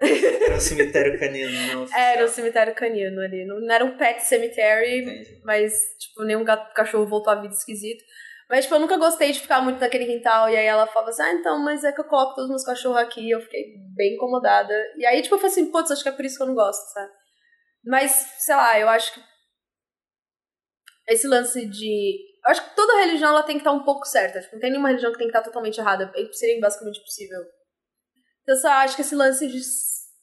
Era 0.00 0.56
um 0.56 0.60
cemitério 0.60 1.18
canino, 1.18 1.50
não. 1.52 1.98
era 1.98 2.24
o 2.24 2.28
cemitério 2.28 2.74
canino 2.74 3.20
ali. 3.20 3.44
Não 3.44 3.60
não 3.60 3.74
era 3.74 3.84
um 3.84 3.96
pet 3.96 4.22
cemetery, 4.22 5.02
Entendi. 5.02 5.40
mas, 5.44 5.74
tipo, 5.98 6.24
nenhum 6.24 6.42
gato, 6.42 6.72
cachorro 6.72 7.06
voltou 7.06 7.32
à 7.32 7.36
vida 7.36 7.52
esquisito. 7.52 8.02
Mas, 8.48 8.64
tipo, 8.64 8.74
eu 8.74 8.80
nunca 8.80 8.96
gostei 8.96 9.30
de 9.30 9.40
ficar 9.40 9.60
muito 9.60 9.78
naquele 9.78 10.06
quintal. 10.06 10.48
E 10.48 10.56
aí 10.56 10.66
ela 10.66 10.86
falava 10.86 11.10
assim, 11.10 11.22
ah, 11.22 11.32
então, 11.34 11.62
mas 11.62 11.84
é 11.84 11.92
que 11.92 12.00
eu 12.00 12.04
coloco 12.04 12.34
todos 12.34 12.44
os 12.44 12.50
meus 12.50 12.64
cachorros 12.64 12.98
aqui. 12.98 13.30
Eu 13.30 13.40
fiquei 13.42 13.74
bem 13.94 14.14
incomodada. 14.14 14.74
E 14.96 15.04
aí, 15.06 15.22
tipo, 15.22 15.34
eu 15.34 15.38
falei 15.38 15.52
assim, 15.52 15.70
putz, 15.70 15.90
acho 15.90 16.02
que 16.02 16.08
é 16.08 16.12
por 16.12 16.24
isso 16.24 16.36
que 16.36 16.42
eu 16.42 16.46
não 16.48 16.54
gosto, 16.54 16.92
sabe? 16.92 17.12
Mas, 17.84 18.10
sei 18.38 18.56
lá, 18.56 18.78
eu 18.80 18.88
acho 18.88 19.14
que 19.14 19.20
esse 21.08 21.28
lance 21.28 21.66
de... 21.66 22.30
Eu 22.44 22.50
acho 22.50 22.68
que 22.68 22.74
toda 22.74 23.00
religião, 23.00 23.30
ela 23.30 23.42
tem 23.42 23.56
que 23.56 23.60
estar 23.60 23.72
um 23.72 23.84
pouco 23.84 24.06
certa. 24.06 24.40
Tipo, 24.40 24.54
não 24.54 24.60
tem 24.60 24.70
nenhuma 24.70 24.88
religião 24.88 25.12
que 25.12 25.18
tem 25.18 25.28
que 25.28 25.36
estar 25.36 25.44
totalmente 25.44 25.78
errada. 25.78 26.10
Seria 26.32 26.58
basicamente 26.58 26.98
impossível. 26.98 27.40
Então, 28.42 28.54
eu 28.54 28.60
só 28.60 28.68
acho 28.68 28.96
que 28.96 29.02
esse 29.02 29.14
lance 29.14 29.46
de 29.46 29.60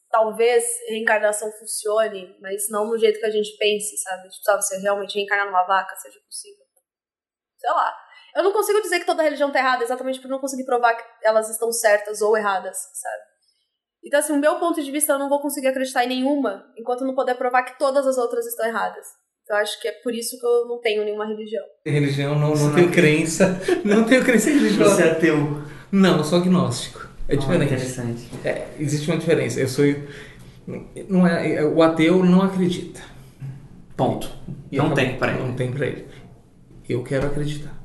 talvez 0.09 0.63
reencarnação 0.89 1.51
funcione, 1.51 2.35
mas 2.41 2.69
não 2.69 2.87
no 2.87 2.97
jeito 2.97 3.19
que 3.19 3.25
a 3.25 3.31
gente 3.31 3.55
pense, 3.57 3.97
sabe? 3.97 4.29
Tipo, 4.29 4.43
sabe, 4.43 4.63
você 4.63 4.77
realmente 4.79 5.15
reencarnar 5.15 5.47
numa 5.47 5.65
vaca 5.65 5.95
seja 5.95 6.19
possível. 6.25 6.65
Sei 7.57 7.69
lá. 7.69 7.95
Eu 8.35 8.43
não 8.43 8.53
consigo 8.53 8.81
dizer 8.81 8.99
que 8.99 9.05
toda 9.05 9.23
religião 9.23 9.51
tá 9.51 9.59
errada, 9.59 9.83
exatamente 9.83 10.19
por 10.21 10.29
não 10.29 10.39
conseguir 10.39 10.65
provar 10.65 10.95
que 10.95 11.03
elas 11.23 11.49
estão 11.49 11.71
certas 11.71 12.21
ou 12.21 12.37
erradas, 12.37 12.77
sabe? 12.77 13.23
Então, 14.05 14.19
assim, 14.19 14.33
o 14.33 14.39
meu 14.39 14.59
ponto 14.59 14.81
de 14.81 14.91
vista, 14.91 15.13
eu 15.13 15.19
não 15.19 15.27
vou 15.27 15.41
conseguir 15.41 15.67
acreditar 15.67 16.05
em 16.05 16.09
nenhuma 16.09 16.63
enquanto 16.77 17.01
eu 17.01 17.07
não 17.07 17.15
puder 17.15 17.35
provar 17.35 17.63
que 17.63 17.77
todas 17.79 18.05
as 18.05 18.17
outras 18.17 18.45
estão 18.45 18.65
erradas. 18.65 19.05
Então, 19.43 19.57
eu 19.57 19.63
acho 19.63 19.81
que 19.81 19.87
é 19.87 19.91
por 20.03 20.13
isso 20.13 20.37
que 20.39 20.45
eu 20.45 20.67
não 20.67 20.79
tenho 20.79 21.03
nenhuma 21.03 21.25
religião. 21.25 21.63
Religião, 21.85 22.35
não, 22.35 22.49
não 22.49 22.55
não 22.55 22.75
tenho 22.75 22.91
crença. 22.91 23.59
Não 23.83 24.05
tenho 24.05 24.23
crença 24.23 24.49
em 24.49 24.53
religião. 24.53 24.89
Você 24.89 25.03
é 25.03 25.11
ateu. 25.11 25.35
Não, 25.91 26.17
eu 26.17 26.23
sou 26.23 26.39
agnóstico. 26.39 27.06
É 27.27 27.35
diferente. 27.35 27.73
interessante. 27.73 28.29
É, 28.43 28.67
existe 28.79 29.09
uma 29.09 29.17
diferença. 29.17 29.59
Eu 29.59 29.67
sou. 29.67 29.85
Não 31.09 31.25
é, 31.27 31.63
o 31.63 31.81
ateu 31.81 32.23
não 32.23 32.41
acredita. 32.41 33.01
Ponto. 33.95 34.29
E 34.71 34.77
não 34.77 34.93
tem 34.93 35.17
pra 35.17 35.33
ele. 35.33 35.43
Não 35.43 35.53
tem 35.53 35.71
pra 35.71 35.85
ele. 35.85 36.05
Eu 36.87 37.03
quero 37.03 37.27
acreditar. 37.27 37.75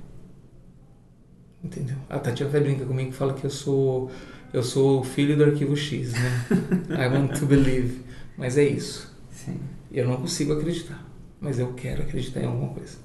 Entendeu? 1.63 1.97
A 2.09 2.19
Tatiana 2.19 2.51
até 2.51 2.61
brinca 2.61 2.85
comigo 2.85 3.11
e 3.11 3.13
fala 3.13 3.35
que 3.35 3.45
eu 3.45 3.51
sou. 3.51 4.11
Eu 4.53 4.63
sou 4.63 5.01
o 5.01 5.05
filho 5.05 5.37
do 5.37 5.45
arquivo 5.45 5.77
X, 5.77 6.13
né? 6.13 6.47
I 6.91 7.09
want 7.09 7.39
to 7.39 7.47
believe. 7.47 8.01
Mas 8.37 8.59
é 8.59 8.65
isso. 8.65 9.11
Sim. 9.31 9.59
Eu 9.91 10.07
não 10.07 10.17
consigo 10.17 10.53
acreditar. 10.53 11.03
Mas 11.41 11.59
eu 11.59 11.73
quero 11.73 12.03
acreditar 12.03 12.41
em 12.41 12.47
alguma 12.47 12.75
coisa. 12.75 12.99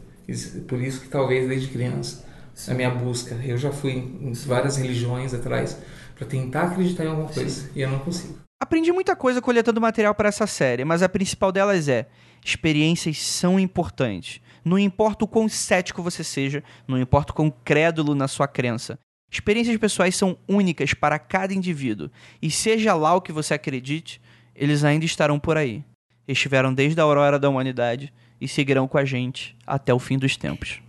Por 0.68 0.82
isso 0.82 1.02
que 1.02 1.08
talvez 1.08 1.48
desde 1.48 1.70
criança, 1.70 2.26
na 2.68 2.74
minha 2.74 2.90
busca, 2.90 3.36
eu 3.46 3.58
já 3.58 3.72
fui 3.72 3.94
em 3.94 4.34
várias 4.34 4.76
religiões 4.76 5.34
atrás 5.34 5.78
para 6.18 6.28
tentar 6.28 6.64
acreditar 6.64 7.06
em 7.06 7.08
alguma 7.08 7.30
coisa. 7.30 7.70
E 7.76 7.82
eu 7.82 7.90
não 7.90 8.00
consigo. 8.00 8.40
Aprendi 8.60 8.92
muita 8.92 9.16
coisa 9.16 9.42
coletando 9.42 9.80
material 9.80 10.16
para 10.16 10.30
essa 10.30 10.48
série, 10.48 10.84
mas 10.84 11.04
a 11.04 11.10
principal 11.10 11.52
delas 11.52 11.88
é: 11.88 12.08
experiências 12.44 13.22
são 13.22 13.60
importantes. 13.60 14.42
Não 14.66 14.80
importa 14.80 15.24
o 15.24 15.28
quão 15.28 15.48
cético 15.48 16.02
você 16.02 16.24
seja, 16.24 16.64
não 16.88 17.00
importa 17.00 17.32
o 17.32 17.36
quão 17.36 17.50
crédulo 17.50 18.16
na 18.16 18.28
sua 18.28 18.48
crença. 18.48 19.00
Experiências 19.32 19.78
pessoais 19.78 20.16
são 20.16 20.38
únicas 20.48 20.94
para 20.94 21.20
cada 21.20 21.54
indivíduo, 21.54 22.10
e 22.42 22.50
seja 22.50 22.94
lá 22.94 23.14
o 23.14 23.22
que 23.22 23.32
você 23.32 23.54
acredite, 23.54 24.22
eles 24.56 24.84
ainda 24.84 25.06
estarão 25.06 25.40
por 25.40 25.58
aí. 25.58 25.84
Estiveram 26.28 26.74
desde 26.74 27.00
a 27.00 27.04
aurora 27.04 27.38
da 27.38 27.48
humanidade 27.48 28.12
e 28.40 28.48
seguirão 28.48 28.88
com 28.88 28.98
a 28.98 29.06
gente 29.06 29.56
até 29.66 29.94
o 29.94 30.00
fim 30.00 30.18
dos 30.18 30.36
tempos. 30.36 30.82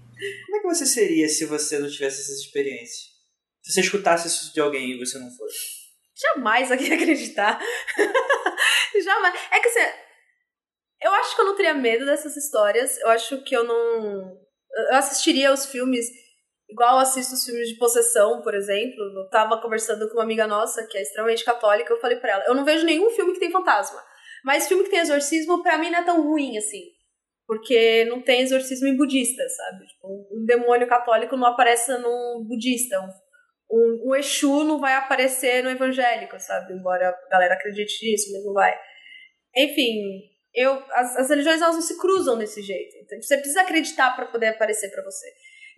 Como 0.47 0.57
é 0.57 0.61
que 0.61 0.75
você 0.75 0.87
seria 0.87 1.29
se 1.29 1.45
você 1.47 1.79
não 1.79 1.89
tivesse 1.89 2.23
essas 2.23 2.41
experiências? 2.41 3.18
Se 3.69 3.75
você 3.75 3.81
escutasse 3.83 4.29
isso 4.29 4.55
de 4.55 4.61
alguém 4.61 4.93
e 4.93 4.99
você 4.99 5.19
não 5.19 5.31
fosse? 5.31 5.59
Jamais 6.17 6.73
aqui 6.73 6.89
acreditar. 6.91 7.61
Jamais. 9.05 9.35
É 9.51 9.61
que 9.61 9.69
assim, 9.69 9.93
eu 11.03 11.13
acho 11.13 11.37
que 11.37 11.43
eu 11.43 11.45
não 11.45 11.55
teria 11.55 11.75
medo 11.75 12.07
dessas 12.07 12.35
histórias. 12.35 12.99
Eu 12.99 13.11
acho 13.11 13.45
que 13.45 13.55
eu 13.55 13.65
não. 13.65 14.39
Eu 14.91 14.97
assistiria 14.97 15.53
os 15.53 15.67
filmes 15.67 16.07
igual 16.71 16.95
eu 16.95 17.01
assisto 17.01 17.35
os 17.35 17.45
filmes 17.45 17.69
de 17.69 17.77
possessão, 17.77 18.41
por 18.41 18.55
exemplo. 18.55 19.03
Eu 19.03 19.29
tava 19.29 19.61
conversando 19.61 20.09
com 20.09 20.15
uma 20.15 20.25
amiga 20.25 20.47
nossa 20.47 20.87
que 20.87 20.97
é 20.97 21.03
extremamente 21.03 21.45
católica. 21.45 21.93
Eu 21.93 22.01
falei 22.01 22.17
pra 22.19 22.31
ela: 22.33 22.45
eu 22.47 22.55
não 22.55 22.65
vejo 22.65 22.87
nenhum 22.87 23.11
filme 23.11 23.35
que 23.35 23.41
tem 23.41 23.53
fantasma. 23.53 24.03
Mas 24.43 24.67
filme 24.67 24.85
que 24.85 24.91
tem 24.91 25.01
exorcismo, 25.01 25.63
pra 25.63 25.77
mim, 25.77 25.91
não 25.91 25.99
é 25.99 26.05
tão 26.05 26.23
ruim 26.23 26.57
assim. 26.57 26.85
Porque 27.47 28.07
não 28.07 28.23
tem 28.23 28.41
exorcismo 28.41 28.89
em 28.89 28.97
budista, 28.97 29.47
sabe? 29.47 29.87
Tipo, 29.87 30.09
um 30.33 30.45
demônio 30.47 30.89
católico 30.89 31.37
não 31.37 31.49
aparece 31.49 31.93
num 31.99 32.47
budista. 32.49 32.99
Um 33.01 33.28
um, 33.71 34.11
um 34.11 34.15
Exu 34.15 34.65
não 34.65 34.81
vai 34.81 34.95
aparecer 34.95 35.63
no 35.63 35.71
evangélico, 35.71 36.39
sabe? 36.41 36.73
Embora 36.73 37.09
a 37.09 37.31
galera 37.31 37.55
acredite 37.55 38.05
nisso, 38.05 38.33
mas 38.33 38.45
não 38.45 38.53
vai. 38.53 38.79
Enfim, 39.57 40.23
eu, 40.55 40.83
as, 40.93 41.17
as 41.17 41.29
religiões 41.31 41.61
elas 41.61 41.75
não 41.75 41.83
se 41.83 41.99
cruzam 41.99 42.39
desse 42.39 42.63
jeito. 42.63 42.97
Então 43.05 43.21
você 43.21 43.37
precisa 43.37 43.63
acreditar 43.63 44.15
para 44.17 44.27
poder 44.27 44.49
aparecer 44.49 44.91
para 44.91 45.05
você. 45.05 45.27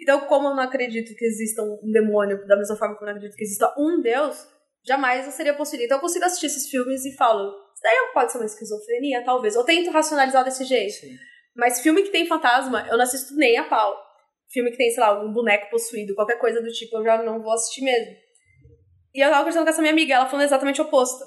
Então, 0.00 0.20
como 0.20 0.48
eu 0.48 0.54
não 0.54 0.62
acredito 0.62 1.14
que 1.14 1.24
exista 1.24 1.62
um 1.62 1.92
demônio, 1.92 2.46
da 2.46 2.56
mesma 2.56 2.76
forma 2.76 2.96
que 2.96 3.02
eu 3.02 3.06
não 3.06 3.14
acredito 3.14 3.36
que 3.36 3.44
exista 3.44 3.74
um 3.78 4.00
Deus, 4.00 4.48
jamais 4.84 5.26
eu 5.26 5.32
seria 5.32 5.54
possível. 5.54 5.84
Então 5.84 5.98
eu 5.98 6.00
consigo 6.00 6.24
assistir 6.24 6.46
esses 6.46 6.70
filmes 6.70 7.04
e 7.04 7.14
falo, 7.16 7.50
isso 7.74 7.82
daí 7.82 8.10
pode 8.14 8.32
ser 8.32 8.38
uma 8.38 8.46
esquizofrenia, 8.46 9.24
talvez. 9.24 9.54
Eu 9.54 9.64
tento 9.64 9.90
racionalizar 9.90 10.42
desse 10.44 10.64
jeito. 10.64 10.92
Sim. 10.92 11.16
Mas 11.54 11.80
filme 11.80 12.02
que 12.02 12.10
tem 12.10 12.26
fantasma, 12.26 12.86
eu 12.88 12.96
não 12.96 13.04
assisto 13.04 13.34
nem 13.34 13.58
a 13.58 13.64
pau. 13.64 13.94
Filme 14.52 14.70
que 14.70 14.76
tem, 14.76 14.90
sei 14.90 15.00
lá, 15.00 15.22
um 15.22 15.32
boneco 15.32 15.70
possuído, 15.70 16.14
qualquer 16.14 16.38
coisa 16.38 16.60
do 16.60 16.70
tipo, 16.72 16.96
eu 16.96 17.04
já 17.04 17.22
não 17.22 17.42
vou 17.42 17.52
assistir 17.52 17.82
mesmo. 17.82 18.16
E 19.14 19.20
eu 19.20 19.28
tava 19.28 19.40
conversando 19.40 19.64
com 19.64 19.70
essa 19.70 19.80
minha 19.80 19.92
amiga, 19.92 20.14
ela 20.14 20.28
falando 20.28 20.44
exatamente 20.44 20.80
o 20.80 20.84
oposto. 20.84 21.24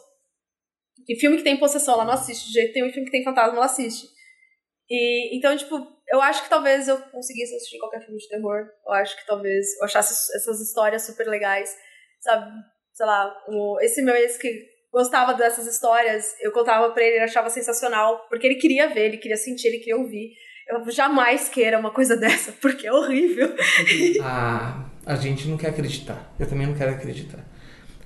Que 1.05 1.15
filme 1.15 1.37
que 1.37 1.43
tem 1.43 1.57
possessão, 1.57 1.95
ela 1.95 2.05
não 2.05 2.13
assiste 2.13 2.47
de 2.47 2.53
jeito 2.53 2.73
nenhum, 2.73 2.91
filme 2.91 3.05
que 3.05 3.11
tem 3.11 3.23
fantasma, 3.23 3.55
ela 3.55 3.65
assiste. 3.65 4.07
E, 4.89 5.37
então, 5.37 5.55
tipo, 5.55 5.75
eu 6.07 6.21
acho 6.21 6.43
que 6.43 6.49
talvez 6.49 6.87
eu 6.87 6.97
conseguisse 7.09 7.55
assistir 7.55 7.79
qualquer 7.79 8.01
filme 8.01 8.17
de 8.17 8.27
terror. 8.27 8.67
Eu 8.85 8.93
acho 8.93 9.15
que 9.17 9.25
talvez 9.25 9.75
eu 9.79 9.85
achasse 9.85 10.13
essas 10.35 10.61
histórias 10.61 11.05
super 11.05 11.27
legais, 11.27 11.75
sabe? 12.21 12.51
Sei 12.93 13.05
lá, 13.05 13.35
o, 13.47 13.79
esse 13.81 14.01
meu 14.01 14.15
ex 14.15 14.37
que 14.37 14.73
gostava 14.91 15.33
dessas 15.33 15.65
histórias, 15.65 16.35
eu 16.39 16.51
contava 16.51 16.91
pra 16.91 17.03
ele, 17.03 17.15
ele 17.15 17.23
achava 17.23 17.49
sensacional, 17.49 18.27
porque 18.29 18.45
ele 18.45 18.55
queria 18.55 18.87
ver, 18.87 19.05
ele 19.05 19.17
queria 19.17 19.37
sentir, 19.37 19.67
ele 19.67 19.79
queria 19.79 19.97
ouvir. 19.97 20.31
Eu 20.67 20.89
jamais 20.91 21.49
queira 21.49 21.79
uma 21.79 21.91
coisa 21.91 22.15
dessa, 22.17 22.51
porque 22.53 22.87
é 22.87 22.93
horrível. 22.93 23.53
a, 24.21 24.85
a 25.05 25.15
gente 25.15 25.47
não 25.47 25.57
quer 25.57 25.69
acreditar. 25.69 26.33
Eu 26.39 26.47
também 26.47 26.67
não 26.67 26.73
quero 26.73 26.91
acreditar. 26.91 27.45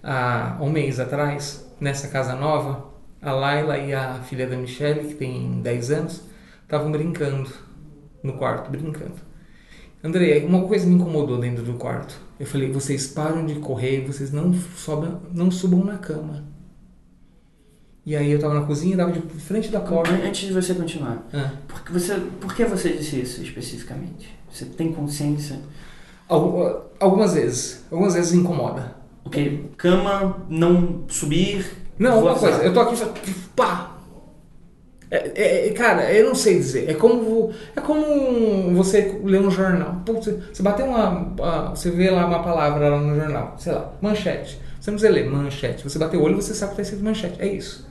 Há 0.03 0.57
um 0.61 0.69
mês 0.69 0.99
atrás, 0.99 1.69
nessa 1.79 2.07
casa 2.07 2.35
nova, 2.35 2.93
a 3.21 3.31
Laila 3.31 3.77
e 3.77 3.93
a 3.93 4.15
filha 4.21 4.47
da 4.47 4.55
Michelle, 4.55 5.07
que 5.07 5.15
tem 5.15 5.61
10 5.61 5.91
anos, 5.91 6.23
estavam 6.63 6.91
brincando 6.91 7.51
no 8.23 8.33
quarto, 8.33 8.69
brincando. 8.69 9.15
André, 10.03 10.45
uma 10.45 10.67
coisa 10.67 10.85
me 10.85 10.95
incomodou 10.95 11.39
dentro 11.39 11.63
do 11.63 11.73
quarto. 11.73 12.19
Eu 12.39 12.45
falei, 12.45 12.71
vocês 12.71 13.07
param 13.07 13.45
de 13.45 13.55
correr, 13.55 14.05
vocês 14.05 14.31
não, 14.31 14.53
sobem, 14.53 15.17
não 15.33 15.49
subam 15.49 15.83
na 15.83 15.97
cama. 15.97 16.45
E 18.07 18.15
aí 18.15 18.31
eu 18.31 18.39
tava 18.39 18.53
na 18.53 18.61
cozinha, 18.65 18.95
tava 18.95 19.11
de 19.11 19.19
frente 19.37 19.67
da 19.69 19.81
porta. 19.81 20.11
Antes 20.13 20.47
de 20.47 20.53
você 20.53 20.73
continuar, 20.73 21.27
Ah. 21.33 21.51
por 21.67 21.81
que 21.83 21.91
você, 21.91 22.15
por 22.39 22.55
que 22.55 22.63
você 22.63 22.93
disse 22.93 23.19
isso 23.19 23.43
especificamente? 23.43 24.33
Você 24.49 24.63
tem 24.63 24.93
consciência? 24.93 25.57
Algu- 26.29 26.83
Algumas 27.01 27.33
vezes. 27.33 27.83
Algumas 27.91 28.13
vezes 28.13 28.31
incomoda. 28.31 28.95
Porque 29.25 29.65
cama, 29.75 30.37
não 30.49 31.03
subir. 31.09 31.65
Não, 31.99 32.21
uma 32.21 32.33
coisa, 32.35 32.63
eu 32.63 32.73
tô 32.73 32.79
aqui 32.79 32.95
e 33.29 33.33
pá! 33.53 33.97
É, 35.11 35.67
é, 35.67 35.71
cara, 35.71 36.09
eu 36.13 36.27
não 36.27 36.35
sei 36.35 36.57
dizer. 36.57 36.89
É 36.89 36.93
como, 36.93 37.51
é 37.75 37.81
como 37.81 38.73
você 38.75 39.19
ler 39.21 39.41
um 39.41 39.51
jornal. 39.51 40.01
Pô, 40.05 40.13
Você, 40.13 40.39
você 40.53 40.63
bateu 40.63 40.85
uma, 40.85 41.09
uma- 41.09 41.69
Você 41.75 41.91
vê 41.91 42.09
lá 42.09 42.25
uma 42.25 42.41
palavra 42.41 42.87
lá 42.89 43.01
no 43.01 43.15
jornal, 43.15 43.55
sei 43.57 43.73
lá, 43.73 43.93
manchete. 44.01 44.59
Você 44.79 44.91
não 44.91 44.97
precisa 44.97 45.09
ler 45.13 45.29
manchete. 45.29 45.83
Você 45.83 45.99
bateu 45.99 46.21
o 46.21 46.23
olho 46.23 46.37
e 46.37 46.41
você 46.41 46.53
sabe 46.53 46.73
que 46.75 46.81
está 46.81 46.83
escrito 46.83 47.03
manchete. 47.03 47.35
É 47.41 47.47
isso. 47.47 47.86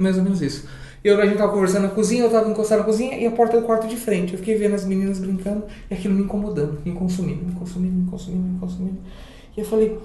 Mais 0.00 0.16
ou 0.16 0.24
menos 0.24 0.40
isso. 0.40 0.66
Eu, 1.04 1.20
a 1.20 1.26
gente 1.26 1.36
tava 1.36 1.52
conversando 1.52 1.82
na 1.82 1.88
cozinha, 1.90 2.24
eu 2.24 2.30
tava 2.30 2.50
encostado 2.50 2.78
na 2.78 2.84
cozinha 2.84 3.18
e 3.18 3.26
a 3.26 3.30
porta 3.30 3.60
do 3.60 3.66
quarto 3.66 3.86
de 3.86 3.96
frente. 3.96 4.32
Eu 4.32 4.38
fiquei 4.38 4.56
vendo 4.56 4.74
as 4.74 4.86
meninas 4.86 5.18
brincando 5.18 5.64
e 5.90 5.94
aquilo 5.94 6.14
me 6.14 6.22
incomodando, 6.22 6.80
me 6.84 6.92
consumindo, 6.92 7.44
me 7.44 7.52
consumindo, 7.52 7.96
me 7.96 8.10
consumindo, 8.10 8.48
me 8.48 8.58
consumindo. 8.58 8.98
E 9.54 9.60
eu 9.60 9.66
falei, 9.66 9.98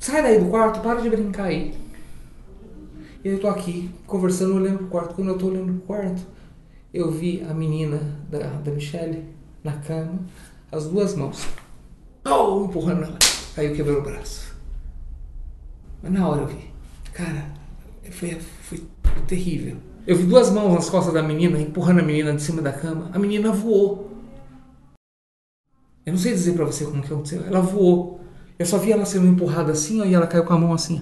sai 0.00 0.22
daí 0.22 0.40
do 0.40 0.50
quarto, 0.50 0.80
para 0.80 1.00
de 1.00 1.08
brincar 1.08 1.44
aí. 1.44 1.72
E 3.24 3.28
eu 3.28 3.38
tô 3.38 3.46
aqui 3.46 3.90
conversando, 4.08 4.56
olhando 4.56 4.78
pro 4.78 4.86
quarto. 4.88 5.14
Quando 5.14 5.28
eu 5.28 5.38
tô 5.38 5.46
olhando 5.46 5.72
pro 5.74 5.82
quarto, 5.82 6.22
eu 6.92 7.08
vi 7.08 7.44
a 7.48 7.54
menina 7.54 8.00
da, 8.28 8.38
da 8.38 8.72
Michelle 8.72 9.24
na 9.62 9.72
cama, 9.74 10.18
as 10.72 10.88
duas 10.88 11.14
mãos. 11.14 11.46
Oh, 12.24 12.64
empurrando 12.64 13.04
ela. 13.04 13.18
Aí 13.56 13.66
eu 13.66 13.74
quebrei 13.76 13.94
o 13.94 14.02
braço. 14.02 14.52
Mas 16.02 16.12
na 16.12 16.28
hora 16.28 16.42
eu 16.42 16.46
vi. 16.48 16.72
Cara, 17.12 17.46
foi, 18.10 18.36
foi 18.62 18.82
terrível. 19.26 19.76
Eu 20.06 20.16
vi 20.16 20.24
duas 20.24 20.50
mãos 20.50 20.74
nas 20.74 20.90
costas 20.90 21.14
da 21.14 21.22
menina, 21.22 21.60
empurrando 21.60 22.00
a 22.00 22.02
menina 22.02 22.34
de 22.34 22.42
cima 22.42 22.60
da 22.60 22.72
cama. 22.72 23.10
A 23.12 23.18
menina 23.18 23.52
voou. 23.52 24.10
Eu 26.04 26.12
não 26.12 26.18
sei 26.18 26.32
dizer 26.32 26.54
pra 26.54 26.64
você 26.64 26.84
como 26.84 27.02
que 27.02 27.12
aconteceu. 27.12 27.44
Ela 27.46 27.60
voou. 27.60 28.20
Eu 28.58 28.66
só 28.66 28.78
vi 28.78 28.92
ela 28.92 29.04
sendo 29.04 29.26
empurrada 29.26 29.72
assim, 29.72 30.00
ó, 30.00 30.04
e 30.04 30.14
ela 30.14 30.26
caiu 30.26 30.44
com 30.44 30.52
a 30.52 30.58
mão 30.58 30.72
assim. 30.72 31.00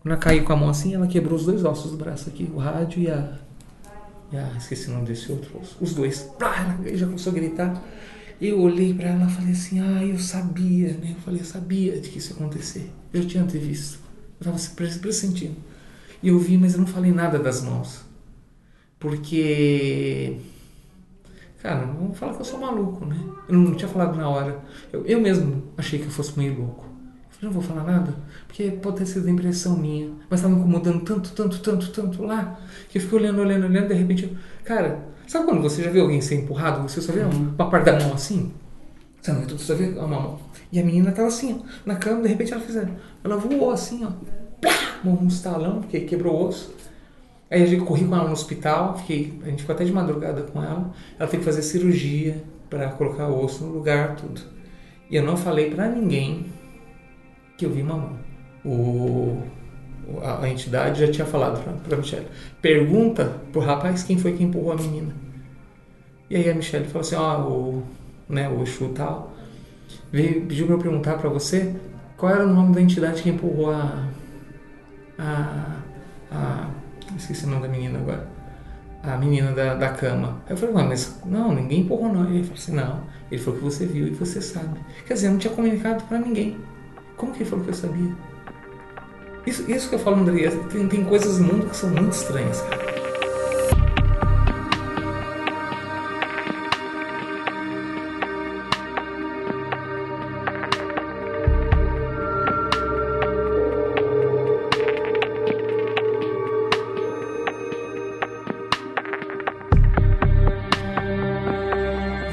Quando 0.00 0.12
ela 0.12 0.20
caiu 0.20 0.44
com 0.44 0.52
a 0.52 0.56
mão 0.56 0.68
assim, 0.68 0.94
ela 0.94 1.06
quebrou 1.06 1.38
os 1.38 1.46
dois 1.46 1.64
ossos 1.64 1.90
do 1.90 1.96
braço 1.96 2.28
aqui, 2.28 2.50
o 2.54 2.58
rádio 2.58 3.02
e 3.02 3.10
a. 3.10 3.38
E 4.30 4.36
a 4.36 4.48
esqueci 4.56 4.88
o 4.88 4.92
nome 4.94 5.06
desse 5.06 5.30
outro 5.32 5.58
osso. 5.60 5.76
Os 5.80 5.94
dois. 5.94 6.28
Ela 6.40 6.96
já 6.96 7.06
começou 7.06 7.30
a 7.32 7.34
gritar. 7.34 7.82
Eu 8.40 8.60
olhei 8.60 8.92
pra 8.92 9.08
ela 9.08 9.26
e 9.26 9.30
falei 9.30 9.52
assim: 9.52 9.80
Ah, 9.80 10.04
eu 10.04 10.18
sabia, 10.18 10.92
né? 10.94 11.12
Eu 11.16 11.20
falei: 11.22 11.40
Eu 11.40 11.44
sabia 11.44 11.98
de 12.00 12.08
que 12.10 12.18
isso 12.18 12.32
ia 12.32 12.36
acontecer. 12.36 12.90
Eu 13.12 13.26
tinha 13.26 13.42
antevisto. 13.42 13.98
Eu 14.40 14.46
tava 14.46 14.58
pre- 14.74 14.98
pressentindo. 14.98 15.56
E 16.22 16.28
eu 16.28 16.38
vi, 16.38 16.56
mas 16.56 16.74
eu 16.74 16.80
não 16.80 16.86
falei 16.86 17.12
nada 17.12 17.38
das 17.38 17.62
mãos. 17.62 18.04
Porque. 18.98 20.38
Cara, 21.60 21.86
não 21.86 22.12
falar 22.14 22.34
que 22.34 22.40
eu 22.40 22.44
sou 22.44 22.60
maluco, 22.60 23.04
né? 23.04 23.16
Eu 23.48 23.54
não 23.54 23.74
tinha 23.74 23.88
falado 23.88 24.16
na 24.16 24.28
hora. 24.28 24.60
Eu, 24.92 25.04
eu 25.04 25.20
mesmo 25.20 25.62
achei 25.76 25.98
que 25.98 26.06
eu 26.06 26.10
fosse 26.10 26.38
meio 26.38 26.58
louco. 26.58 26.84
Eu 26.84 27.30
falei, 27.30 27.42
não 27.42 27.52
vou 27.52 27.62
falar 27.62 27.84
nada, 27.84 28.14
porque 28.46 28.70
pode 28.70 28.98
ter 28.98 29.06
sido 29.06 29.28
impressão 29.28 29.76
minha. 29.76 30.10
Mas 30.30 30.40
estava 30.40 30.54
me 30.54 30.60
incomodando 30.60 31.04
tanto, 31.04 31.32
tanto, 31.32 31.60
tanto, 31.60 31.90
tanto 31.90 32.22
lá, 32.22 32.60
que 32.88 32.98
eu 32.98 33.02
fiquei 33.02 33.18
olhando, 33.18 33.40
olhando, 33.40 33.66
olhando, 33.66 33.88
de 33.88 33.94
repente, 33.94 34.24
eu... 34.24 34.36
cara, 34.64 35.04
sabe 35.26 35.46
quando 35.46 35.62
você 35.62 35.82
já 35.82 35.90
viu 35.90 36.02
alguém 36.02 36.20
ser 36.20 36.36
empurrado? 36.36 36.82
Você 36.82 37.00
só 37.00 37.12
vê 37.12 37.20
uma 37.20 37.70
parte 37.70 37.86
da 37.86 37.98
mão 37.98 38.14
assim? 38.14 38.52
Você 39.20 39.32
não 39.32 39.40
vê 39.40 39.46
tudo, 39.46 39.60
você 39.60 39.66
só 39.66 39.74
vê 39.74 39.86
uma 39.86 40.06
mão. 40.08 40.40
E 40.72 40.80
a 40.80 40.84
menina 40.84 41.12
tava 41.12 41.28
assim, 41.28 41.60
ó, 41.60 41.66
na 41.86 41.96
cama, 41.96 42.22
de 42.22 42.28
repente 42.28 42.52
ela 42.52 42.62
fez, 42.62 42.88
ela 43.22 43.36
voou 43.36 43.70
assim, 43.70 44.04
ó, 44.04 44.10
plá, 44.60 44.72
um 45.10 45.26
estalão, 45.26 45.80
porque 45.80 46.00
quebrou 46.00 46.34
o 46.34 46.48
osso. 46.48 46.74
Aí 47.50 47.62
a 47.62 47.66
gente 47.66 47.84
corri 47.84 48.04
com 48.04 48.14
ela 48.14 48.26
no 48.26 48.32
hospital, 48.32 48.96
fiquei, 48.98 49.38
a 49.42 49.50
gente 49.50 49.60
ficou 49.60 49.74
até 49.74 49.84
de 49.84 49.92
madrugada 49.92 50.42
com 50.42 50.62
ela. 50.62 50.90
Ela 51.18 51.28
teve 51.28 51.38
que 51.38 51.44
fazer 51.44 51.62
cirurgia 51.62 52.42
para 52.70 52.88
colocar 52.90 53.28
o 53.28 53.44
osso 53.44 53.64
no 53.64 53.72
lugar, 53.72 54.16
tudo. 54.16 54.40
E 55.10 55.16
eu 55.16 55.22
não 55.22 55.36
falei 55.36 55.70
para 55.70 55.88
ninguém 55.88 56.46
que 57.58 57.66
eu 57.66 57.70
vi 57.70 57.82
uma 57.82 57.96
mão. 57.96 58.18
O, 58.64 59.42
a, 60.22 60.44
a 60.44 60.48
entidade 60.48 61.00
já 61.00 61.12
tinha 61.12 61.26
falado 61.26 61.62
pra 61.86 61.96
Michelle. 61.96 62.26
Pergunta 62.62 63.36
pro 63.52 63.60
rapaz 63.60 64.02
quem 64.02 64.16
foi 64.16 64.32
que 64.32 64.42
empurrou 64.42 64.72
a 64.72 64.76
menina. 64.76 65.14
E 66.30 66.36
aí 66.36 66.48
a 66.48 66.54
Michelle 66.54 66.86
falou 66.86 67.00
assim, 67.02 67.16
ó, 67.16 67.40
o, 67.42 67.82
né, 68.28 68.48
o 68.48 68.62
Exu 68.62 68.88
tal, 68.94 69.34
veio, 70.10 70.46
pediu 70.46 70.66
pra 70.66 70.76
eu 70.76 70.78
perguntar 70.78 71.18
pra 71.18 71.28
você 71.28 71.74
qual 72.16 72.32
era 72.32 72.46
o 72.46 72.52
nome 72.52 72.74
da 72.74 72.80
entidade 72.80 73.22
que 73.22 73.28
empurrou 73.28 73.70
a... 73.70 74.08
a, 75.18 75.76
a 76.30 76.66
esqueci 77.16 77.44
o 77.44 77.48
nome 77.48 77.62
da 77.62 77.68
menina 77.68 77.98
agora. 77.98 78.28
A 79.02 79.16
menina 79.16 79.52
da, 79.52 79.74
da 79.74 79.88
cama. 79.90 80.40
Eu 80.48 80.56
falei, 80.56 80.74
"Ué, 80.76 80.84
mas 80.84 81.18
não, 81.24 81.52
ninguém 81.52 81.80
empurrou 81.80 82.12
não. 82.12 82.24
Ele 82.30 82.42
falou 82.42 82.58
assim, 82.58 82.72
não. 82.72 83.00
Ele 83.30 83.42
falou 83.42 83.58
que 83.58 83.64
você 83.64 83.84
viu 83.86 84.06
e 84.06 84.10
você 84.10 84.40
sabe. 84.40 84.78
Quer 85.06 85.14
dizer, 85.14 85.26
eu 85.26 85.32
não 85.32 85.38
tinha 85.38 85.52
comunicado 85.52 86.04
pra 86.04 86.18
ninguém. 86.18 86.58
Como 87.16 87.32
que 87.32 87.42
ele 87.42 87.50
falou 87.50 87.64
que 87.64 87.70
eu 87.70 87.74
sabia? 87.74 88.14
Isso, 89.44 89.68
isso 89.70 89.88
que 89.88 89.96
eu 89.96 89.98
falo, 89.98 90.16
André, 90.18 90.48
tem, 90.70 90.86
tem 90.86 91.04
coisas 91.04 91.40
no 91.40 91.52
mundo 91.52 91.68
que 91.68 91.76
são 91.76 91.90
muito 91.90 92.12
estranhas, 92.12 92.60
cara. 92.60 92.91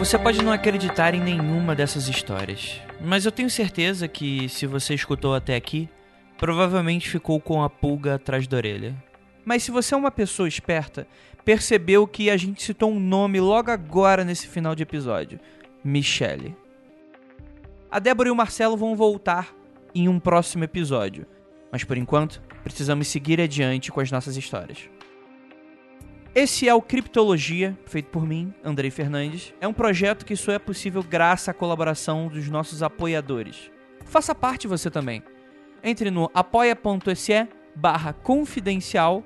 Você 0.10 0.18
pode 0.18 0.44
não 0.44 0.52
acreditar 0.52 1.14
em 1.14 1.22
nenhuma 1.22 1.76
dessas 1.76 2.08
histórias, 2.08 2.82
mas 3.00 3.26
eu 3.26 3.32
tenho 3.32 3.48
certeza 3.48 4.08
que 4.08 4.50
se 4.50 4.66
você 4.66 4.96
escutou 4.96 5.36
até 5.36 5.56
aqui, 5.56 5.88
provavelmente 6.36 7.08
ficou 7.08 7.40
com 7.40 7.62
a 7.62 7.70
pulga 7.70 8.16
atrás 8.16 8.48
da 8.48 8.58
orelha. 8.58 8.96
Mas 9.46 9.62
se 9.62 9.70
você 9.70 9.94
é 9.94 9.98
uma 9.98 10.10
pessoa 10.10 10.48
esperta, 10.48 11.06
percebeu 11.46 12.08
que 12.08 12.32
a 12.32 12.38
gente 12.38 12.64
citou 12.64 12.92
um 12.92 13.00
nome 13.00 13.40
logo 13.40 13.70
agora 13.70 14.24
nesse 14.24 14.48
final 14.48 14.74
de 14.74 14.82
episódio: 14.82 15.40
Michelle. 15.84 16.58
A 17.92 18.00
Débora 18.00 18.30
e 18.30 18.32
o 18.32 18.36
Marcelo 18.36 18.76
vão 18.76 18.96
voltar 18.96 19.54
em 19.94 20.10
um 20.10 20.20
próximo 20.20 20.64
episódio, 20.64 21.28
mas 21.72 21.84
por 21.84 22.00
enquanto 22.00 22.42
precisamos 22.64 23.08
seguir 23.08 23.40
adiante 23.40 23.92
com 23.92 24.00
as 24.00 24.12
nossas 24.12 24.36
histórias. 24.36 24.90
Esse 26.34 26.70
é 26.70 26.74
o 26.74 26.82
Criptologia, 26.82 27.78
feito 27.86 28.10
por 28.10 28.26
mim, 28.26 28.54
Andrei 28.64 28.90
Fernandes. 28.92 29.54
É 29.60 29.68
um 29.68 29.74
projeto 29.74 30.26
que 30.26 30.36
só 30.36 30.52
é 30.52 30.60
possível 30.60 31.04
graças 31.04 31.50
à 31.50 31.54
colaboração 31.54 32.28
dos 32.28 32.48
nossos 32.48 32.84
apoiadores. 32.84 33.72
Faça 34.06 34.36
parte 34.36 34.68
você 34.68 34.92
também. 34.92 35.24
Entre 35.84 36.12
no 36.12 36.30
apoia.se 36.34 37.48
barra 37.76 38.14
confidencial, 38.14 39.24